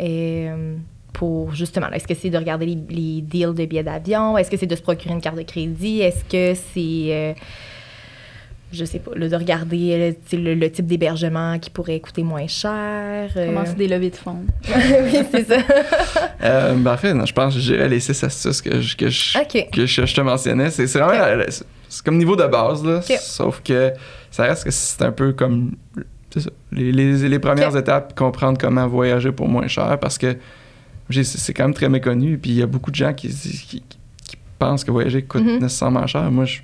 [0.00, 0.76] euh,
[1.12, 4.50] pour justement, là, est-ce que c'est de regarder les, les deals de billets d'avion, est-ce
[4.50, 7.32] que c'est de se procurer une carte de crédit, est-ce que c'est euh,
[8.72, 12.46] je sais pas, là, de regarder euh, le, le type d'hébergement qui pourrait coûter moins
[12.46, 13.30] cher.
[13.36, 13.46] euh.
[13.46, 14.44] Commencer des levées de fonds.
[14.68, 15.56] oui, c'est ça.
[16.42, 19.08] Euh, ben, en fait, non, je pense que j'irais les six astuces que je, que
[19.08, 19.38] je,
[19.72, 20.70] que je, je te mentionnais.
[20.70, 23.00] C'est, c'est vraiment c'est, c'est comme niveau de base, là.
[23.20, 23.92] Sauf que
[24.30, 25.76] ça reste que c'est un peu comme.
[26.32, 26.50] C'est ça.
[26.72, 30.36] Les, les, les premières étapes, comprendre comment voyager pour moins cher parce que
[31.08, 32.36] j'ai- c'est, c'est quand même très méconnu.
[32.36, 35.60] Puis il y a beaucoup de gens qui, qui, qui pensent que voyager coûte Mhm.
[35.62, 36.30] nécessairement cher.
[36.30, 36.58] Moi, je.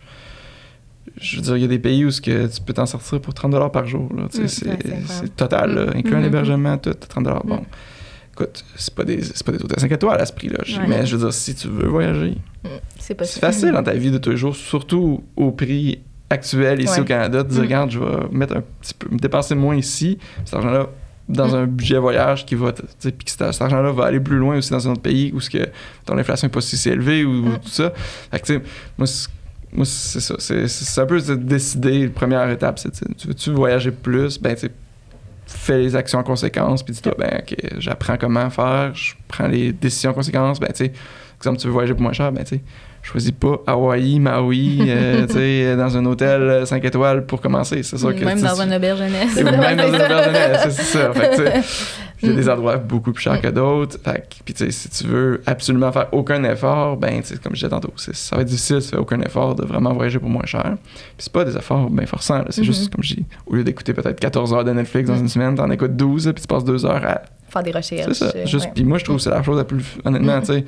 [1.21, 3.21] Je veux dire, il y a des pays où ce que tu peux t'en sortir
[3.21, 4.09] pour 30 par jour.
[4.17, 4.25] Là.
[4.33, 6.25] Tu sais, Mm, c'est, total, là, incluant Mhm.
[6.25, 7.65] l'hébergement, tout, 30 Bon, Mm.
[8.33, 10.59] écoute, c'est pas, des, c'est pas des hôtels 5 étoiles à ce prix-là.
[10.67, 10.87] Ouais.
[10.89, 12.37] Mais je veux dire, si tu veux voyager,
[12.99, 16.01] C'est facile dans ta vie de tous les jours, surtout au prix
[16.31, 17.01] actuel ici Ouais.
[17.01, 17.65] au Canada, de dire, Mm.
[17.65, 20.87] regarde, je vais mettre un petit peu, me dépenser moins ici, cet argent-là
[21.29, 21.55] dans Mm.
[21.55, 24.71] un budget voyage qui va, tu sais, puis cet argent-là va aller plus loin aussi
[24.71, 25.69] dans un autre pays où ce que
[26.07, 27.59] ton inflation n'est pas si élevée ou Mm.
[27.63, 27.93] tout ça.
[28.31, 28.63] Fait que, tu sais,
[28.97, 29.07] moi,
[29.73, 30.35] moi, c'est ça.
[30.39, 32.05] C'est un peu de décider.
[32.05, 34.39] La première étape, c'est tu veux-tu voyager plus?
[34.41, 34.69] Ben, tu
[35.47, 39.73] fais les actions en conséquence, puis dis-toi, ben, OK, j'apprends comment faire, je prends les
[39.73, 40.61] décisions en conséquence.
[40.61, 40.93] Ben, tu sais,
[41.39, 42.61] exemple, tu veux voyager pour moins cher, ben, tu sais,
[43.03, 47.83] choisis pas Hawaï, Maui, euh, tu sais, dans un hôtel 5 étoiles pour commencer.
[47.83, 49.35] C'est sûr que Même dans un auberge jeunesse.
[49.37, 51.13] même dans une auberge jeunesse, c'est ça.
[51.13, 51.63] Fait
[52.23, 52.51] il y a des Mm.
[52.53, 53.99] endroits beaucoup plus chers que d'autres.
[54.05, 57.37] Fait que, puis tu sais, si tu veux absolument faire aucun effort, ben, tu sais,
[57.39, 59.93] comme je disais tantôt, ça va être difficile si tu fais aucun effort de vraiment
[59.93, 60.77] voyager pour moins cher.
[60.85, 63.93] Puis c'est pas des efforts bien forçants, c'est juste, comme je dis, au lieu d'écouter
[63.95, 65.21] peut-être 14 heures de Netflix dans Mm.
[65.21, 68.07] une semaine, t'en écoutes 12, puis tu passes 2 heures à Faire des recherches.
[68.09, 68.33] c'est ça.
[68.35, 68.71] euh, Juste.
[68.75, 69.85] Puis moi, je trouve que c'est la chose la plus.
[70.05, 70.41] Honnêtement, Mm.
[70.41, 70.65] tu sais,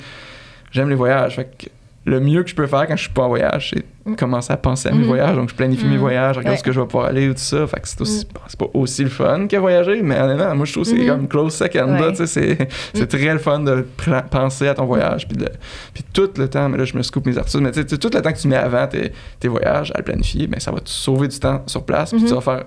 [0.71, 1.37] j'aime les voyages.
[1.37, 1.67] Fait que
[2.07, 4.17] le mieux que je peux faire quand je suis pas en voyage, c'est Mm.
[4.17, 5.05] commencer à penser à mes Mhm.
[5.07, 5.35] voyages.
[5.37, 6.01] Donc, je planifie mes Mm.
[6.01, 6.59] voyages, regarde Ouais.
[6.59, 7.67] ce que je vais pouvoir aller ou tout ça.
[7.67, 8.57] Fait que c'est aussi, Mm.
[8.59, 11.55] pas aussi le fun que voyager, mais honnêtement, moi, je trouve que c'est comme close
[11.55, 11.95] second.
[11.99, 12.27] Ouais.
[12.27, 13.87] c'est, c'est très le fun de
[14.31, 15.27] penser à ton voyage.
[15.27, 15.49] Puis, de-
[15.95, 18.11] puis tout le temps, mais là, je me scoop mes artistes, mais tu sais, tout
[18.13, 20.81] le temps que tu mets avant tes, tes voyages à le planifier, ben, ça va
[20.81, 22.11] te sauver du temps sur place.
[22.13, 22.65] Puis tu vas faire.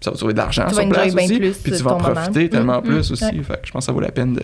[0.00, 1.38] Ça va te sauver de l'argent sur place aussi.
[1.38, 2.12] plus puis tu vas en moment.
[2.14, 3.24] profiter tellement plus aussi.
[3.42, 4.42] Fait que je pense que ça vaut la peine de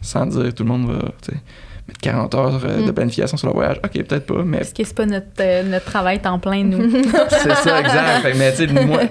[0.00, 1.10] sans dire tout le monde va
[1.88, 2.94] mettre 40 heures euh, de Mm.
[2.94, 3.80] planification sur le voyage.
[3.84, 6.90] Ok, peut-être pas, mais Parce que c'est pas notre, euh, notre travail temps plein, nous.
[7.30, 8.20] c'est ça, exact.
[8.22, 8.56] Fait mais tu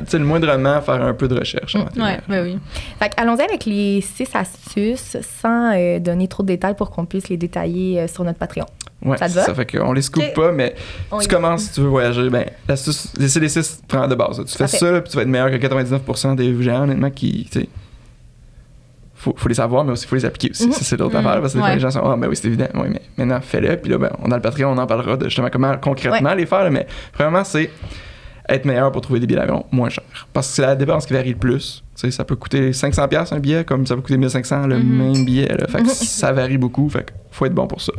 [0.08, 1.74] sais, le, moindrement, faire un peu de recherche.
[1.94, 2.58] tes ouais, ben oui.
[3.00, 7.06] Fait que allons-y avec les six astuces sans euh, donner trop de détails pour qu'on
[7.06, 8.66] puisse les détailler euh, sur notre Patreon.
[9.04, 9.44] Ouais, Ça te va?
[9.44, 9.54] ça.
[9.54, 10.74] Fait qu'on les scoop pas, mais
[11.12, 14.40] On tu commences si tu veux voyager, ben, l'astuce, c'est les 6 prends de base.
[14.40, 14.46] là.
[14.46, 14.78] Tu fais Parfait.
[14.78, 17.70] ça, puis tu vas être meilleur que 99% des gens, honnêtement, qui, tu sais,
[19.26, 20.68] faut, faut les savoir, mais aussi faut les appliquer aussi.
[20.68, 20.74] Mhm.
[20.74, 21.26] Ça, c'est l'autre Mhm.
[21.26, 21.76] affaire, parce que des fois, Ouais.
[21.76, 22.68] les gens sont, ah, ben oui, c'est évident.
[22.76, 23.76] Oui, mais maintenant, fais-le.
[23.78, 26.46] Puis là, ben, on a le Patreon, on en parlera de justement comment concrètement les
[26.46, 26.64] faire.
[26.64, 27.70] là, mais vraiment, c'est
[28.48, 30.04] être meilleur pour trouver des billets d'avion moins chers.
[30.32, 31.84] Parce que c'est la dépense qui varie le plus.
[31.96, 34.78] Tu sais, ça peut coûter 500$ piastres un billet, comme ça peut coûter 1500$ le
[34.78, 34.98] Mhm.
[35.14, 35.48] même billet.
[35.48, 35.66] Là.
[35.68, 36.88] Fait que ça varie beaucoup.
[36.90, 37.92] Fait que faut être bon pour ça.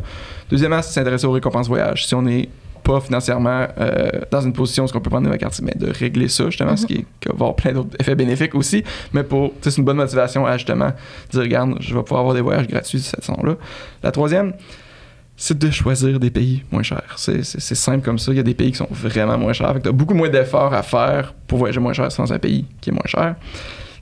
[0.49, 2.07] Deuxièmement, c'est s'intéresser aux récompenses voyage.
[2.07, 2.49] Si on n'est
[2.87, 6.29] pas financièrement euh, dans une position où on peut prendre des vacances, mais de régler
[6.29, 6.77] ça, justement, Mhm.
[6.77, 8.85] ce qui, est- qui va avoir plein d'autres effets bénéfiques aussi.
[9.13, 10.93] Mais pour, c'est une bonne motivation à justement
[11.31, 13.57] dire, regarde, je vais pouvoir avoir des voyages gratuits de cette façon-là.
[14.03, 14.53] La troisième,
[15.37, 17.15] c'est de choisir des pays moins chers.
[17.17, 17.43] C'est
[17.75, 18.33] simple comme ça.
[18.33, 19.75] Il y a des pays qui sont vraiment moins chers.
[19.83, 22.91] Tu as beaucoup moins d'efforts à faire pour voyager moins cher dans un pays qui
[22.91, 23.35] est moins cher.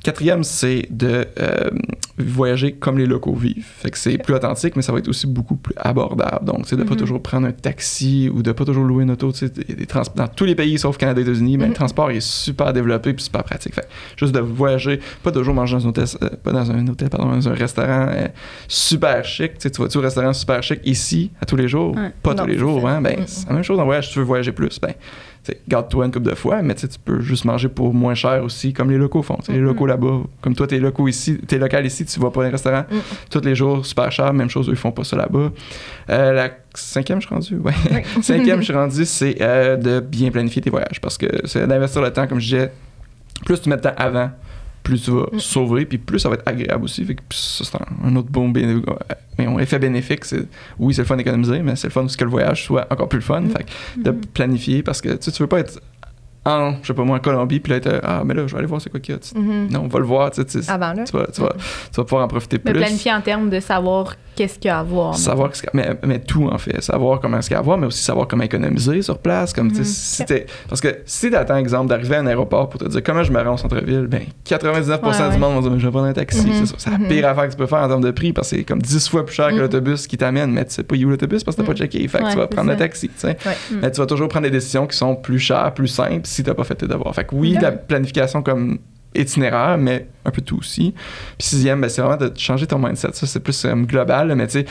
[0.05, 1.71] Quatrième, c'est de euh,
[2.19, 3.67] voyager comme les locaux vivent.
[3.79, 6.45] Fait que c'est plus authentique, mais ça va être aussi beaucoup plus abordable.
[6.45, 7.01] Donc, c'est de pas Mhm.
[7.01, 9.33] toujours prendre un taxi ou de pas toujours louer une auto.
[9.33, 11.71] Des- dans tous les pays sauf Canada et États-Unis, ben, Mhm.
[11.71, 13.75] le transport est super développé puis super pratique.
[13.75, 17.09] Fait juste de voyager, pas toujours manger dans un hôtel, euh, pas dans un hôtel,
[17.11, 18.29] pardon, dans un restaurant euh,
[18.69, 19.59] super chic.
[19.59, 21.97] Tu vas-tu au restaurant super chic ici à tous les jours?
[21.97, 22.13] Ouais.
[22.23, 23.01] Pas Non, tous les jours, hein?
[23.01, 24.07] Ben, c'est la même chose en voyage.
[24.09, 24.95] Si tu veux voyager plus, ben,
[25.69, 28.91] garde-toi une couple de fois, mais tu peux juste manger pour moins cher aussi, comme
[28.91, 29.39] les locaux font.
[29.49, 32.51] Les locaux là-bas, comme toi, t'es locaux ici, t'es local ici, tu vas pas dans
[32.51, 33.01] restaurants Mhm.
[33.31, 35.51] tous les jours, super cher, même chose, eux, ils font pas ça là-bas.
[36.11, 37.73] Euh, la cinquième, je suis rendu, ouais.
[37.91, 37.99] Oui.
[38.23, 42.01] cinquième, je suis rendu, c'est euh, de bien planifier tes voyages, parce que c'est d'investir
[42.03, 42.73] le temps, comme je disais,
[43.45, 44.31] plus tu mets le temps avant,
[44.85, 45.41] plus tu vas Mhm.
[45.41, 47.05] sauver, puis plus ça va être agréable aussi.
[47.05, 48.53] Fait que ça, c'est un, autre bon
[49.59, 50.25] effet bénéfique.
[50.27, 50.47] C'est,
[50.79, 53.09] oui, c'est le fun d'économiser, mais c'est le fun aussi que le voyage soit encore
[53.09, 53.43] plus le fun.
[53.49, 55.81] Fait que de planifier, parce que tu sais, tu veux pas être
[56.47, 58.67] en, je sais pas moi, en Colombie, puis là, ah, mais là, je vais aller
[58.67, 59.39] voir c'est quoi qu'il y a.
[59.39, 59.69] Mhm.
[59.71, 61.05] Non, on va le voir, tu sais, Avant, là.
[61.05, 62.81] tu vas, tu, vas, tu vas pouvoir en profiter Mais plus.
[62.81, 65.17] planifier en termes de savoir qu'est-ce qu'il y a à voir.
[65.17, 67.57] Savoir ce qu'il y a- mais, mais tout en fait, savoir comment est-ce qu'il y
[67.57, 69.85] a à voir, mais aussi savoir comment économiser sur place, comme Mhm.
[69.85, 70.25] si
[70.69, 73.41] parce que si t'attends exemple d'arriver à un aéroport pour te dire comment je me
[73.41, 75.39] rends au centre-ville, ben 99% Ouais, du ouais.
[75.39, 76.53] monde vont dire mais je vais prendre un taxi, Mhm.
[76.61, 77.09] c'est ça, c'est la Mhm.
[77.09, 79.09] pire affaire que tu peux faire en termes de prix parce que c'est comme 10
[79.09, 79.61] fois plus cher que Mhm.
[79.61, 81.79] l'autobus qui t'amène, mais tu sais pas où l'autobus parce que t'as pas Mhm.
[81.79, 82.79] checké, fait que Ouais, tu vas prendre un ça.
[82.81, 83.37] taxi, tu sais.
[83.81, 86.55] Mais tu vas toujours prendre des décisions qui sont plus chères, plus simples si t'as
[86.55, 87.15] pas fait tes devoirs.
[87.15, 88.79] Fait que oui, la planification comme
[89.15, 90.93] itinéraire, mais un peu tout aussi.
[91.39, 93.11] Puis sixième, ben, c'est vraiment de changer ton mindset.
[93.13, 94.67] Ça, c'est plus euh, global, mais tu sais,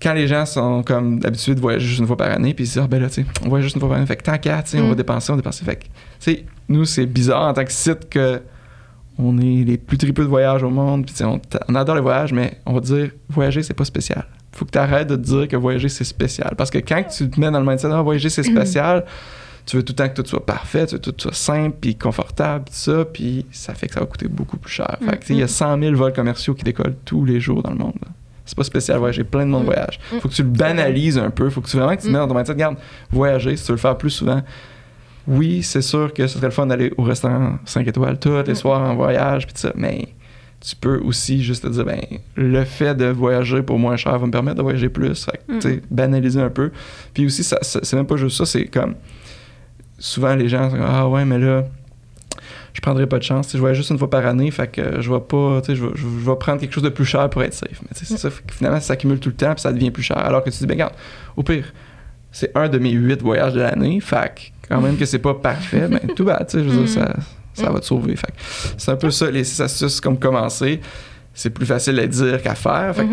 [0.00, 2.68] quand les gens sont comme habitués de voyager juste une fois par année, puis ils
[2.68, 4.16] se disent, ah ben là, tu sais, on voyage juste une fois par année, fait
[4.16, 4.88] que tant qu'à, tu sais, on Mm.
[4.90, 5.64] va dépenser, on va dépenser.
[5.64, 8.40] Fait que, tu sais, nous, c'est bizarre en tant que site que
[9.20, 11.96] on est les plus tripeux de voyage au monde, puis tu sais, on, on adore
[11.96, 14.24] les voyages, mais on va dire, voyager, c'est pas spécial.
[14.52, 16.54] Faut que tu arrêtes de te dire que voyager, c'est spécial.
[16.56, 19.04] Parce que quand tu te mets dans le mindset, ah, voyager, c'est spécial,
[19.68, 21.76] tu veux tout le temps que tout soit parfait, tu veux que tout soit simple,
[21.80, 24.96] puis confortable, tout ça, puis ça fait que ça va coûter beaucoup plus cher.
[25.04, 27.70] Fait que, il y a 100 000 vols commerciaux qui décollent tous les jours dans
[27.70, 27.92] le monde.
[28.46, 29.66] C'est pas spécial voyager, plein de monde Mm.
[29.66, 30.00] voyage.
[30.12, 30.18] Mm.
[30.20, 32.20] Faut que tu le banalises un peu, faut que tu vraiment que tu te mettes
[32.22, 32.76] dans ton mindset, regarde,
[33.10, 34.40] voyager, si tu veux le faire plus souvent,
[35.26, 38.54] oui, c'est sûr que ce serait le fun d'aller au restaurant 5 étoiles tous les
[38.54, 40.08] soirs en voyage, puis tout ça, mais
[40.66, 42.00] tu peux aussi juste te dire, ben,
[42.36, 45.26] le fait de voyager pour moins cher va me permettre de voyager plus.
[45.26, 45.80] Fait que, Mm.
[45.90, 46.70] banaliser un peu.
[47.12, 48.94] Puis aussi, ça, ça- c'est même pas juste ça, c'est comme,
[49.98, 51.64] souvent les gens comme, ah ouais, mais là,
[52.72, 53.46] je prendrai pas de chance.
[53.46, 55.66] Tu sais, Je voyage juste une fois par année, fait que je vais pas, tu
[55.66, 57.80] sais, je vais, je vais- prendre quelque chose de plus cher pour être safe.
[57.82, 60.18] Mais c'est ça, finalement, ça s'accumule tout le temps, puis ça devient plus cher.
[60.18, 60.94] Alors que tu dis, ben regarde,
[61.36, 61.72] au pire,
[62.30, 64.32] c'est un de mes huit voyages de l'année, fait
[64.62, 66.98] que quand même que c'est pas parfait, ben tout bad, tu sais, je veux dire,
[66.98, 67.14] Mhm.
[67.54, 68.14] ça, ça va te sauver.
[68.14, 68.32] Fait
[68.76, 70.80] c'est un peu ça, les six astuces comme commencer.
[71.34, 72.94] C'est plus facile à dire qu'à faire.
[72.96, 73.06] Fait.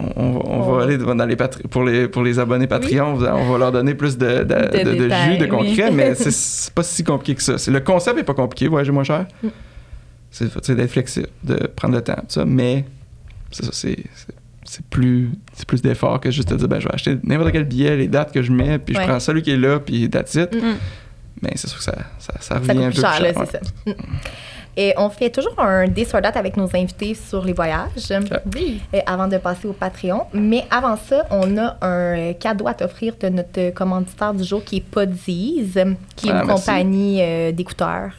[0.00, 3.36] On, on va, On- aller dans les pour les pour les abonnés Patreon, on va-
[3.36, 4.44] on va leur donner plus de, de, De
[4.84, 5.48] de- de détails, jus, de oui.
[5.50, 7.58] concret, mais c'est- pas si compliqué que ça.
[7.58, 9.26] C'est- Le concept est pas compliqué, voyager moins cher.
[9.42, 9.48] Mm.
[10.30, 12.84] C'est d'être flexible, de prendre le temps, tout ça, mais
[13.50, 13.96] c'est ça, c'est
[14.90, 17.96] plus c'est plus d'effort que juste de dire ben je vais acheter n'importe quel billet,
[17.96, 19.02] les dates que je mets, puis Ouais.
[19.02, 20.54] je prends celui qui est là, puis that's it.
[20.54, 20.74] Mm.
[21.42, 23.28] Mais c'est sûr que ça, ça, ça Ça revient coûte un peu plus cher, là,
[23.40, 23.46] ouais.
[23.46, 23.58] ça.
[23.86, 23.92] Mm.
[24.80, 28.12] Et on fait toujours un This or That avec nos invités sur les voyages.
[28.54, 28.80] Oui.
[28.94, 30.26] euh, avant de passer au Patreon.
[30.32, 34.76] Mais avant ça, on a un cadeau à t'offrir de notre commanditaire du jour qui
[34.76, 35.76] est Podziz,
[36.14, 36.64] qui est Ah, une merci.
[36.66, 38.12] compagnie euh, d'écouteurs.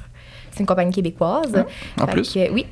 [0.51, 1.63] C'est une compagnie québécoise.
[1.97, 2.33] En Fait plus.
[2.33, 2.65] que, oui.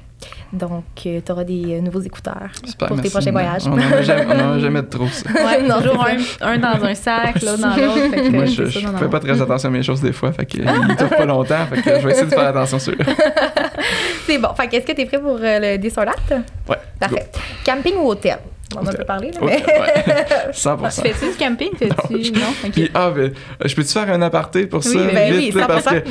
[0.54, 3.68] Donc, tu auras des euh, nouveaux écouteurs Super, pour tes prochains voyages.
[3.68, 4.02] On n'en a
[4.60, 5.30] jamais, de trop, ça.
[5.32, 8.32] Ouais, Non, toujours c'est un, un dans un sac, l'autre dans l'autre.
[8.32, 10.96] Moi, je, je fais pas très attention à mes choses des fois, fait que, il
[10.96, 12.98] t'offre pas longtemps, fait que je vais essayer de faire attention sur eux.
[14.26, 14.54] C'est bon.
[14.56, 16.36] Fait que est-ce que tu es prêt pour euh, le That?
[16.68, 16.78] Ouais.
[17.00, 17.30] Parfait.
[17.66, 18.38] Camping ou hôtel?
[18.76, 19.46] On en a un peu parlé, là, go.
[19.46, 19.64] mais...
[19.66, 20.26] Ouais, ouais.
[20.52, 20.92] Tu 100%.
[21.02, 21.70] fais-tu du camping?
[21.78, 22.32] Fais-tu...
[22.34, 22.70] Non?
[22.72, 23.32] Puis, ah, ben,
[23.64, 24.90] je peux-tu faire un aparté pour ça?
[25.00, 26.02] Oui, ben vite, oui, là, parce 100%.
[26.04, 26.10] que,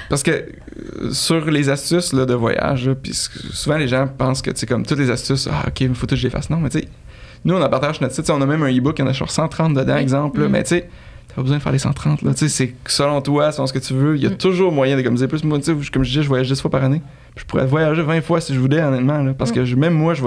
[0.08, 4.42] parce que euh, sur les astuces là, de voyage, là, puis souvent les gens pensent
[4.42, 6.50] que, tu sais, comme toutes les astuces, ah, ok, il faut que je les fasse.
[6.50, 6.88] Non, mais tu sais,
[7.44, 9.04] nous, on en partage sur notre site, tu on a même un e-book, il y
[9.04, 10.50] en a genre 130 dedans, exemple, là, Mm.
[10.50, 10.88] mais tu sais,
[11.34, 12.32] T'as pas besoin de faire les 130, là.
[12.32, 14.36] Tu sais, c'est selon toi, selon ce que tu veux, il y a Mm.
[14.36, 15.42] toujours moyen d'économiser plus.
[15.42, 15.58] Moi,
[15.92, 17.02] comme je disais, je voyage 10 fois par année.
[17.36, 19.54] Je pourrais voyager 20 fois si je voulais, honnêtement, là, parce Mm.
[19.54, 20.22] que je- même moi, je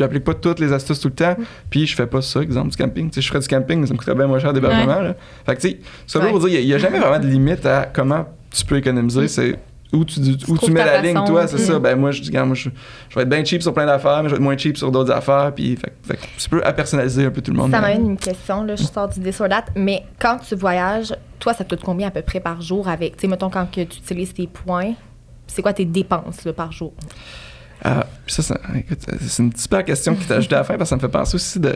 [0.00, 1.44] n'applique pas toutes les astuces tout le temps, Mm.
[1.68, 3.10] puis je fais pas ça, exemple, du camping.
[3.14, 5.12] Je ferais du camping, mais ça me coûterait bien moins cher d'hébergement.
[5.44, 7.86] Fait que, tu sais, ça veut dire, il n'y a, jamais vraiment de limite à
[7.92, 9.28] comment tu peux économiser.
[9.28, 9.58] C'est
[9.92, 11.78] où tu, où tu mets la ligne, toi, c'est ça.
[11.78, 12.68] Ben, moi, je dis, moi, je,
[13.08, 14.90] je vais être bien cheap sur plein d'affaires, mais je vais être moins cheap sur
[14.90, 17.70] d'autres affaires, puis fait, fait tu peux personnaliser un peu tout le monde.
[17.70, 21.64] Ça m'amène une question, là, je sors du that, mais quand tu voyages, toi, ça
[21.64, 23.98] te coûte combien à peu près par jour avec, tu sais, mettons, quand que tu
[23.98, 24.94] utilises tes points,
[25.46, 26.92] c'est quoi tes dépenses là, par jour?
[27.84, 28.42] Ah, ça,
[29.20, 31.08] c'est une super question qui t'a ajouté à la fin parce que ça me fait
[31.08, 31.74] penser aussi de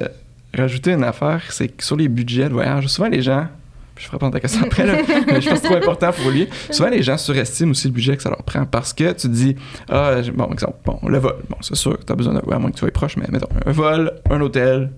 [0.57, 3.47] rajouter une affaire, c'est que sur les budgets de voyage, souvent les gens,
[4.01, 4.95] je ferai à ta question après, là,
[5.27, 6.49] mais je pense que c'est trop important pour lui.
[6.71, 9.55] Souvent les gens surestiment aussi le budget que ça leur prend parce que tu dis,
[9.89, 12.59] ah, bon, exemple, bon, le vol, bon, c'est sûr que tu as besoin d'un à
[12.59, 14.91] moins que tu sois proche, mais mettons, un vol, un hôtel,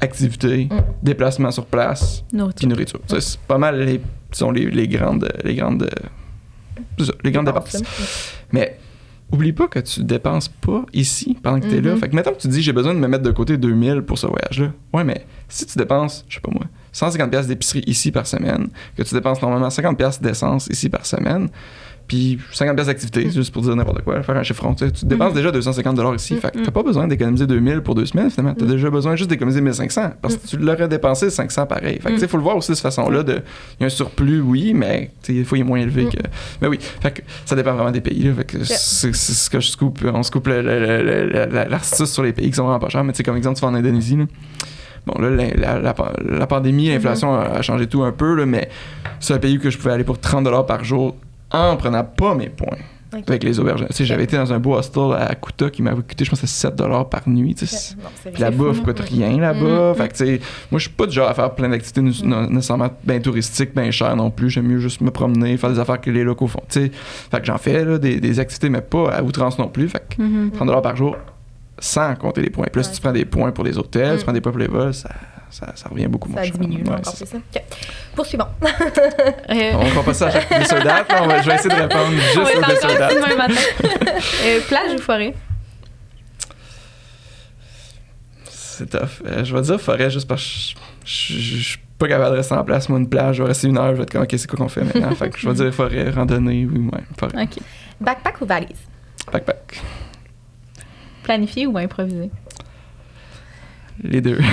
[0.00, 0.76] activité, Mm.
[1.02, 2.68] déplacement sur place, puis Nourriture.
[2.68, 3.00] nourriture.
[3.06, 4.00] Ça, C'est pas mal les,
[4.32, 5.88] sont les, les grandes, les grandes,
[6.98, 7.82] ça, les grandes dépenses.
[8.52, 8.78] Mais
[9.32, 11.94] oublie pas que tu dépenses pas ici pendant que tu es là.
[11.94, 11.98] Mhm.
[12.00, 14.18] Fait que mettons que tu dis j'ai besoin de me mettre de côté 2000 pour
[14.18, 14.72] ce voyage-là.
[14.92, 16.64] Ouais, mais si tu dépenses, je sais pas moi,
[16.96, 21.04] 150 pièces d'épicerie ici par semaine, que tu dépenses normalement 50 pièces d'essence ici par
[21.04, 21.48] semaine,
[22.08, 25.04] puis 50 pièces d'activité, juste pour dire n'importe quoi, faire un chiffron, tu sais, tu
[25.06, 26.36] dépenses déjà 250 dollars ici.
[26.36, 29.28] Fait que t'as pas besoin d'économiser 2000 pour deux semaines finalement, t'as déjà besoin juste
[29.28, 31.98] d'économiser 1500 parce que tu l'aurais dépensé 500 pareil.
[32.00, 33.32] Fait que tu sais, faut le voir aussi de cette façon-là de
[33.78, 36.10] il y a un surplus oui, mais des fois il est moins élevé Mm.
[36.10, 36.18] que
[36.62, 38.22] mais oui, fait que ça dépend vraiment des pays.
[38.22, 39.98] Là, fait que c'est c'est ce que je scoop.
[40.04, 42.78] On scoop le- le- le- le- la- la- l'astuce sur les pays qui sont vraiment
[42.78, 43.02] pas chers.
[43.02, 44.16] Mais tu sais, comme exemple, tu vas en Indonésie.
[44.16, 44.24] Là.
[45.06, 48.68] Bon, là, la, la- pandémie, l'inflation a, a changé tout un peu, là, mais
[49.20, 51.14] c'est un pays que je pouvais aller pour 30 par jour
[51.52, 52.76] en prenant pas mes points
[53.28, 53.86] avec les auberges.
[54.00, 56.74] J'avais été dans un beau hostel à Kuta qui m'avait coûté, je pense, 7
[57.08, 57.54] par nuit.
[57.54, 59.04] Puis la bouffe fou, coûte hein.
[59.08, 59.92] rien là-bas.
[59.92, 59.96] Mm.
[59.96, 62.46] Que, tu sais, moi, je suis pas du genre à faire plein d'activités né- Mm.
[62.52, 64.50] nécessairement bien touristiques, bien chères non plus.
[64.50, 66.60] J'aime mieux juste me promener, faire des affaires que les locaux font.
[66.68, 69.88] Fait que j'en fais là, des, des activités, mais pas à outrance non plus.
[69.88, 70.50] Fait que Mhm.
[70.50, 71.16] 30 par jour
[71.78, 72.66] sans compter les points.
[72.74, 72.94] Là, si Ouais.
[72.96, 74.18] tu prends des points pour les hôtels, Mm.
[74.18, 75.10] tu prends des points pour les vols, ça,
[75.50, 76.58] ça, ça revient beaucoup moins Ça cher.
[76.58, 77.26] diminue là, Ouais, encore plus.
[77.26, 77.36] ça.
[77.36, 77.62] OK.
[78.14, 78.46] Poursuivons.
[79.50, 81.04] Euh, On va passer à chaque là.
[81.22, 83.12] On va- je vais essayer de répondre on juste aux soldats.
[83.12, 83.54] ici demain matin.
[84.44, 85.34] Euh, plage ou forêt?
[88.44, 89.22] C'est tough.
[89.26, 92.64] Euh, je vais dire forêt juste parce que je- suis pas capable de rester en
[92.64, 92.88] place.
[92.88, 94.58] Moi, une plage, je vais rester une heure, je vais être comme, OK, c'est quoi
[94.58, 95.14] qu'on fait maintenant?
[95.14, 97.42] fait que je vais dire forêt, randonnée, oui, ouais, forêt.
[97.44, 97.58] OK.
[98.00, 98.76] Backpack ou valise?
[99.32, 99.80] Backpack.
[101.26, 102.30] Planifié ou improvisé?
[104.02, 104.38] Les deux.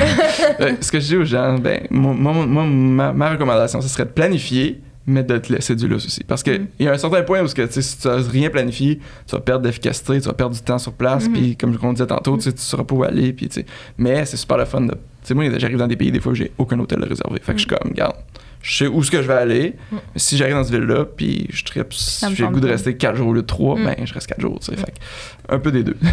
[0.59, 3.87] Euh, ce que je dis aux gens, ben, moi, moi- moi, ma, ma recommandation, ce
[3.87, 6.23] serait de planifier, mais de te laisser du lousse aussi.
[6.23, 6.67] Parce qu'il Mm.
[6.83, 9.41] y a un certain point où, ce que, si tu n'as rien planifié, tu vas
[9.41, 11.33] perdre d'efficacité, tu vas perdre du temps sur place, Mhm.
[11.33, 13.49] puis comme on disait tantôt, tu tu sauras pas où aller, puis.
[13.97, 14.91] Mais c'est super le fun de.
[14.91, 17.39] Tu sais, moi, j'arrive dans des pays, des fois, où j'ai aucun hôtel réservé.
[17.41, 18.15] Fait que je suis comme, regarde,
[18.61, 19.95] je sais où est-ce que je vais aller, Mm.
[19.95, 22.95] mais si j'arrive dans cette ville-là, puis je tripe, si j'ai le goût de rester
[22.95, 23.83] 4 jours au lieu de 3, Mm.
[23.85, 24.77] ben, je reste 4 jours, tu sais.
[24.77, 25.97] Fait que, un peu des deux.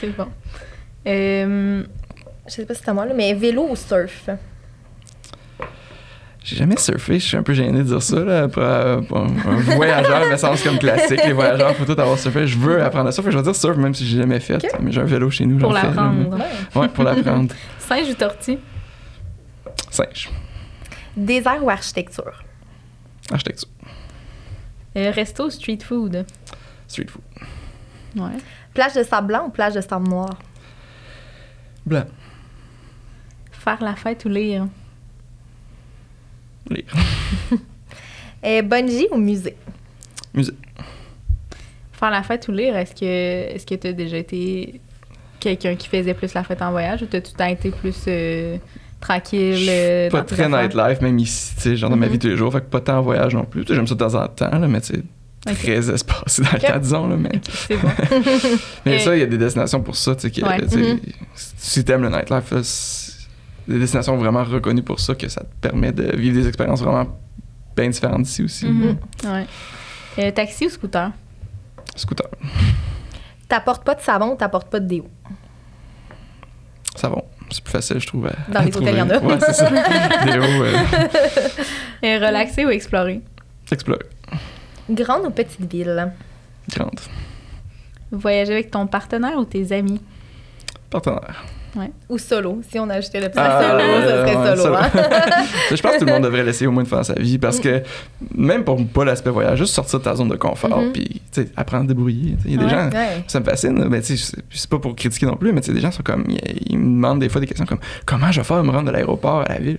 [0.00, 0.28] C'est bon.
[1.06, 1.82] Euh,
[2.46, 4.28] Je sais pas si c'est à moi, là, mais vélo ou surf?
[6.44, 8.20] J'ai jamais surfé, je suis un peu gêné de dire ça.
[8.20, 11.20] Là, pour, euh, pour un, un voyageur, me semble comme classique.
[11.26, 12.46] Les voyageurs, faut tout avoir surfé.
[12.46, 13.32] Je veux apprendre à surfer.
[13.32, 14.64] Je vais dire surf, même si j'ai jamais fait.
[14.80, 15.86] Mais j'ai un vélo chez nous, pour j'en fais.
[15.88, 15.92] là.
[15.94, 16.38] l'apprendre.
[16.76, 17.52] Ouais, pour l'apprendre.
[17.80, 18.58] Singe ou tortue?
[19.90, 20.30] Singe.
[21.16, 22.44] Désert ou architecture?
[23.32, 23.68] Architecture.
[24.96, 26.24] Euh, resto ou street food?
[26.86, 27.22] Street food.
[28.22, 28.38] Ouais.
[28.76, 30.38] Plage de sable blanc ou plage de sable noir?
[31.86, 32.04] Blanc.
[33.50, 34.66] Faire la fête ou lire?
[36.70, 36.84] Lire.
[38.44, 39.56] Euh, bungee ou musée?
[40.34, 40.52] Musée.
[41.92, 43.04] Faire la fête ou lire, est-ce que
[43.54, 44.80] est-ce que tu as déjà été
[45.40, 48.04] quelqu'un qui faisait plus la fête en voyage ou t'as tout le temps été plus
[48.06, 48.58] euh,
[49.00, 52.12] tranquille euh, Pas très nightlife, même ici, genre dans ma Mhm.
[52.12, 52.52] vie tous les jours.
[52.52, 53.64] Fait que pas tant en voyage non plus.
[53.66, 55.02] J'aime ça de temps en temps, là, mais tu
[55.54, 57.06] très espacé dans le temps, disons.
[57.08, 57.88] Là, mais C'est bon.
[58.86, 60.14] mais Et- ça, il y a des destinations pour ça.
[60.14, 60.58] Tu sais, que, Ouais.
[60.60, 61.00] Mhm.
[61.34, 62.60] Si t'aimes le nightlife, là,
[63.68, 67.06] des destinations vraiment reconnues pour ça, que ça te permet de vivre des expériences vraiment
[67.76, 68.66] bien différentes d'ici aussi.
[68.66, 68.96] Mhm.
[69.24, 69.46] Ouais.
[70.18, 71.10] Euh, taxi ou scooter?
[71.94, 72.26] Scooter,
[73.48, 75.06] T'apportes pas de savon ou t'apportes pas de déo?
[76.96, 77.22] savon.
[77.50, 78.26] C'est plus facile, je trouve.
[78.26, 79.16] à- Dans à les hôtels, il y en a.
[79.18, 79.34] trouver.
[79.34, 79.70] Ouais, c'est ça.
[80.24, 80.72] Déo, euh,
[82.04, 83.20] Euh, relaxer ou explorer?
[83.70, 83.98] explore.
[84.90, 86.12] Grande ou petite ville?
[86.74, 87.00] Grande.
[88.12, 90.00] Voyager avec ton partenaire ou tes amis?
[90.90, 91.44] Partenaire.
[92.08, 92.62] Ou solo?
[92.70, 94.62] Si on ajoutait le petit Ah, solo, ouais, ça serait ouais, solo.
[94.62, 94.74] solo.
[94.76, 94.90] hein?
[95.70, 97.36] je pense que tout le monde devrait l'essayer au moins une fois dans sa vie
[97.36, 97.82] parce que
[98.34, 100.92] même pour pas l'aspect voyage, juste sortir de ta zone de confort Mhm.
[100.92, 101.20] puis
[101.54, 102.36] apprendre à se débrouiller.
[102.46, 103.24] Il y a des Ouais, gens, Ouais.
[103.26, 106.24] ça me fascine, mais c'est- pas pour critiquer non plus, mais des gens sont comme,
[106.30, 106.40] ils,
[106.70, 108.92] ils me demandent des fois des questions comme comment je vais faire me rendre de
[108.92, 109.78] l'aéroport à la ville?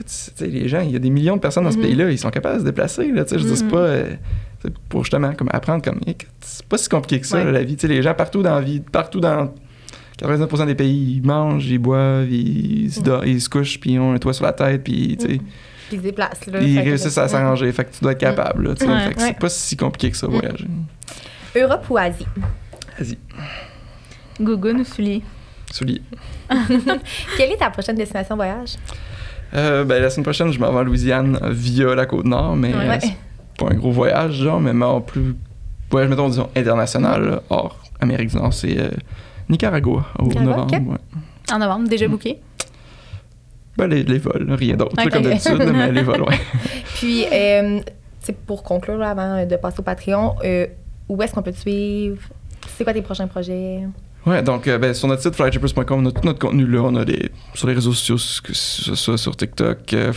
[0.00, 1.82] Écoute, les gens, il y a des millions de personnes dans ce Mhm.
[1.82, 3.12] pays-là, ils sont capables de se déplacer.
[3.12, 3.70] Là, je dire, c'est Mhm.
[3.70, 3.76] pas.
[3.78, 4.04] euh,
[4.90, 6.00] pour justement comme apprendre comme.
[6.06, 7.44] écoute, C'est pas si compliqué que ça, Ouais.
[7.44, 7.76] là, la vie.
[7.82, 9.54] Les gens partout dans la vie, partout dans
[10.18, 13.98] 99% des pays, ils mangent, ils boivent, ils, se dor- ils se couchent, puis ils
[13.98, 15.42] ont un toit sur la tête, puis tu sais, Puis
[15.92, 16.46] ils se déplacent.
[16.46, 17.72] Là, ils réussissent à s'arranger.
[17.72, 18.64] Fait que tu dois être capable.
[18.64, 18.70] Là.
[18.70, 19.00] Ouais.
[19.08, 20.30] Fait que c'est pas si compliqué que ça, Mm.
[20.30, 20.66] voyager.
[21.56, 22.26] Europe ou Asie?
[22.98, 23.18] Vas-y,
[24.40, 25.22] Gougoune ou soulier?
[25.72, 26.02] soulier.
[27.36, 28.74] Quelle est ta prochaine destination voyage?
[29.54, 32.72] Euh, ben, la semaine prochaine, je m'en vais en Louisiane via la côte nord, mais
[32.74, 32.88] Ouais.
[32.88, 33.16] euh, c'est
[33.58, 35.34] pas un gros voyage, genre, mais mon plus.
[35.90, 38.90] Voyage, mettons, disons, international, là, hors Amérique du Nord, c'est euh,
[39.48, 40.90] Nicaragua, au Nicaragua, novembre.
[40.92, 41.52] ouais.
[41.52, 42.38] En novembre, déjà booké?
[43.76, 46.38] Ben, les, les vols, rien d'autre, comme d'habitude, mais les vols, ouais.
[46.94, 47.80] Puis, euh,
[48.46, 50.36] pour conclure, là, avant de passer au Patreon,
[51.08, 52.22] où est-ce qu'on peut te suivre?
[52.76, 53.80] C'est quoi tes prochains projets?
[54.26, 56.80] Ouais, donc euh, ben, sur notre site flytrippers.com, on a tout notre contenu là.
[56.82, 60.12] On a des, sur les réseaux sociaux, que ce soit sur TikTok, euh,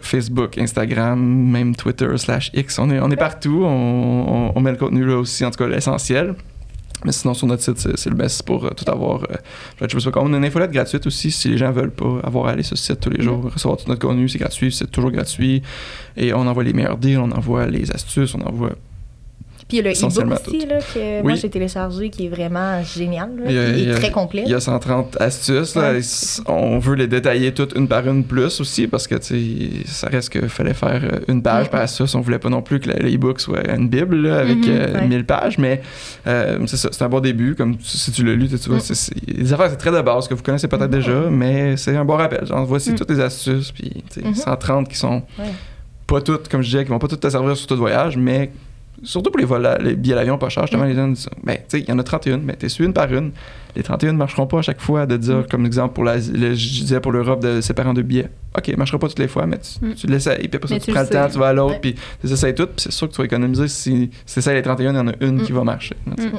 [0.00, 2.78] Facebook, Instagram, même Twitter slash X.
[2.78, 3.62] On est, on est partout.
[3.64, 6.34] On, on- on met le contenu là aussi, en tout cas l'essentiel.
[7.04, 9.22] Mais sinon, sur notre site, c'est le best pour euh, tout avoir.
[9.76, 10.22] Flytrippers.com.
[10.28, 12.76] On a une infolette gratuite aussi si les gens veulent pas avoir à aller sur
[12.78, 13.50] ce site tous les jours.
[13.52, 15.62] Recevoir tout notre contenu, c'est gratuit, c'est toujours gratuit.
[16.16, 18.70] Et on envoie les meilleurs deals, on envoie les astuces, on envoie
[19.68, 21.22] Puis il y a le e-book aussi, là, que Oui.
[21.22, 24.42] moi j'ai téléchargé, qui est vraiment génial, là, Il a- est très complet.
[24.46, 25.74] Il y a 130 astuces.
[25.74, 25.92] Là.
[25.92, 26.00] Ouais.
[26.46, 29.16] On veut les détailler toutes une par une plus aussi parce que
[29.84, 32.14] ça reste qu'il fallait faire euh, une page par astuce.
[32.14, 35.06] On voulait pas non plus que le- l'e-book soit une bible là, avec euh, ouais.
[35.06, 35.82] 1000 pages, mais
[36.26, 37.54] euh, c'est ça, c'est un bon début.
[37.54, 40.34] Comme si tu l'as lu, tu vois, c'est- les affaires c'est très de base que
[40.34, 40.98] vous connaissez peut-être Mhm.
[40.98, 42.46] déjà, mais c'est un bon rappel.
[42.46, 42.96] Genre, voici Mhm.
[42.96, 44.34] toutes les astuces, puis tu sais, Mhm.
[44.34, 45.22] 130 qui sont
[46.06, 48.50] pas toutes, comme je disais, qui vont pas toutes te servir sur tout voyage, mais
[49.02, 50.88] surtout pour les, vols, les billets d'avion pas chers, justement, Mm.
[50.88, 52.92] les gens disent, ben, tu sais, il y en a 31, mais t'es suivi une
[52.94, 53.32] par une.
[53.76, 55.46] Les 31 ne marcheront pas à chaque fois de dire, Mm.
[55.50, 58.28] comme exemple, pour la, le- je disais pour l'Europe, de séparer en deux billets.
[58.56, 59.94] OK, il marchera pas toutes les fois, mais tu, Mm.
[59.94, 61.78] tu l'essayes, puis après ça, tu tu prends le temps, tu vas à l'autre, Ouais.
[61.80, 64.62] puis tu essayes tout, puis c'est sûr que tu vas économiser si c'est ça les
[64.62, 65.42] 31, il y en a une Mm.
[65.42, 65.94] qui va marcher.
[66.18, 66.26] sais.
[66.26, 66.32] Mm.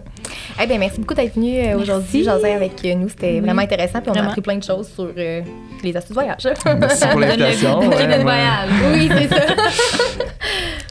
[0.64, 3.10] Eh bien, merci beaucoup d'être venu euh, aujourd'hui, jaser avec euh, nous.
[3.10, 3.40] C'était Oui.
[3.42, 5.42] vraiment intéressant, puis on a appris plein de choses sur euh,
[5.84, 6.46] les astuces voyage.
[6.80, 7.80] Merci pour l'invitation.
[7.80, 9.42] oui, c'est ça.